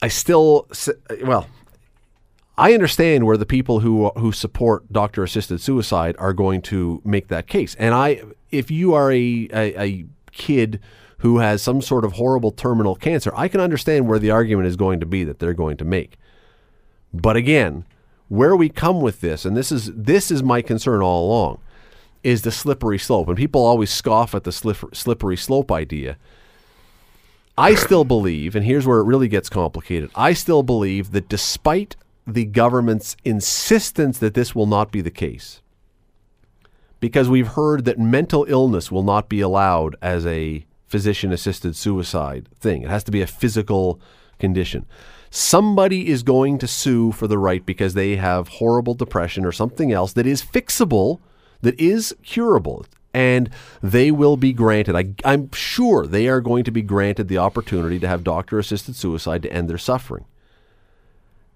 I 0.01 0.07
still, 0.07 0.67
well, 1.23 1.47
I 2.59 2.73
understand 2.73 3.25
where 3.25 3.37
the 3.37 3.45
people 3.45 3.79
who 3.79 4.09
who 4.17 4.33
support 4.33 4.91
doctor 4.91 5.23
assisted 5.23 5.61
suicide 5.61 6.17
are 6.19 6.33
going 6.33 6.61
to 6.63 7.01
make 7.05 7.29
that 7.29 7.47
case. 7.47 7.73
And 7.75 7.95
I, 7.95 8.21
if 8.51 8.69
you 8.69 8.93
are 8.93 9.09
a, 9.13 9.47
a, 9.53 9.81
a 9.81 10.05
kid 10.33 10.81
who 11.19 11.37
has 11.37 11.61
some 11.61 11.81
sort 11.81 12.03
of 12.03 12.13
horrible 12.13 12.51
terminal 12.51 12.95
cancer, 12.95 13.31
I 13.33 13.47
can 13.47 13.61
understand 13.61 14.09
where 14.09 14.19
the 14.19 14.31
argument 14.31 14.67
is 14.67 14.75
going 14.75 14.99
to 14.99 15.05
be 15.05 15.23
that 15.23 15.39
they're 15.39 15.53
going 15.53 15.77
to 15.77 15.85
make. 15.85 16.17
But 17.13 17.37
again, 17.37 17.85
where 18.27 18.57
we 18.57 18.67
come 18.67 18.99
with 18.99 19.21
this, 19.21 19.45
and 19.45 19.55
this 19.55 19.71
is 19.71 19.89
this 19.93 20.29
is 20.29 20.43
my 20.43 20.61
concern 20.61 21.01
all 21.01 21.27
along, 21.27 21.59
is 22.25 22.41
the 22.41 22.51
slippery 22.51 22.99
slope. 22.99 23.29
And 23.29 23.37
people 23.37 23.63
always 23.63 23.89
scoff 23.89 24.35
at 24.35 24.43
the 24.43 24.51
slippery 24.51 25.37
slope 25.37 25.71
idea. 25.71 26.17
I 27.57 27.75
still 27.75 28.03
believe, 28.03 28.53
and 28.53 28.65
here's 28.65 28.85
where 28.85 28.99
it 28.99 29.05
really 29.05 29.29
gets 29.29 29.47
complicated. 29.47 30.09
I 30.13 30.33
still 30.33 30.61
believe 30.61 31.11
that 31.11 31.29
despite 31.29 31.95
the 32.33 32.45
government's 32.45 33.15
insistence 33.23 34.19
that 34.19 34.33
this 34.33 34.53
will 34.53 34.67
not 34.67 34.91
be 34.91 35.01
the 35.01 35.11
case, 35.11 35.61
because 36.99 37.29
we've 37.29 37.49
heard 37.49 37.85
that 37.85 37.97
mental 37.97 38.45
illness 38.49 38.91
will 38.91 39.03
not 39.03 39.29
be 39.29 39.41
allowed 39.41 39.95
as 40.01 40.25
a 40.25 40.65
physician 40.87 41.31
assisted 41.31 41.75
suicide 41.75 42.49
thing, 42.59 42.81
it 42.81 42.89
has 42.89 43.03
to 43.03 43.11
be 43.11 43.21
a 43.21 43.27
physical 43.27 43.99
condition. 44.39 44.85
Somebody 45.29 46.09
is 46.09 46.23
going 46.23 46.57
to 46.57 46.67
sue 46.67 47.11
for 47.11 47.27
the 47.27 47.37
right 47.37 47.63
because 47.63 47.93
they 47.93 48.15
have 48.15 48.47
horrible 48.47 48.95
depression 48.95 49.45
or 49.45 49.51
something 49.51 49.91
else 49.91 50.13
that 50.13 50.25
is 50.25 50.41
fixable, 50.41 51.19
that 51.61 51.79
is 51.79 52.15
curable, 52.23 52.85
and 53.13 53.49
they 53.83 54.09
will 54.09 54.37
be 54.37 54.53
granted. 54.53 54.95
I, 54.95 55.13
I'm 55.23 55.51
sure 55.51 56.07
they 56.07 56.27
are 56.27 56.41
going 56.41 56.63
to 56.63 56.71
be 56.71 56.81
granted 56.81 57.27
the 57.27 57.37
opportunity 57.37 57.99
to 57.99 58.07
have 58.07 58.23
doctor 58.23 58.57
assisted 58.57 58.95
suicide 58.95 59.43
to 59.43 59.53
end 59.53 59.69
their 59.69 59.77
suffering. 59.77 60.25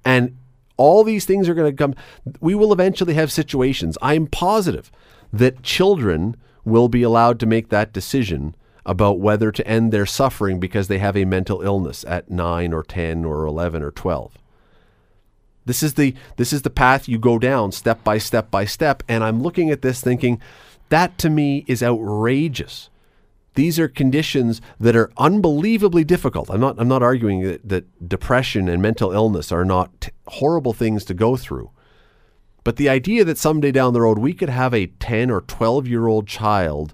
And 0.06 0.38
all 0.78 1.04
these 1.04 1.26
things 1.26 1.48
are 1.48 1.54
going 1.54 1.72
to 1.72 1.78
come. 1.78 1.96
We 2.40 2.56
will 2.56 2.74
eventually 2.74 3.14
have 3.14 3.32
situations. 3.32 3.98
I'm 4.02 4.28
positive 4.28 4.92
that 5.32 5.64
children 5.64 6.36
will 6.66 6.90
be 6.90 7.04
allowed 7.04 7.40
to 7.40 7.46
make 7.46 7.70
that 7.70 7.94
decision 7.94 8.56
about 8.86 9.20
whether 9.20 9.52
to 9.52 9.68
end 9.68 9.92
their 9.92 10.06
suffering 10.06 10.60
because 10.60 10.88
they 10.88 11.00
have 11.00 11.16
a 11.16 11.26
mental 11.26 11.62
illness 11.62 12.04
at 12.08 12.30
9 12.30 12.74
or 12.74 12.84
10 12.84 13.26
or 13.26 13.46
11 13.46 13.82
or 13.82 13.92
12. 13.92 14.38
This 15.66 15.82
is 15.82 15.94
the 15.94 16.14
this 16.36 16.52
is 16.52 16.64
the 16.64 16.70
path 16.70 17.08
you 17.08 17.18
go 17.18 17.40
down 17.40 17.72
step 17.72 18.04
by 18.04 18.18
step 18.18 18.52
by 18.52 18.66
step 18.66 19.02
and 19.08 19.24
I'm 19.24 19.42
looking 19.42 19.70
at 19.70 19.82
this 19.82 20.02
thinking 20.02 20.42
that 20.90 21.18
to 21.20 21.30
me 21.30 21.64
is 21.68 21.82
outrageous. 21.82 22.90
These 23.56 23.80
are 23.80 23.88
conditions 23.88 24.62
that 24.80 24.96
are 24.96 25.12
unbelievably 25.18 26.04
difficult. 26.06 26.50
I'm 26.50 26.60
not 26.60 26.80
I'm 26.80 26.88
not 26.88 27.04
arguing 27.04 27.42
that, 27.44 27.68
that 27.68 28.10
depression 28.10 28.68
and 28.68 28.82
mental 28.82 29.12
illness 29.12 29.52
are 29.52 29.66
not 29.66 30.02
t- 30.02 30.12
horrible 30.28 30.74
things 30.74 31.06
to 31.06 31.14
go 31.14 31.36
through. 31.38 31.70
But 32.64 32.78
the 32.78 32.90
idea 32.90 33.26
that 33.26 33.38
someday 33.38 33.72
down 33.72 33.94
the 33.94 34.02
road 34.02 34.18
we 34.18 34.34
could 34.34 34.50
have 34.50 34.74
a 34.74 34.88
10 34.88 35.30
or 35.30 35.42
12 35.42 35.88
year 35.88 36.08
old 36.08 36.28
child 36.28 36.94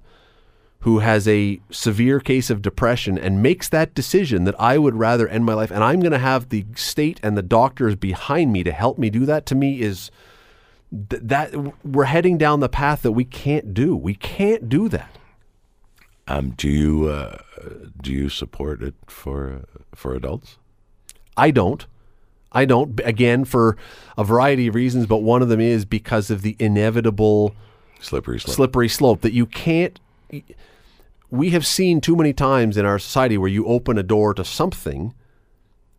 who 0.83 0.99
has 0.99 1.27
a 1.27 1.59
severe 1.69 2.19
case 2.19 2.49
of 2.49 2.61
depression 2.61 3.17
and 3.17 3.43
makes 3.43 3.67
that 3.67 3.93
decision 3.93 4.45
that 4.45 4.59
I 4.59 4.77
would 4.77 4.95
rather 4.95 5.27
end 5.27 5.45
my 5.45 5.53
life 5.53 5.71
and 5.71 5.83
I'm 5.83 5.99
going 5.99 6.13
to 6.13 6.17
have 6.17 6.49
the 6.49 6.65
state 6.75 7.19
and 7.21 7.37
the 7.37 7.41
doctors 7.41 7.95
behind 7.95 8.51
me 8.51 8.63
to 8.63 8.71
help 8.71 8.97
me 8.97 9.09
do 9.09 9.25
that 9.25 9.45
to 9.47 9.55
me 9.55 9.81
is 9.81 10.09
th- 11.09 11.21
that 11.25 11.53
we're 11.85 12.05
heading 12.05 12.37
down 12.37 12.59
the 12.59 12.69
path 12.69 13.01
that 13.01 13.11
we 13.11 13.25
can't 13.25 13.73
do. 13.73 13.95
We 13.95 14.15
can't 14.15 14.69
do 14.69 14.89
that. 14.89 15.18
Um, 16.29 16.51
do 16.51 16.69
you 16.69 17.07
uh, 17.07 17.39
do 18.01 18.11
you 18.13 18.29
support 18.29 18.83
it 18.83 18.93
for 19.07 19.65
for 19.95 20.13
adults? 20.13 20.57
I 21.35 21.51
don't. 21.51 21.85
I 22.51 22.65
don't. 22.65 22.99
Again, 23.03 23.45
for 23.45 23.77
a 24.17 24.23
variety 24.23 24.67
of 24.67 24.75
reasons, 24.75 25.05
but 25.07 25.17
one 25.17 25.41
of 25.41 25.49
them 25.49 25.59
is 25.59 25.85
because 25.85 26.29
of 26.29 26.41
the 26.41 26.55
inevitable 26.59 27.55
Slippery 27.99 28.39
slope. 28.39 28.55
slippery 28.55 28.89
slope 28.89 29.21
that 29.21 29.33
you 29.33 29.45
can't. 29.45 29.99
We 31.31 31.49
have 31.51 31.65
seen 31.65 31.99
too 31.99 32.15
many 32.15 32.33
times 32.33 32.77
in 32.77 32.85
our 32.85 32.97
society 32.99 33.37
where 33.37 33.49
you 33.49 33.65
open 33.65 33.97
a 33.97 34.03
door 34.03 34.33
to 34.35 34.43
something, 34.43 35.13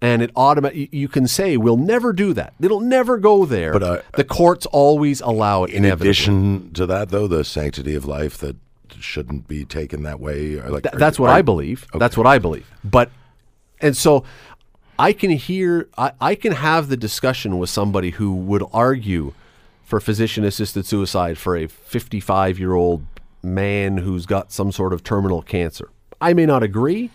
and 0.01 0.23
it 0.23 0.31
automatically 0.35 0.89
you 0.93 1.09
can 1.09 1.27
say 1.27 1.57
we'll 1.57 1.77
never 1.77 2.13
do 2.13 2.33
that. 2.35 2.55
It'll 2.61 2.81
never 2.81 3.19
go 3.19 3.45
there. 3.45 3.73
But, 3.73 3.83
uh, 3.83 4.03
the 4.15 4.25
courts 4.25 4.67
always 4.67 5.21
allow 5.21 5.65
it. 5.65 5.71
In 5.71 5.85
addition 5.85 6.73
to 6.73 6.87
that, 6.87 7.11
though, 7.11 7.27
the 7.27 7.45
sanctity 7.45 7.95
of 7.95 8.05
life 8.07 8.39
that 8.39 8.57
shouldn't 8.99 9.47
be 9.49 9.65
taken 9.65 10.03
that 10.03 10.21
way. 10.21 10.55
Or 10.59 10.69
like 10.71 10.83
Th- 10.85 10.95
that's 10.95 11.19
what 11.19 11.31
are- 11.31 11.37
I 11.37 11.43
believe. 11.43 11.87
That's 11.95 12.17
what 12.17 12.27
I 12.27 12.39
believe. 12.39 12.67
But 12.83 13.11
and 13.81 13.97
so 13.97 14.25
I 14.99 15.13
can 15.13 15.31
hear 15.31 15.89
I, 15.97 16.13
I 16.21 16.35
can 16.35 16.53
have 16.53 16.89
the 16.89 16.97
discussion 16.97 17.59
with 17.59 17.71
somebody 17.71 18.11
who 18.11 18.35
would 18.35 18.63
argue 18.73 19.33
for 19.85 19.99
physician 20.01 20.45
assisted 20.45 20.87
suicide 20.87 21.37
for 21.39 21.57
a 21.57 21.67
55 21.67 22.59
year 22.59 22.75
old 22.75 23.05
man 23.43 23.99
who's 23.99 24.27
got 24.27 24.53
some 24.53 24.71
sort 24.73 24.93
of 24.93 25.03
terminal 25.03 25.43
cancer. 25.43 25.89
I 26.21 26.35
may 26.35 26.45
not 26.47 26.63
agree, 26.63 27.11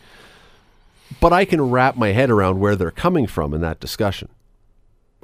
but 1.22 1.32
I 1.32 1.46
can 1.46 1.62
wrap 1.70 1.96
my 1.96 2.10
head 2.10 2.30
around 2.32 2.60
where 2.60 2.76
they're 2.76 2.92
coming 2.92 3.28
from 3.28 3.54
in 3.54 3.62
that 3.62 3.80
discussion. 3.80 4.30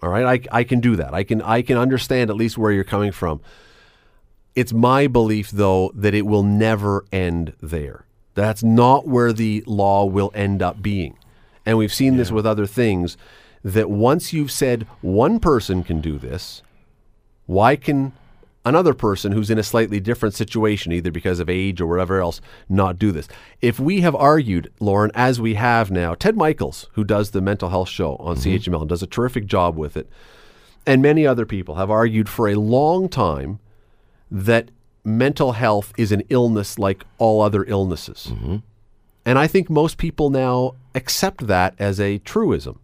All 0.04 0.10
right, 0.10 0.48
I, 0.52 0.60
I 0.60 0.64
can 0.64 0.80
do 0.80 0.96
that. 0.96 1.14
I 1.14 1.24
can 1.24 1.42
I 1.42 1.62
can 1.62 1.78
understand 1.78 2.30
at 2.30 2.36
least 2.36 2.58
where 2.58 2.72
you're 2.72 2.84
coming 2.84 3.12
from. 3.12 3.42
It's 4.56 4.74
my 4.74 5.08
belief, 5.08 5.50
though, 5.52 5.92
that 5.96 6.14
it 6.14 6.26
will 6.26 6.44
never 6.44 7.06
end 7.12 7.54
there. 7.62 8.06
That's 8.34 8.64
not 8.64 9.08
where 9.08 9.34
the 9.34 9.64
law 9.66 10.06
will 10.06 10.32
end 10.34 10.62
up 10.62 10.82
being. 10.82 11.18
And 11.66 11.78
we've 11.78 11.94
seen 11.94 12.18
this 12.18 12.32
with 12.32 12.46
other 12.46 12.66
things 12.66 13.18
that 13.64 13.90
once 13.90 14.34
you've 14.34 14.52
said 14.52 14.88
one 15.02 15.40
person 15.40 15.84
can 15.84 16.02
do 16.02 16.18
this, 16.18 16.64
why 17.46 17.76
can 17.76 18.14
another 18.64 18.94
person 18.94 19.32
who's 19.32 19.50
in 19.50 19.58
a 19.58 19.64
slightly 19.64 20.00
different 20.00 20.36
situation, 20.36 20.92
either 20.92 21.12
because 21.12 21.40
of 21.40 21.50
age 21.50 21.80
or 21.80 21.88
whatever 21.88 22.20
else, 22.20 22.42
not 22.68 22.98
do 22.98 23.12
this? 23.12 23.28
If 23.62 23.80
we 23.80 24.02
have 24.02 24.16
argued, 24.16 24.72
Loren, 24.80 25.12
as 25.14 25.40
we 25.40 25.54
have 25.56 25.92
now, 25.92 26.16
Ted 26.16 26.36
Michaels, 26.36 26.90
who 26.94 27.04
does 27.04 27.32
the 27.32 27.42
mental 27.42 27.70
health 27.70 27.90
show 27.90 28.16
on 28.18 28.38
mm-hmm. 28.38 28.50
CHML 28.50 28.82
and 28.82 28.90
does 28.90 29.04
a 29.04 29.08
terrific 29.08 29.46
job 29.46 29.78
with 29.78 29.96
it, 29.96 30.10
and 30.86 31.02
many 31.02 31.28
other 31.28 31.46
people 31.46 31.76
have 31.76 31.92
argued 31.92 32.28
for 32.28 32.48
a 32.50 32.56
long 32.56 33.08
time 33.08 33.60
that 34.32 34.70
mental 35.04 35.52
health 35.54 35.94
is 35.98 36.12
an 36.12 36.24
illness 36.30 36.80
like 36.80 37.06
all 37.18 37.42
other 37.42 37.66
illnesses. 37.66 38.30
Mm-hmm. 38.32 38.58
And 39.26 39.38
I 39.38 39.48
think 39.48 39.70
most 39.70 39.98
people 39.98 40.30
now 40.30 40.76
accept 40.96 41.48
that 41.48 41.76
as 41.78 42.00
a 42.00 42.20
truism. 42.20 42.80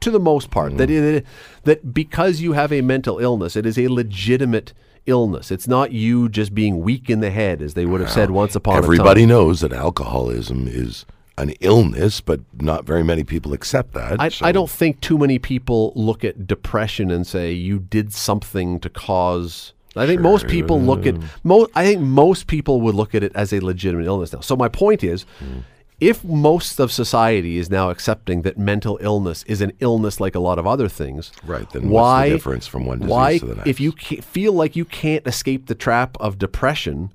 To 0.00 0.10
the 0.12 0.20
most 0.20 0.50
part, 0.50 0.76
that 0.76 0.88
mm-hmm. 0.88 1.16
it, 1.16 1.26
that 1.64 1.92
because 1.92 2.40
you 2.40 2.52
have 2.52 2.72
a 2.72 2.82
mental 2.82 3.18
illness, 3.18 3.56
it 3.56 3.66
is 3.66 3.76
a 3.76 3.88
legitimate 3.88 4.72
illness. 5.06 5.50
It's 5.50 5.66
not 5.66 5.90
you 5.90 6.28
just 6.28 6.54
being 6.54 6.80
weak 6.80 7.10
in 7.10 7.18
the 7.20 7.30
head, 7.30 7.60
as 7.60 7.74
they 7.74 7.84
would 7.84 8.00
have 8.00 8.10
said 8.10 8.30
once 8.30 8.54
upon 8.54 8.76
Everybody 8.76 8.94
a 8.94 8.98
time. 8.98 9.06
Everybody 9.06 9.26
knows 9.26 9.60
that 9.62 9.72
alcoholism 9.72 10.68
is 10.68 11.04
an 11.36 11.50
illness, 11.60 12.20
but 12.20 12.40
not 12.60 12.84
very 12.84 13.02
many 13.02 13.24
people 13.24 13.52
accept 13.52 13.94
that. 13.94 14.20
I, 14.20 14.28
so- 14.28 14.46
I 14.46 14.52
don't 14.52 14.70
think 14.70 15.00
too 15.00 15.18
many 15.18 15.38
people 15.38 15.92
look 15.96 16.24
at 16.24 16.46
depression 16.46 17.10
and 17.10 17.26
say 17.26 17.52
you 17.52 17.78
did 17.78 18.12
something 18.12 18.78
to 18.80 18.88
cause. 18.88 19.72
I 19.98 20.06
think 20.06 20.20
most 20.20 20.46
people 20.48 20.80
look 20.80 21.06
at 21.06 21.16
most. 21.44 21.70
I 21.74 21.84
think 21.84 22.00
most 22.00 22.46
people 22.46 22.80
would 22.82 22.94
look 22.94 23.14
at 23.14 23.22
it 23.22 23.32
as 23.34 23.52
a 23.52 23.60
legitimate 23.60 24.06
illness 24.06 24.32
now. 24.32 24.40
So 24.40 24.56
my 24.56 24.68
point 24.68 25.02
is, 25.04 25.24
hmm. 25.38 25.60
if 26.00 26.24
most 26.24 26.78
of 26.78 26.92
society 26.92 27.58
is 27.58 27.70
now 27.70 27.90
accepting 27.90 28.42
that 28.42 28.58
mental 28.58 28.98
illness 29.00 29.42
is 29.44 29.60
an 29.60 29.72
illness 29.80 30.20
like 30.20 30.34
a 30.34 30.40
lot 30.40 30.58
of 30.58 30.66
other 30.66 30.88
things, 30.88 31.32
Right, 31.44 31.68
then 31.70 31.88
what's 31.88 31.90
the 31.90 31.94
why 31.94 32.28
difference 32.28 32.66
from 32.66 32.86
one 32.86 32.98
disease 33.00 33.10
why 33.10 33.38
to 33.38 33.46
the 33.46 33.68
if 33.68 33.80
you 33.80 33.92
feel 33.92 34.52
like 34.52 34.76
you 34.76 34.84
can't 34.84 35.26
escape 35.26 35.66
the 35.66 35.74
trap 35.74 36.16
of 36.20 36.38
depression, 36.38 37.12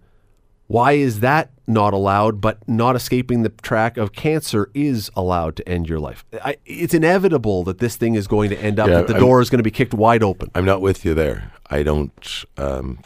why 0.73 0.93
is 0.93 1.19
that 1.19 1.51
not 1.67 1.93
allowed? 1.93 2.41
But 2.41 2.67
not 2.67 2.95
escaping 2.95 3.43
the 3.43 3.49
track 3.49 3.95
of 3.97 4.11
cancer 4.11 4.69
is 4.73 5.11
allowed 5.15 5.55
to 5.57 5.69
end 5.69 5.87
your 5.87 5.99
life. 5.99 6.25
I, 6.43 6.57
it's 6.65 6.93
inevitable 6.95 7.63
that 7.65 7.77
this 7.77 7.95
thing 7.95 8.15
is 8.15 8.27
going 8.27 8.49
to 8.49 8.57
end 8.57 8.79
up 8.79 8.87
Yeah, 8.89 8.95
that 8.95 9.07
the 9.07 9.13
I'm- 9.13 9.21
door 9.21 9.39
is 9.41 9.49
going 9.51 9.59
to 9.59 9.63
be 9.63 9.71
kicked 9.71 9.93
wide 9.93 10.23
open. 10.23 10.49
I'm 10.55 10.65
not 10.65 10.81
with 10.81 11.05
you 11.05 11.13
there. 11.13 11.51
I 11.69 11.83
don't. 11.83 12.45
Um, 12.57 12.99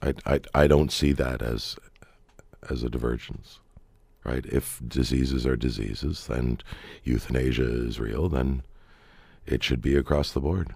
I, 0.00 0.14
I 0.24 0.40
I 0.54 0.66
don't 0.68 0.92
see 0.92 1.12
that 1.12 1.42
as 1.42 1.76
as 2.70 2.82
a 2.84 2.88
divergence, 2.88 3.58
right? 4.24 4.46
If 4.46 4.80
diseases 4.86 5.44
are 5.46 5.56
diseases, 5.56 6.26
then 6.28 6.58
euthanasia 7.02 7.68
is 7.86 7.98
real. 7.98 8.28
Then 8.28 8.62
it 9.46 9.64
should 9.64 9.82
be 9.82 9.96
across 9.96 10.30
the 10.30 10.40
board. 10.40 10.74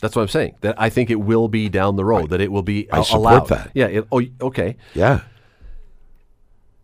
That's 0.00 0.14
what 0.14 0.22
I'm 0.22 0.28
saying. 0.28 0.54
That 0.60 0.74
I 0.80 0.90
think 0.90 1.10
it 1.10 1.16
will 1.20 1.48
be 1.48 1.68
down 1.68 1.96
the 1.96 2.04
road. 2.04 2.30
That 2.30 2.40
it 2.40 2.52
will 2.52 2.62
be 2.62 2.90
I 2.92 3.02
support 3.02 3.20
allowed. 3.20 3.48
that. 3.48 3.70
Yeah. 3.74 3.86
It, 3.86 4.06
oh, 4.12 4.22
okay. 4.40 4.76
Yeah, 4.94 5.20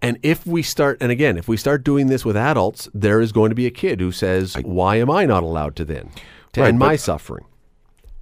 And 0.02 0.18
if 0.22 0.46
we 0.46 0.62
start, 0.62 0.98
and 1.00 1.10
again, 1.12 1.38
if 1.38 1.48
we 1.48 1.56
start 1.56 1.84
doing 1.84 2.08
this 2.08 2.24
with 2.24 2.36
adults, 2.36 2.88
there 2.92 3.20
is 3.20 3.32
going 3.32 3.50
to 3.50 3.54
be 3.54 3.66
a 3.66 3.70
kid 3.70 4.00
who 4.00 4.12
says, 4.12 4.56
"Why 4.62 4.96
am 4.96 5.10
I 5.10 5.24
not 5.26 5.42
allowed 5.42 5.76
to 5.76 5.84
then 5.84 6.10
to 6.52 6.60
Right, 6.60 6.68
end 6.68 6.78
my 6.78 6.96
suffering?" 6.96 7.44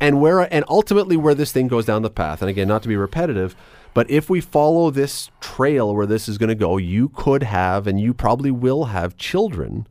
And 0.00 0.20
where, 0.20 0.40
and 0.52 0.64
ultimately, 0.68 1.16
where 1.16 1.34
this 1.34 1.52
thing 1.52 1.68
goes 1.68 1.86
down 1.86 2.02
the 2.02 2.10
path, 2.10 2.42
and 2.42 2.48
again, 2.50 2.68
not 2.68 2.82
to 2.82 2.88
be 2.88 2.96
repetitive, 2.96 3.54
but 3.94 4.10
if 4.10 4.28
we 4.28 4.40
follow 4.40 4.90
this 4.90 5.30
trail 5.40 5.94
where 5.94 6.06
this 6.06 6.28
is 6.28 6.38
going 6.38 6.48
to 6.48 6.54
go, 6.56 6.76
you 6.76 7.08
could 7.10 7.44
have, 7.44 7.86
and 7.86 8.00
you 8.00 8.12
probably 8.12 8.50
will 8.50 8.86
have 8.86 9.16
children 9.16 9.86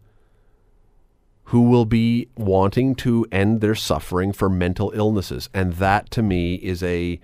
who 1.52 1.64
will 1.64 1.84
be 1.84 2.30
wanting 2.38 2.96
to 2.96 3.26
end 3.30 3.60
their 3.60 3.76
suffering 3.76 4.32
for 4.32 4.50
mental 4.50 4.90
illnesses, 4.96 5.50
and 5.54 5.74
that 5.74 6.10
to 6.10 6.24
me 6.24 6.56
is 6.56 6.82
a 6.82 7.20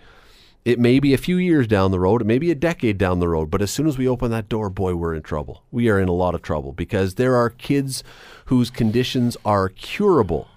it 0.65 0.77
may 0.77 0.99
be 0.99 1.13
a 1.13 1.17
few 1.17 1.37
years 1.37 1.65
down 1.65 1.91
the 1.91 1.99
road, 1.99 2.21
it 2.21 2.25
may 2.25 2.37
be 2.37 2.51
a 2.51 2.55
decade 2.55 2.97
down 2.97 3.19
the 3.19 3.29
road, 3.29 3.49
but 3.49 3.61
as 3.61 3.71
soon 3.71 3.87
as 3.87 3.97
we 3.97 4.05
open 4.05 4.29
that 4.31 4.49
door, 4.49 4.69
boy, 4.69 4.95
we're 4.95 5.15
in 5.15 5.23
trouble. 5.23 5.63
We 5.71 5.87
are 5.87 5.97
in 5.97 6.09
a 6.09 6.13
lot 6.13 6.35
of 6.35 6.41
trouble 6.41 6.73
because 6.73 7.15
there 7.15 7.37
are 7.37 7.49
kids 7.49 8.03
whose 8.47 8.69
conditions 8.69 9.37
are 9.45 9.69
curable 9.69 10.49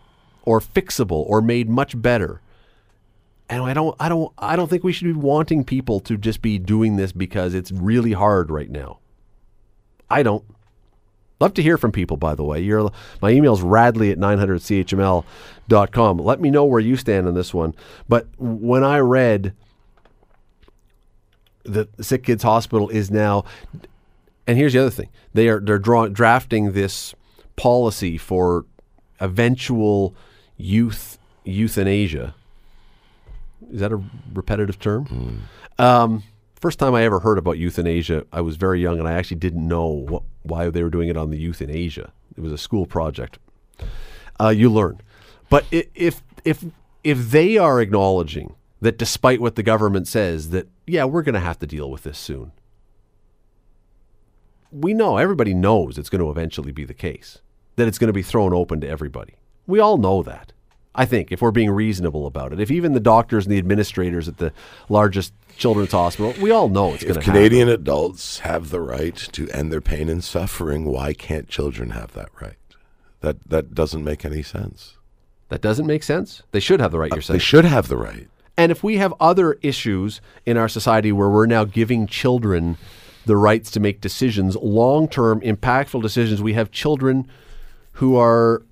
or 0.42 0.58
fixable 0.58 1.24
or 1.28 1.40
made 1.40 1.68
much 1.68 2.00
better. 2.02 2.40
And 3.48 3.62
I 3.62 3.72
don't 3.72 3.94
I 4.00 4.08
don't 4.08 4.32
I 4.36 4.56
don't 4.56 4.66
think 4.66 4.82
we 4.82 4.92
should 4.92 5.04
be 5.06 5.12
wanting 5.12 5.62
people 5.62 6.00
to 6.00 6.16
just 6.16 6.42
be 6.42 6.58
doing 6.58 6.96
this 6.96 7.12
because 7.12 7.54
it's 7.54 7.70
really 7.70 8.14
hard 8.14 8.50
right 8.50 8.70
now. 8.70 8.98
I 10.10 10.24
don't. 10.24 10.44
Love 11.40 11.54
to 11.54 11.62
hear 11.62 11.78
from 11.78 11.90
people, 11.90 12.18
by 12.18 12.34
the 12.34 12.44
way. 12.44 12.60
Your, 12.60 12.92
my 13.22 13.30
email's 13.30 13.62
radley 13.62 14.10
at 14.10 14.18
900chml.com. 14.18 16.18
Let 16.18 16.40
me 16.40 16.50
know 16.50 16.66
where 16.66 16.80
you 16.80 16.96
stand 16.96 17.26
on 17.26 17.32
this 17.34 17.54
one. 17.54 17.74
But 18.08 18.26
when 18.38 18.84
I 18.84 18.98
read 18.98 19.54
that 21.64 21.96
the 21.96 22.04
Sick 22.04 22.24
Kids 22.24 22.42
Hospital 22.42 22.90
is 22.90 23.10
now, 23.10 23.44
and 24.46 24.58
here's 24.58 24.74
the 24.74 24.80
other 24.80 24.90
thing: 24.90 25.08
they 25.32 25.48
are 25.48 25.60
they're 25.60 25.78
draw, 25.78 26.08
drafting 26.08 26.72
this 26.72 27.14
policy 27.56 28.18
for 28.18 28.66
eventual 29.18 30.14
youth 30.56 31.18
euthanasia. 31.44 32.34
Is 33.72 33.80
that 33.80 33.92
a 33.92 34.02
repetitive 34.32 34.78
term? 34.78 35.46
Um, 35.78 36.22
first 36.60 36.78
time 36.78 36.94
I 36.94 37.02
ever 37.04 37.20
heard 37.20 37.38
about 37.38 37.58
euthanasia, 37.58 38.26
I 38.32 38.40
was 38.40 38.56
very 38.56 38.80
young, 38.80 38.98
and 38.98 39.08
I 39.08 39.12
actually 39.12 39.38
didn't 39.38 39.66
know 39.66 39.86
what, 39.86 40.22
why 40.42 40.70
they 40.70 40.82
were 40.82 40.90
doing 40.90 41.08
it 41.08 41.16
on 41.16 41.30
the 41.30 41.38
youth 41.38 41.60
in 41.60 41.70
Asia. 41.70 42.12
It 42.36 42.40
was 42.40 42.52
a 42.52 42.58
school 42.58 42.86
project. 42.86 43.38
Uh, 44.38 44.48
you 44.48 44.70
learn, 44.70 45.00
but 45.48 45.66
if 45.70 46.22
if 46.44 46.64
if 47.04 47.30
they 47.30 47.58
are 47.58 47.80
acknowledging 47.80 48.54
that, 48.80 48.96
despite 48.96 49.40
what 49.40 49.56
the 49.56 49.62
government 49.62 50.08
says, 50.08 50.50
that 50.50 50.68
yeah, 50.86 51.04
we're 51.04 51.22
going 51.22 51.34
to 51.34 51.40
have 51.40 51.58
to 51.58 51.66
deal 51.66 51.90
with 51.90 52.04
this 52.04 52.18
soon. 52.18 52.52
We 54.72 54.94
know 54.94 55.16
everybody 55.16 55.52
knows 55.52 55.98
it's 55.98 56.08
going 56.08 56.22
to 56.22 56.30
eventually 56.30 56.72
be 56.72 56.84
the 56.84 56.94
case 56.94 57.40
that 57.76 57.88
it's 57.88 57.98
going 57.98 58.08
to 58.08 58.12
be 58.14 58.22
thrown 58.22 58.54
open 58.54 58.80
to 58.80 58.88
everybody. 58.88 59.34
We 59.66 59.80
all 59.80 59.98
know 59.98 60.22
that. 60.22 60.52
I 60.94 61.06
think 61.06 61.30
if 61.30 61.40
we're 61.40 61.52
being 61.52 61.70
reasonable 61.70 62.26
about 62.26 62.52
it, 62.52 62.60
if 62.60 62.70
even 62.70 62.92
the 62.92 63.00
doctors 63.00 63.46
and 63.46 63.52
the 63.52 63.58
administrators 63.58 64.26
at 64.26 64.38
the 64.38 64.52
largest 64.88 65.32
children's 65.56 65.92
hospital, 65.92 66.34
we 66.42 66.50
all 66.50 66.68
know 66.68 66.94
it's 66.94 67.04
going 67.04 67.16
if 67.16 67.24
to 67.24 67.30
Canadian 67.30 67.68
adults 67.68 68.40
have 68.40 68.70
the 68.70 68.80
right 68.80 69.14
to 69.14 69.48
end 69.50 69.72
their 69.72 69.80
pain 69.80 70.08
and 70.08 70.24
suffering, 70.24 70.84
why 70.84 71.12
can't 71.12 71.48
children 71.48 71.90
have 71.90 72.12
that 72.14 72.30
right? 72.40 72.56
That 73.20 73.36
that 73.48 73.74
doesn't 73.74 74.02
make 74.02 74.24
any 74.24 74.42
sense. 74.42 74.96
That 75.48 75.60
doesn't 75.60 75.86
make 75.86 76.02
sense. 76.02 76.42
They 76.52 76.60
should 76.60 76.80
have 76.80 76.92
the 76.92 76.98
right. 76.98 77.12
Uh, 77.12 77.16
you're 77.16 77.22
saying 77.22 77.38
They 77.38 77.44
should 77.44 77.64
have 77.64 77.88
the 77.88 77.96
right. 77.96 78.28
And 78.56 78.72
if 78.72 78.82
we 78.82 78.96
have 78.96 79.14
other 79.20 79.54
issues 79.62 80.20
in 80.44 80.56
our 80.56 80.68
society 80.68 81.12
where 81.12 81.28
we're 81.28 81.46
now 81.46 81.64
giving 81.64 82.06
children 82.06 82.76
the 83.26 83.36
rights 83.36 83.70
to 83.72 83.80
make 83.80 84.00
decisions, 84.00 84.56
long 84.56 85.08
term, 85.08 85.40
impactful 85.40 86.02
decisions, 86.02 86.42
we 86.42 86.54
have 86.54 86.70
children 86.70 87.28
who 87.92 88.16
are 88.16 88.62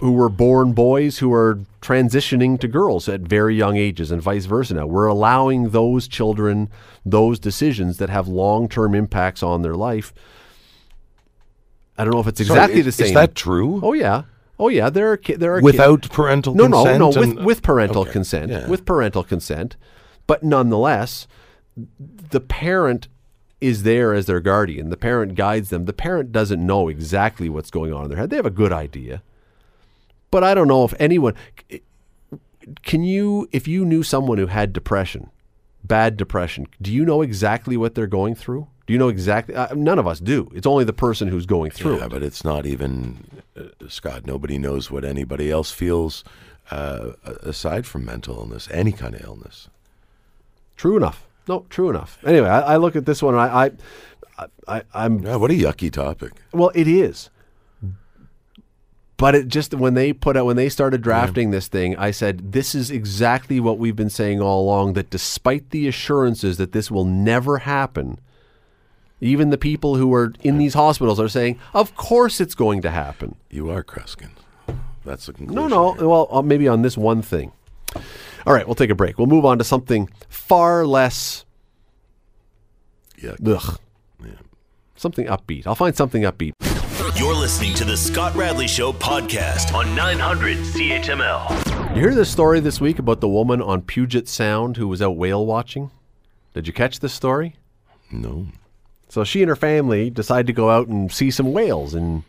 who 0.00 0.12
were 0.12 0.28
born 0.28 0.72
boys 0.72 1.18
who 1.18 1.32
are 1.32 1.58
transitioning 1.80 2.60
to 2.60 2.68
girls 2.68 3.08
at 3.08 3.22
very 3.22 3.56
young 3.56 3.76
ages 3.78 4.10
and 4.10 4.20
vice 4.20 4.44
versa 4.44 4.74
now. 4.74 4.86
We're 4.86 5.06
allowing 5.06 5.70
those 5.70 6.06
children 6.06 6.68
those 7.04 7.38
decisions 7.38 7.96
that 7.96 8.10
have 8.10 8.28
long 8.28 8.68
term 8.68 8.94
impacts 8.94 9.42
on 9.42 9.62
their 9.62 9.74
life. 9.74 10.12
I 11.96 12.04
don't 12.04 12.12
know 12.14 12.20
if 12.20 12.26
it's 12.26 12.46
Sorry, 12.46 12.58
exactly 12.58 12.80
is- 12.80 12.86
the 12.86 12.92
same. 12.92 13.06
Is 13.08 13.12
that 13.14 13.34
true? 13.34 13.80
Oh 13.82 13.92
yeah. 13.92 14.22
Oh 14.58 14.68
yeah, 14.68 14.90
there 14.90 15.10
are 15.12 15.16
ki- 15.16 15.36
there 15.36 15.54
are 15.54 15.60
ki- 15.60 15.64
Without 15.64 16.10
parental 16.10 16.54
no, 16.54 16.66
no, 16.66 16.84
consent? 16.84 16.98
no, 16.98 17.08
with, 17.20 17.44
with 17.46 17.62
parental 17.62 18.02
Okay, 18.02 18.12
consent, 18.12 18.50
yeah. 18.50 18.68
with 18.68 18.84
parental 18.84 19.24
consent, 19.24 19.76
but 20.26 20.42
nonetheless, 20.42 21.26
the 22.30 22.40
parent 22.40 23.08
is 23.62 23.84
there 23.84 24.12
as 24.12 24.26
their 24.26 24.40
guardian. 24.40 24.90
The 24.90 24.98
parent 24.98 25.34
guides 25.34 25.70
them. 25.70 25.86
The 25.86 25.94
parent 25.94 26.30
doesn't 26.32 26.64
know 26.64 26.88
exactly 26.88 27.48
what's 27.48 27.70
going 27.70 27.94
on 27.94 28.02
in 28.04 28.08
their 28.10 28.18
head. 28.18 28.28
They 28.28 28.36
have 28.36 28.44
a 28.44 28.50
good 28.50 28.72
idea, 28.72 29.22
but 30.30 30.44
I 30.44 30.54
don't 30.54 30.68
know 30.68 30.84
if 30.84 30.94
anyone 30.98 31.34
can 32.82 33.02
you 33.02 33.48
if 33.52 33.66
you 33.66 33.84
knew 33.84 34.02
someone 34.02 34.38
who 34.38 34.46
had 34.46 34.72
depression, 34.72 35.30
bad 35.84 36.16
depression. 36.16 36.66
Do 36.80 36.92
you 36.92 37.04
know 37.04 37.22
exactly 37.22 37.76
what 37.76 37.94
they're 37.94 38.06
going 38.06 38.34
through? 38.34 38.66
Do 38.86 38.92
you 38.92 38.98
know 38.98 39.08
exactly? 39.08 39.54
Uh, 39.54 39.74
none 39.74 39.98
of 39.98 40.06
us 40.06 40.18
do. 40.20 40.50
It's 40.54 40.66
only 40.66 40.84
the 40.84 40.92
person 40.92 41.28
who's 41.28 41.46
going 41.46 41.70
through 41.70 41.98
Yeah, 41.98 42.06
it. 42.06 42.10
but 42.10 42.22
it's 42.22 42.44
not 42.44 42.66
even 42.66 43.24
uh, 43.56 43.64
Scott. 43.88 44.26
Nobody 44.26 44.58
knows 44.58 44.90
what 44.90 45.04
anybody 45.04 45.50
else 45.50 45.70
feels 45.70 46.24
uh, 46.70 47.12
aside 47.24 47.86
from 47.86 48.04
mental 48.04 48.36
illness, 48.38 48.68
any 48.72 48.92
kind 48.92 49.14
of 49.14 49.22
illness. 49.22 49.68
True 50.76 50.96
enough. 50.96 51.26
No, 51.48 51.66
true 51.70 51.88
enough. 51.90 52.18
Anyway, 52.24 52.48
I, 52.48 52.74
I 52.74 52.76
look 52.76 52.96
at 52.96 53.06
this 53.06 53.22
one. 53.22 53.34
And 53.34 53.42
I, 53.42 53.70
I, 54.38 54.46
I, 54.66 54.82
I'm 54.94 55.20
Yeah, 55.22 55.36
what 55.36 55.50
a 55.50 55.54
yucky 55.54 55.90
topic. 55.92 56.32
well. 56.52 56.70
It 56.74 56.88
is, 56.88 57.30
but 59.20 59.34
it 59.34 59.48
just 59.48 59.74
when 59.74 59.94
they 59.94 60.12
put 60.12 60.36
out 60.36 60.46
when 60.46 60.56
they 60.56 60.68
started 60.68 61.02
drafting 61.02 61.50
this 61.50 61.68
thing, 61.68 61.96
I 61.96 62.10
said 62.10 62.52
this 62.52 62.74
is 62.74 62.90
exactly 62.90 63.60
what 63.60 63.78
we've 63.78 63.94
been 63.94 64.10
saying 64.10 64.40
all 64.40 64.62
along. 64.62 64.94
That 64.94 65.10
despite 65.10 65.70
the 65.70 65.86
assurances 65.86 66.56
that 66.56 66.72
this 66.72 66.90
will 66.90 67.04
never 67.04 67.58
happen, 67.58 68.18
even 69.20 69.50
the 69.50 69.58
people 69.58 69.96
who 69.96 70.12
are 70.14 70.32
in 70.42 70.58
these 70.58 70.74
hospitals 70.74 71.20
are 71.20 71.28
saying, 71.28 71.58
"Of 71.74 71.94
course, 71.94 72.40
it's 72.40 72.54
going 72.54 72.80
to 72.82 72.90
happen." 72.90 73.36
You 73.50 73.70
are 73.70 73.84
Kreskin. 73.84 74.30
That's 75.04 75.26
the 75.26 75.32
No, 75.32 75.36
conclusion. 75.38 75.70
no. 75.70 75.92
here. 75.94 76.08
Well, 76.08 76.28
uh, 76.30 76.42
maybe 76.42 76.66
on 76.68 76.82
this 76.82 76.96
one 76.96 77.22
thing. 77.22 77.52
All 78.46 78.52
right, 78.54 78.66
we'll 78.66 78.74
take 78.74 78.90
a 78.90 78.94
break. 78.94 79.18
We'll 79.18 79.26
move 79.26 79.44
on 79.44 79.58
to 79.58 79.64
something 79.64 80.08
far 80.28 80.86
less 80.86 81.44
Yuck. 83.20 83.36
ugh, 83.46 83.78
Yeah. 84.24 84.30
something 84.96 85.26
upbeat. 85.26 85.66
I'll 85.66 85.74
find 85.74 85.94
something 85.96 86.22
upbeat. 86.22 86.52
You're 87.16 87.34
listening 87.34 87.72
to 87.76 87.84
the 87.86 87.96
Scott 87.96 88.34
Radley 88.34 88.68
Show 88.68 88.92
podcast 88.92 89.72
on 89.72 89.94
900 89.94 90.58
CHML. 90.58 91.94
You 91.96 92.02
hear 92.02 92.14
this 92.14 92.30
story 92.30 92.60
this 92.60 92.78
week 92.78 92.98
about 92.98 93.22
the 93.22 93.28
woman 93.28 93.62
on 93.62 93.80
Puget 93.80 94.28
Sound 94.28 94.76
who 94.76 94.86
was 94.86 95.00
out 95.00 95.16
whale 95.16 95.46
watching? 95.46 95.90
Did 96.52 96.66
you 96.66 96.74
catch 96.74 97.00
this 97.00 97.14
story? 97.14 97.56
No. 98.12 98.48
So 99.08 99.24
she 99.24 99.40
and 99.40 99.48
her 99.48 99.56
family 99.56 100.10
decided 100.10 100.46
to 100.48 100.52
go 100.52 100.68
out 100.68 100.88
and 100.88 101.10
see 101.10 101.30
some 101.30 101.54
whales 101.54 101.94
in, 101.94 102.22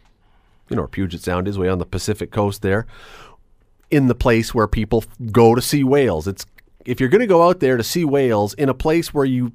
you 0.70 0.78
know, 0.78 0.84
where 0.84 0.88
Puget 0.88 1.22
Sound 1.22 1.50
is, 1.50 1.60
way 1.60 1.68
on 1.68 1.80
the 1.80 1.86
Pacific 1.86 2.32
coast 2.32 2.62
there, 2.62 2.88
in 3.90 4.08
the 4.08 4.16
place 4.16 4.56
where 4.56 4.68
people 4.68 5.04
go 5.34 5.54
to 5.54 5.62
see 5.62 5.84
whales. 5.84 6.30
It's 6.30 6.46
if 6.86 7.02
you're 7.02 7.10
going 7.10 7.20
to 7.20 7.28
go 7.28 7.44
out 7.44 7.60
there 7.60 7.76
to 7.76 7.84
see 7.84 8.06
whales 8.06 8.54
in 8.54 8.70
a 8.70 8.74
place 8.74 9.14
where 9.14 9.26
you 9.26 9.52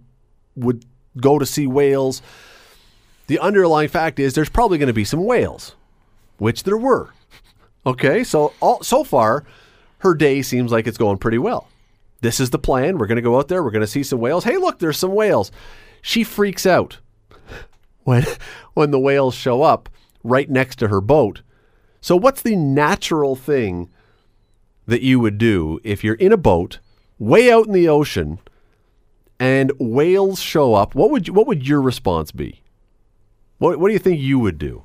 would 0.57 0.85
go 1.19 1.39
to 1.39 1.47
see 1.47 1.67
whales, 1.67 2.21
the 3.27 3.39
underlying 3.39 3.89
fact 3.89 4.19
is 4.19 4.35
there's 4.35 4.49
probably 4.49 4.79
going 4.79 4.87
to 4.89 4.93
be 4.93 5.05
some 5.05 5.25
whales, 5.25 5.75
which 6.39 6.63
there 6.63 6.77
were. 6.77 7.11
Okay, 7.85 8.25
so 8.25 8.53
all, 8.61 8.83
so 8.83 9.05
far, 9.05 9.45
her 9.99 10.15
day 10.15 10.43
seems 10.43 10.73
like 10.73 10.87
it's 10.87 10.99
going 10.99 11.19
pretty 11.19 11.39
well. 11.39 11.69
This 12.21 12.41
is 12.41 12.51
the 12.51 12.59
plan. 12.59 12.99
We're 12.99 13.07
going 13.07 13.17
to 13.17 13.23
go 13.23 13.39
out 13.39 13.49
there. 13.49 13.63
We're 13.63 13.71
going 13.71 13.81
to 13.83 13.87
see 13.87 14.03
some 14.03 14.21
whales. 14.21 14.45
Hey, 14.45 14.57
look, 14.57 14.79
there's 14.79 14.99
some 14.99 15.15
whales. 15.15 15.53
She 16.03 16.25
freaks 16.25 16.67
out 16.67 16.99
when 18.05 18.25
when 18.75 18.91
the 18.91 19.01
whales 19.01 19.35
show 19.35 19.63
up 19.63 19.89
right 20.25 20.51
next 20.51 20.77
to 20.77 20.89
her 20.89 21.01
boat. 21.01 21.43
So 22.01 22.17
what's 22.17 22.43
the 22.43 22.57
natural 22.57 23.37
thing 23.37 23.91
that 24.87 25.03
you 25.03 25.19
would 25.21 25.39
do 25.39 25.81
if 25.83 26.05
you're 26.05 26.15
in 26.15 26.33
a 26.33 26.37
boat 26.37 26.79
way 27.19 27.51
out 27.51 27.67
in 27.67 27.73
the 27.73 27.89
ocean 27.89 28.39
and 29.39 29.73
whales 29.79 30.41
show 30.41 30.75
up? 30.75 30.95
What 30.95 31.11
would 31.11 31.29
you, 31.29 31.35
what 31.35 31.47
would 31.47 31.67
your 31.67 31.83
response 31.83 32.33
be? 32.33 32.63
What 33.59 33.79
what 33.79 33.89
do 33.89 33.93
you 33.93 33.99
think 33.99 34.21
you 34.21 34.39
would 34.39 34.59
do? 34.59 34.85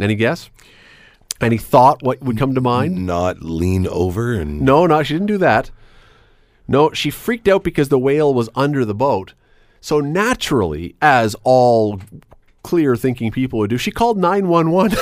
Any 0.00 0.14
guess? 0.14 0.50
Any 1.40 1.58
thought 1.58 2.02
what 2.02 2.20
would 2.22 2.38
come 2.38 2.54
to 2.54 2.60
mind? 2.60 3.06
Not 3.06 3.42
lean 3.42 3.86
over 3.86 4.32
and 4.32 4.60
No, 4.60 4.86
no, 4.86 5.02
she 5.02 5.14
didn't 5.14 5.28
do 5.28 5.38
that. 5.38 5.70
No, 6.66 6.92
she 6.92 7.10
freaked 7.10 7.48
out 7.48 7.64
because 7.64 7.88
the 7.88 7.98
whale 7.98 8.34
was 8.34 8.50
under 8.54 8.84
the 8.84 8.94
boat. 8.94 9.34
So 9.80 10.00
naturally, 10.00 10.96
as 11.00 11.36
all 11.44 12.00
clear 12.62 12.96
thinking 12.96 13.30
people 13.30 13.60
would 13.60 13.70
do, 13.70 13.78
she 13.78 13.90
called 13.90 14.18
911 14.18 14.98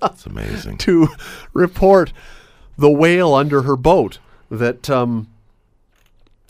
That's 0.00 0.26
amazing. 0.26 0.76
to 0.78 1.08
report 1.52 2.12
the 2.76 2.90
whale 2.90 3.34
under 3.34 3.62
her 3.62 3.76
boat 3.76 4.18
that 4.50 4.90
um 4.90 5.28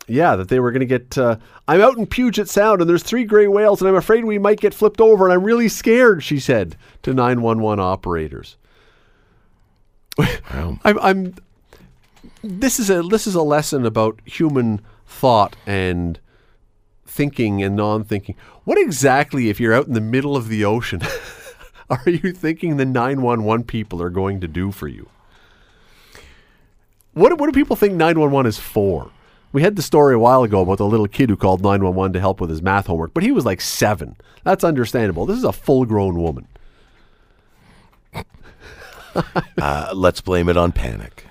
yeah, 0.09 0.37
that 0.37 0.49
they 0.49 0.61
were 0.61 0.73
going 0.73 0.81
to 0.81 0.87
get. 0.87 1.17
Uh, 1.17 1.37
I'm 1.67 1.81
out 1.81 1.99
in 1.99 2.07
Puget 2.07 2.49
Sound 2.49 2.81
and 2.81 2.89
there's 2.89 3.03
three 3.03 3.25
gray 3.25 3.47
whales, 3.47 3.81
and 3.81 3.89
I'm 3.89 3.95
afraid 3.95 4.25
we 4.25 4.39
might 4.39 4.61
get 4.61 4.75
flipped 4.75 5.01
over, 5.01 5.25
and 5.25 5.33
I'm 5.33 5.45
really 5.45 5.69
scared, 5.69 6.25
she 6.25 6.41
said 6.41 6.77
to 7.03 7.15
911 7.15 7.83
operators. 7.83 8.57
Wow. 10.19 10.79
I'm, 10.85 10.99
I'm 11.01 11.35
this 12.43 12.79
is 12.79 12.91
a 12.91 13.03
this 13.03 13.27
is 13.27 13.35
a 13.35 13.43
lesson 13.43 13.85
about 13.85 14.21
human 14.25 14.81
thought 15.07 15.57
and 15.67 16.19
thinking 17.07 17.63
and 17.63 17.77
non-thinking. 17.77 18.37
What 18.65 18.79
exactly 18.79 19.49
if 19.49 19.61
you're 19.61 19.75
out 19.75 19.87
in 19.87 19.95
the 19.95 20.01
middle 20.01 20.37
of 20.37 20.49
the 20.49 20.65
ocean 20.65 21.03
are 21.91 22.03
you 22.07 22.33
thinking 22.33 22.77
the 22.77 22.85
911 22.85 23.65
people 23.65 24.03
are 24.03 24.11
going 24.11 24.41
to 24.41 24.49
do 24.49 24.71
for 24.71 24.89
you? 24.89 25.09
What 27.15 27.39
what 27.39 27.47
do 27.47 27.53
people 27.53 27.77
think 27.77 27.95
911 27.95 28.49
is 28.49 28.59
for? 28.59 29.11
We 29.53 29.63
had 29.63 29.77
the 29.77 29.83
story 29.83 30.15
a 30.15 30.19
while 30.19 30.43
ago 30.43 30.61
about 30.61 30.79
the 30.79 30.87
little 30.87 31.09
kid 31.09 31.31
who 31.31 31.37
called 31.37 31.63
911 31.63 32.13
to 32.13 32.21
help 32.21 32.41
with 32.41 32.51
his 32.51 32.61
math 32.63 32.87
homework, 32.87 33.15
but 33.15 33.23
he 33.23 33.33
was 33.33 33.45
like 33.47 33.61
7. 33.61 34.17
That's 34.45 34.63
understandable. 34.65 35.25
This 35.27 35.39
is 35.39 35.45
a 35.45 35.53
full-grown 35.53 36.21
woman. 36.21 36.49
Uh, 39.61 39.91
let's 39.97 40.21
blame 40.21 40.49
it 40.49 40.57
on 40.57 40.71
panic. 40.71 41.25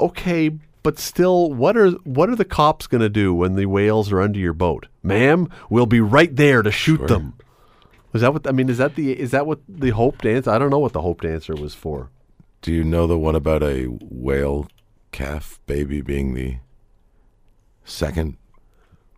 okay, 0.00 0.48
but 0.82 0.98
still, 0.98 1.52
what 1.52 1.76
are 1.76 1.90
what 2.04 2.30
are 2.30 2.36
the 2.36 2.46
cops 2.46 2.86
going 2.86 3.02
to 3.02 3.10
do 3.10 3.34
when 3.34 3.56
the 3.56 3.66
whales 3.66 4.10
are 4.10 4.22
under 4.22 4.38
your 4.38 4.54
boat, 4.54 4.86
ma'am? 5.02 5.50
We'll 5.68 5.84
be 5.84 6.00
right 6.00 6.34
there 6.34 6.62
to 6.62 6.70
shoot 6.70 7.06
them. 7.08 7.34
Is 8.14 8.22
that 8.22 8.32
what 8.32 8.46
I 8.46 8.52
mean? 8.52 8.70
Is 8.70 8.78
that 8.78 8.94
the 8.94 9.12
is 9.12 9.32
that 9.32 9.46
what 9.46 9.60
the 9.68 9.90
hoped 9.90 10.24
answer? 10.24 10.50
I 10.50 10.58
don't 10.58 10.70
know 10.70 10.78
what 10.78 10.94
the 10.94 11.02
hoped 11.02 11.26
answer 11.26 11.54
was 11.54 11.74
for. 11.74 12.08
Do 12.62 12.72
you 12.72 12.82
know 12.82 13.06
the 13.06 13.18
one 13.18 13.34
about 13.34 13.62
a 13.62 13.84
whale 13.84 14.66
calf 15.12 15.58
baby 15.66 16.00
being 16.00 16.34
the 16.34 16.56
second 17.84 18.36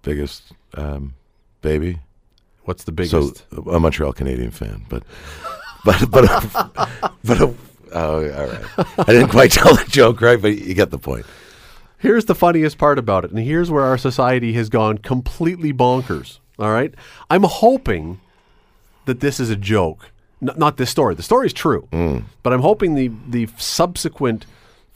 biggest 0.02 0.52
um, 0.74 1.14
baby? 1.60 2.00
What's 2.64 2.84
the 2.84 2.92
biggest? 2.92 3.44
So 3.50 3.62
a 3.70 3.80
Montreal 3.80 4.12
Canadian 4.12 4.50
fan, 4.50 4.84
but 4.88 5.02
but 5.84 6.10
but 6.10 6.24
but 7.24 7.40
a, 7.40 7.54
oh, 7.92 8.30
all 8.32 8.46
right. 8.46 8.64
I 8.98 9.12
didn't 9.12 9.28
quite 9.30 9.50
tell 9.52 9.74
the 9.74 9.84
joke 9.88 10.20
right, 10.20 10.40
but 10.40 10.56
you 10.56 10.74
get 10.74 10.90
the 10.90 10.98
point. 10.98 11.26
Here's 11.98 12.24
the 12.24 12.34
funniest 12.34 12.78
part 12.78 12.98
about 12.98 13.24
it, 13.24 13.30
and 13.30 13.38
here's 13.40 13.70
where 13.70 13.84
our 13.84 13.96
society 13.98 14.52
has 14.54 14.68
gone 14.68 14.98
completely 14.98 15.72
bonkers. 15.72 16.38
All 16.58 16.70
right, 16.70 16.92
I'm 17.30 17.44
hoping 17.44 18.20
that 19.06 19.20
this 19.20 19.40
is 19.40 19.50
a 19.50 19.56
joke, 19.56 20.10
N- 20.40 20.50
not 20.56 20.76
this 20.76 20.90
story. 20.90 21.14
The 21.14 21.22
story's 21.22 21.52
true, 21.52 21.88
but 22.42 22.52
I'm 22.52 22.60
hoping 22.60 22.94
the 22.94 23.10
the 23.28 23.48
subsequent 23.56 24.46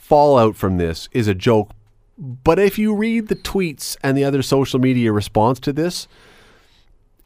fallout 0.06 0.56
from 0.56 0.76
this 0.78 1.08
is 1.12 1.26
a 1.28 1.34
joke. 1.34 1.70
But 2.18 2.58
if 2.58 2.78
you 2.78 2.94
read 2.94 3.28
the 3.28 3.36
tweets 3.36 3.96
and 4.02 4.16
the 4.16 4.24
other 4.24 4.40
social 4.42 4.78
media 4.80 5.12
response 5.12 5.58
to 5.60 5.72
this, 5.72 6.06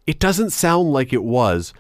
it 0.07 0.19
doesn't 0.19 0.51
sound 0.51 0.93
like 0.93 1.13
it 1.13 1.23
was. 1.23 1.73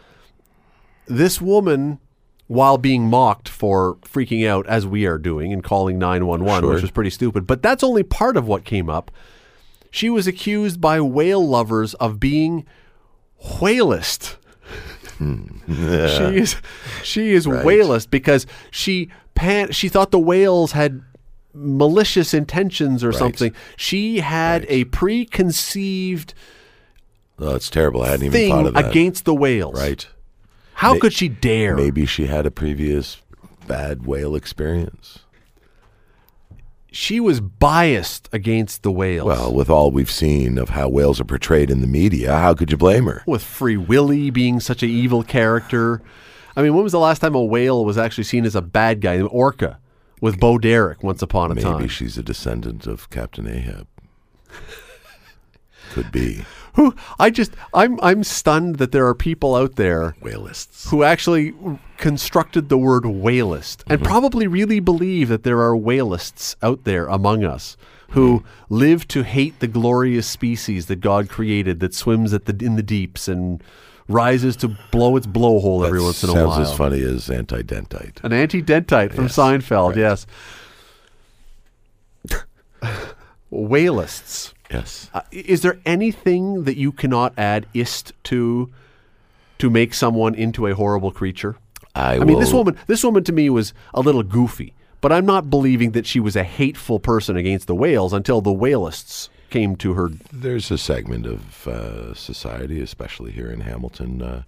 This 1.07 1.40
woman, 1.40 1.98
while 2.46 2.78
being 2.78 3.09
mocked 3.09 3.48
for 3.48 3.96
freaking 4.03 4.46
out 4.46 4.66
as 4.66 4.86
we 4.86 5.07
are 5.07 5.18
doing 5.18 5.53
and 5.53 5.64
calling 5.64 5.98
911, 5.98 6.68
which 6.68 6.76
Sure. 6.76 6.82
was 6.82 6.90
pretty 6.90 7.11
stupid, 7.11 7.46
but 7.46 7.62
that's 7.62 7.82
only 7.82 8.03
part 8.03 8.36
of 8.36 8.46
what 8.46 8.64
came 8.64 8.88
up. 8.90 9.11
She 9.90 10.09
was 10.11 10.26
accused 10.28 10.80
by 10.80 11.01
whale 11.01 11.44
lovers 11.44 11.94
of 11.94 12.20
being 12.20 12.64
whalist. 13.42 14.36
Hmm. 15.18 15.44
She 15.66 16.36
is 16.36 16.57
she 17.03 17.32
is 17.32 17.46
Right. 17.48 17.64
whalist 17.64 18.11
because 18.11 18.46
she 18.70 19.09
pan 19.35 19.72
she 19.72 19.89
thought 19.89 20.11
the 20.11 20.18
whales 20.18 20.72
had 20.72 21.03
malicious 21.55 22.33
intentions 22.35 23.03
or 23.03 23.12
something. 23.12 23.53
She 23.76 24.20
had 24.20 24.64
a 24.68 24.85
preconceived 24.85 26.35
Oh, 27.43 27.55
it's 27.55 27.70
terrible. 27.70 28.03
I 28.03 28.09
hadn't 28.11 28.26
even 28.26 28.49
thought 28.51 28.66
of 28.66 28.74
that. 28.74 28.91
against 28.91 29.24
the 29.24 29.35
whales. 29.35 29.74
right. 29.81 30.07
How 30.74 30.93
May- 30.95 30.99
could 31.01 31.12
she 31.14 31.28
dare? 31.28 31.74
Maybe 31.76 32.05
she 32.07 32.26
had 32.26 32.45
a 32.47 32.51
previous 32.51 33.22
bad 33.66 34.05
whale 34.07 34.35
experience. 34.35 35.20
She 36.93 37.20
was 37.20 37.41
biased 37.41 38.28
against 38.33 38.83
the 38.83 38.91
whales. 38.91 39.26
Well, 39.26 39.55
with 39.55 39.70
all 39.70 39.91
we've 39.91 40.11
seen 40.11 40.59
of 40.59 40.70
how 40.70 40.89
whales 40.89 41.20
are 41.20 41.24
portrayed 41.24 41.70
in 41.70 41.81
the 41.81 41.87
media, 41.87 42.33
how 42.37 42.53
could 42.55 42.70
you 42.72 42.76
blame 42.76 43.05
her? 43.07 43.22
with 43.26 43.43
Free 43.43 43.76
Willy 43.76 44.31
being 44.31 44.59
such 44.61 44.83
an 44.83 44.91
evil 44.91 45.22
character. 45.22 46.03
I 46.61 46.62
mean, 46.62 46.74
when 46.74 46.82
was 46.82 46.92
the 46.92 46.98
last 46.98 47.20
time 47.20 47.34
a 47.34 47.42
whale 47.42 47.86
was 47.86 47.96
actually 47.96 48.24
seen 48.24 48.44
as 48.44 48.54
a 48.54 48.61
bad 48.61 49.00
guy? 49.00 49.18
Orca 49.22 49.78
with 50.20 50.38
Bo 50.38 50.58
Derek 50.58 51.02
once 51.02 51.22
upon 51.22 51.50
a 51.50 51.54
Maybe 51.54 51.64
time. 51.64 51.76
Maybe 51.78 51.88
she's 51.88 52.18
a 52.18 52.22
descendant 52.22 52.86
of 52.86 53.08
Captain 53.08 53.48
Ahab. 53.48 53.86
Could 55.92 56.12
be. 56.12 56.44
Who 56.74 56.94
I 57.18 57.30
just 57.30 57.52
I'm 57.72 57.98
I'm 58.02 58.22
stunned 58.22 58.76
that 58.76 58.92
there 58.92 59.06
are 59.06 59.14
people 59.14 59.56
out 59.56 59.76
there 59.76 60.14
Whalists. 60.20 60.90
who 60.90 61.02
actually 61.02 61.54
constructed 61.96 62.68
the 62.68 62.76
word 62.76 63.04
whalist 63.04 63.82
and 63.86 63.98
mm-hmm. 63.98 64.06
probably 64.06 64.46
really 64.46 64.80
believe 64.80 65.28
that 65.30 65.42
there 65.44 65.62
are 65.62 65.74
whalists 65.74 66.56
out 66.62 66.84
there 66.84 67.06
among 67.06 67.42
us 67.42 67.78
who 68.11 68.40
mm-hmm. 68.40 68.74
live 68.74 69.08
to 69.08 69.22
hate 69.24 69.58
the 69.61 69.66
glorious 69.66 70.28
species 70.28 70.86
that 70.86 71.00
God 71.00 71.30
created 71.30 71.80
that 71.80 71.94
swims 71.94 72.34
at 72.34 72.44
the 72.44 72.64
in 72.64 72.76
the 72.76 72.82
deeps 72.82 73.28
and 73.28 73.64
rises 74.11 74.56
to 74.56 74.68
blow 74.90 75.16
its 75.16 75.26
blowhole 75.26 75.86
every 75.86 75.98
That 76.00 76.04
once 76.04 76.22
in 76.24 76.30
a 76.30 76.34
while. 76.34 76.52
sounds 76.52 76.68
as 76.70 76.76
funny 76.76 77.00
as 77.02 77.30
anti-dentite. 77.30 78.22
An 78.24 78.32
anti-dentite 78.32 79.12
from 79.14 79.24
Yes, 79.24 79.36
Seinfeld, 79.36 79.90
right. 79.90 79.96
yes. 79.98 80.26
Whalists. 83.50 84.54
Yes. 84.70 85.11
Uh, 85.12 85.22
is 85.32 85.62
there 85.62 85.78
anything 85.84 86.64
that 86.64 86.76
you 86.76 86.92
cannot 86.92 87.36
add 87.38 87.66
ist 87.74 88.12
to 88.24 88.70
to 89.58 89.68
make 89.70 89.92
someone 89.92 90.34
into 90.34 90.66
a 90.66 90.74
horrible 90.74 91.11
creature? 91.11 91.56
I, 91.94 92.14
I 92.16 92.24
mean, 92.24 92.38
this 92.38 92.52
woman, 92.52 92.76
this 92.86 93.02
woman 93.02 93.24
to 93.24 93.32
me 93.32 93.50
was 93.50 93.74
a 93.92 94.00
little 94.00 94.22
goofy, 94.22 94.74
but 95.00 95.11
I'm 95.11 95.26
not 95.26 95.50
believing 95.50 95.90
that 95.90 96.06
she 96.06 96.20
was 96.20 96.36
a 96.36 96.44
hateful 96.44 97.00
person 97.00 97.36
against 97.36 97.66
the 97.66 97.74
whales 97.74 98.12
until 98.12 98.40
the 98.40 98.52
whalists 98.52 99.28
came 99.51 99.76
to 99.76 99.94
her. 99.94 100.11
There's 100.32 100.70
a 100.70 100.78
segment 100.78 101.26
of 101.26 101.66
uh, 101.66 102.14
society, 102.14 102.80
especially 102.80 103.32
here 103.32 103.51
in 103.51 103.61
Hamilton, 103.61 104.22
uh, 104.22 104.42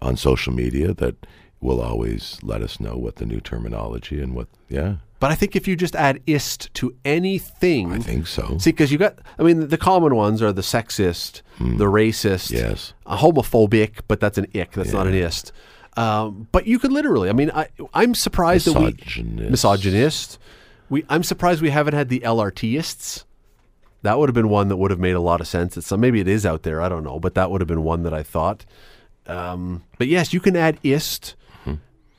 on 0.00 0.16
social 0.16 0.52
media 0.52 0.92
that 0.94 1.14
will 1.60 1.80
always 1.80 2.38
let 2.42 2.60
us 2.62 2.80
know 2.80 2.96
what 2.96 3.16
the 3.16 3.24
new 3.26 3.40
terminology 3.40 4.20
and 4.20 4.34
what. 4.34 4.48
Yeah, 4.68 4.96
But 5.20 5.30
I 5.30 5.36
think 5.36 5.54
if 5.54 5.68
you 5.68 5.76
just 5.76 5.94
add 5.94 6.20
ist 6.26 6.72
to 6.74 6.94
anything, 7.04 7.92
I 7.92 7.98
think 7.98 8.26
so. 8.26 8.58
See, 8.58 8.72
because 8.72 8.90
you 8.90 8.98
got, 8.98 9.18
I 9.38 9.42
mean, 9.44 9.68
the 9.68 9.78
common 9.78 10.16
ones 10.16 10.42
are 10.42 10.52
the 10.52 10.62
sexist, 10.62 11.42
the 11.60 11.84
racist, 11.84 12.50
Yes. 12.50 12.94
a 13.06 13.16
homophobic, 13.16 14.00
but 14.08 14.18
that's 14.18 14.38
an 14.38 14.46
ick. 14.54 14.72
That's 14.72 14.92
not 14.92 15.06
an 15.06 15.14
ist. 15.14 15.52
Um, 15.96 16.48
but 16.52 16.66
you 16.66 16.78
could 16.78 16.90
literally, 16.90 17.28
I 17.28 17.32
mean, 17.34 17.50
I, 17.54 17.68
I'm 17.94 18.14
surprised 18.14 18.66
that 18.66 18.72
we 18.80 18.86
Misogynist. 18.86 19.50
misogynist. 19.50 20.38
We, 20.88 21.04
I'm 21.08 21.22
surprised 21.22 21.60
we 21.62 21.70
haven't 21.70 21.94
had 21.94 22.08
the 22.08 22.20
LRTists. 22.20 23.24
That 24.02 24.18
would 24.18 24.28
have 24.28 24.34
been 24.34 24.48
one 24.48 24.68
that 24.68 24.76
would 24.76 24.90
have 24.90 25.00
made 25.00 25.12
a 25.12 25.20
lot 25.20 25.40
of 25.40 25.46
sense. 25.46 25.76
It's, 25.76 25.90
maybe 25.92 26.20
it 26.20 26.28
is 26.28 26.44
out 26.44 26.64
there. 26.64 26.80
I 26.80 26.88
don't 26.88 27.04
know, 27.04 27.20
but 27.20 27.34
that 27.34 27.50
would 27.50 27.60
have 27.60 27.68
been 27.68 27.84
one 27.84 28.02
that 28.02 28.12
I 28.12 28.22
thought. 28.22 28.64
Um, 29.26 29.84
but 29.98 30.08
yes, 30.08 30.32
you 30.32 30.40
can 30.40 30.56
add 30.56 30.78
ist 30.82 31.36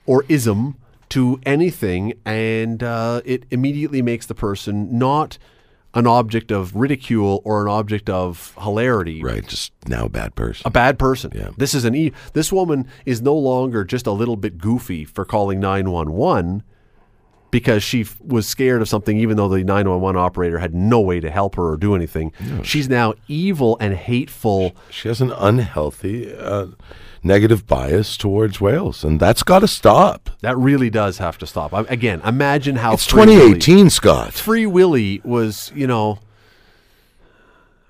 or 0.05 0.25
ism 0.29 0.77
to 1.09 1.39
anything, 1.45 2.13
and 2.25 2.81
uh, 2.81 3.21
it 3.25 3.43
immediately 3.51 4.01
makes 4.01 4.25
the 4.25 4.34
person 4.36 4.97
not 4.97 5.38
an 5.93 6.07
object 6.07 6.51
of 6.51 6.75
ridicule 6.75 7.41
or 7.45 7.61
an 7.61 7.71
object 7.71 8.09
of 8.09 8.55
hilarity. 8.59 9.21
Right. 9.21 9.47
Just 9.47 9.71
now 9.88 10.05
a 10.05 10.09
bad 10.09 10.34
person. 10.36 10.63
A 10.65 10.71
bad 10.71 10.97
person. 10.97 11.31
Yeah. 11.36 11.49
This 11.55 11.75
is 11.75 11.86
an 11.86 11.93
e- 11.93 12.11
this 12.34 12.51
woman 12.51 12.88
is 13.05 13.21
no 13.21 13.36
longer 13.36 13.84
just 13.84 14.07
a 14.07 14.11
little 14.11 14.36
bit 14.36 14.57
goofy 14.57 15.05
for 15.05 15.23
calling 15.23 15.59
911 15.59 16.63
because 17.54 17.84
she 17.84 18.01
f- 18.01 18.20
was 18.20 18.47
scared 18.47 18.82
of 18.82 18.89
something 18.89 19.18
even 19.20 19.38
though 19.38 19.47
the 19.47 19.64
911 19.64 20.20
operator 20.20 20.58
had 20.58 20.74
no 20.74 20.99
way 20.99 21.20
to 21.20 21.30
help 21.30 21.54
her 21.56 21.70
or 21.72 21.78
do 21.78 21.93
anything. 21.95 22.34
She's 22.64 22.89
now 22.89 23.14
evil 23.28 23.78
and 23.80 23.93
hateful. 23.93 24.76
She 24.89 25.08
has 25.08 25.22
an 25.22 25.32
unhealthy, 25.32 26.34
uh, 26.36 26.68
negative 27.22 27.68
bias 27.68 28.18
towards 28.18 28.60
whales, 28.60 29.04
and 29.04 29.20
that's 29.20 29.43
got 29.43 29.60
to 29.60 29.68
stop. 29.68 30.32
That 30.41 30.58
really 30.58 30.89
does 30.89 31.20
have 31.20 31.38
to 31.38 31.45
stop. 31.47 31.74
I, 31.76 31.82
again, 31.82 32.22
imagine 32.26 32.78
how 32.78 32.93
It's 32.95 33.06
Free 33.06 33.20
Willy- 33.22 33.36
2018, 33.60 33.89
Scott. 33.91 34.34
Free 34.34 34.66
Willy 34.66 35.22
was, 35.24 35.72
you 35.76 35.86
know, 35.86 36.18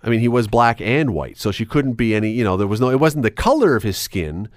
I 0.03 0.09
mean, 0.09 0.20
he 0.20 0.28
was 0.28 0.47
black 0.49 0.82
and 0.82 1.14
white, 1.14 1.38
so 1.38 1.51
she 1.51 1.66
couldn't 1.66 1.93
be 1.93 2.14
any, 2.14 2.32
you 2.32 2.43
know, 2.43 2.57
there 2.57 2.68
was 2.68 2.82
no, 2.82 2.89
it 2.89 2.99
wasn't 2.99 3.24
the 3.24 3.32
color 3.32 3.78
of 3.78 3.84
his 3.84 3.97
skin. 3.97 4.49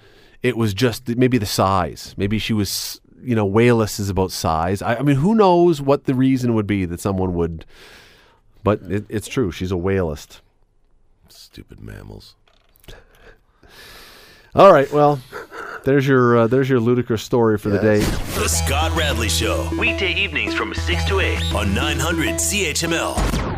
It 0.43 0.57
was 0.57 0.73
just 0.73 1.07
maybe 1.15 1.37
the 1.37 1.45
size. 1.45 2.13
Maybe 2.17 2.37
she 2.37 2.51
was, 2.53 2.99
you 3.21 3.35
know, 3.35 3.45
whaleless 3.45 3.99
is 3.99 4.09
about 4.09 4.31
size. 4.31 4.81
I, 4.81 4.95
I 4.95 5.01
mean, 5.01 5.17
who 5.17 5.35
knows 5.35 5.81
what 5.81 6.05
the 6.05 6.13
reason 6.13 6.53
would 6.53 6.67
be 6.67 6.85
that 6.85 6.99
someone 6.99 7.33
would, 7.35 7.65
but 8.63 8.81
it, 8.83 9.05
it's 9.09 9.27
true. 9.27 9.51
She's 9.51 9.71
a 9.71 9.75
whalist. 9.75 10.41
Stupid 11.29 11.79
mammals. 11.79 12.35
All 14.55 14.71
right. 14.71 14.91
Well, 14.91 15.19
there's 15.83 16.07
your, 16.07 16.37
uh, 16.37 16.47
there's 16.47 16.69
your 16.69 16.79
ludicrous 16.79 17.21
story 17.21 17.57
for 17.57 17.69
the 17.69 17.79
day. 17.79 17.99
The 17.99 18.47
Scott 18.47 18.95
Radley 18.97 19.29
Show. 19.29 19.69
Weekday 19.77 20.13
evenings 20.13 20.53
from 20.53 20.73
6 20.73 21.05
to 21.05 21.19
8 21.19 21.53
on 21.53 21.73
900 21.73 22.35
CHML. 22.35 23.56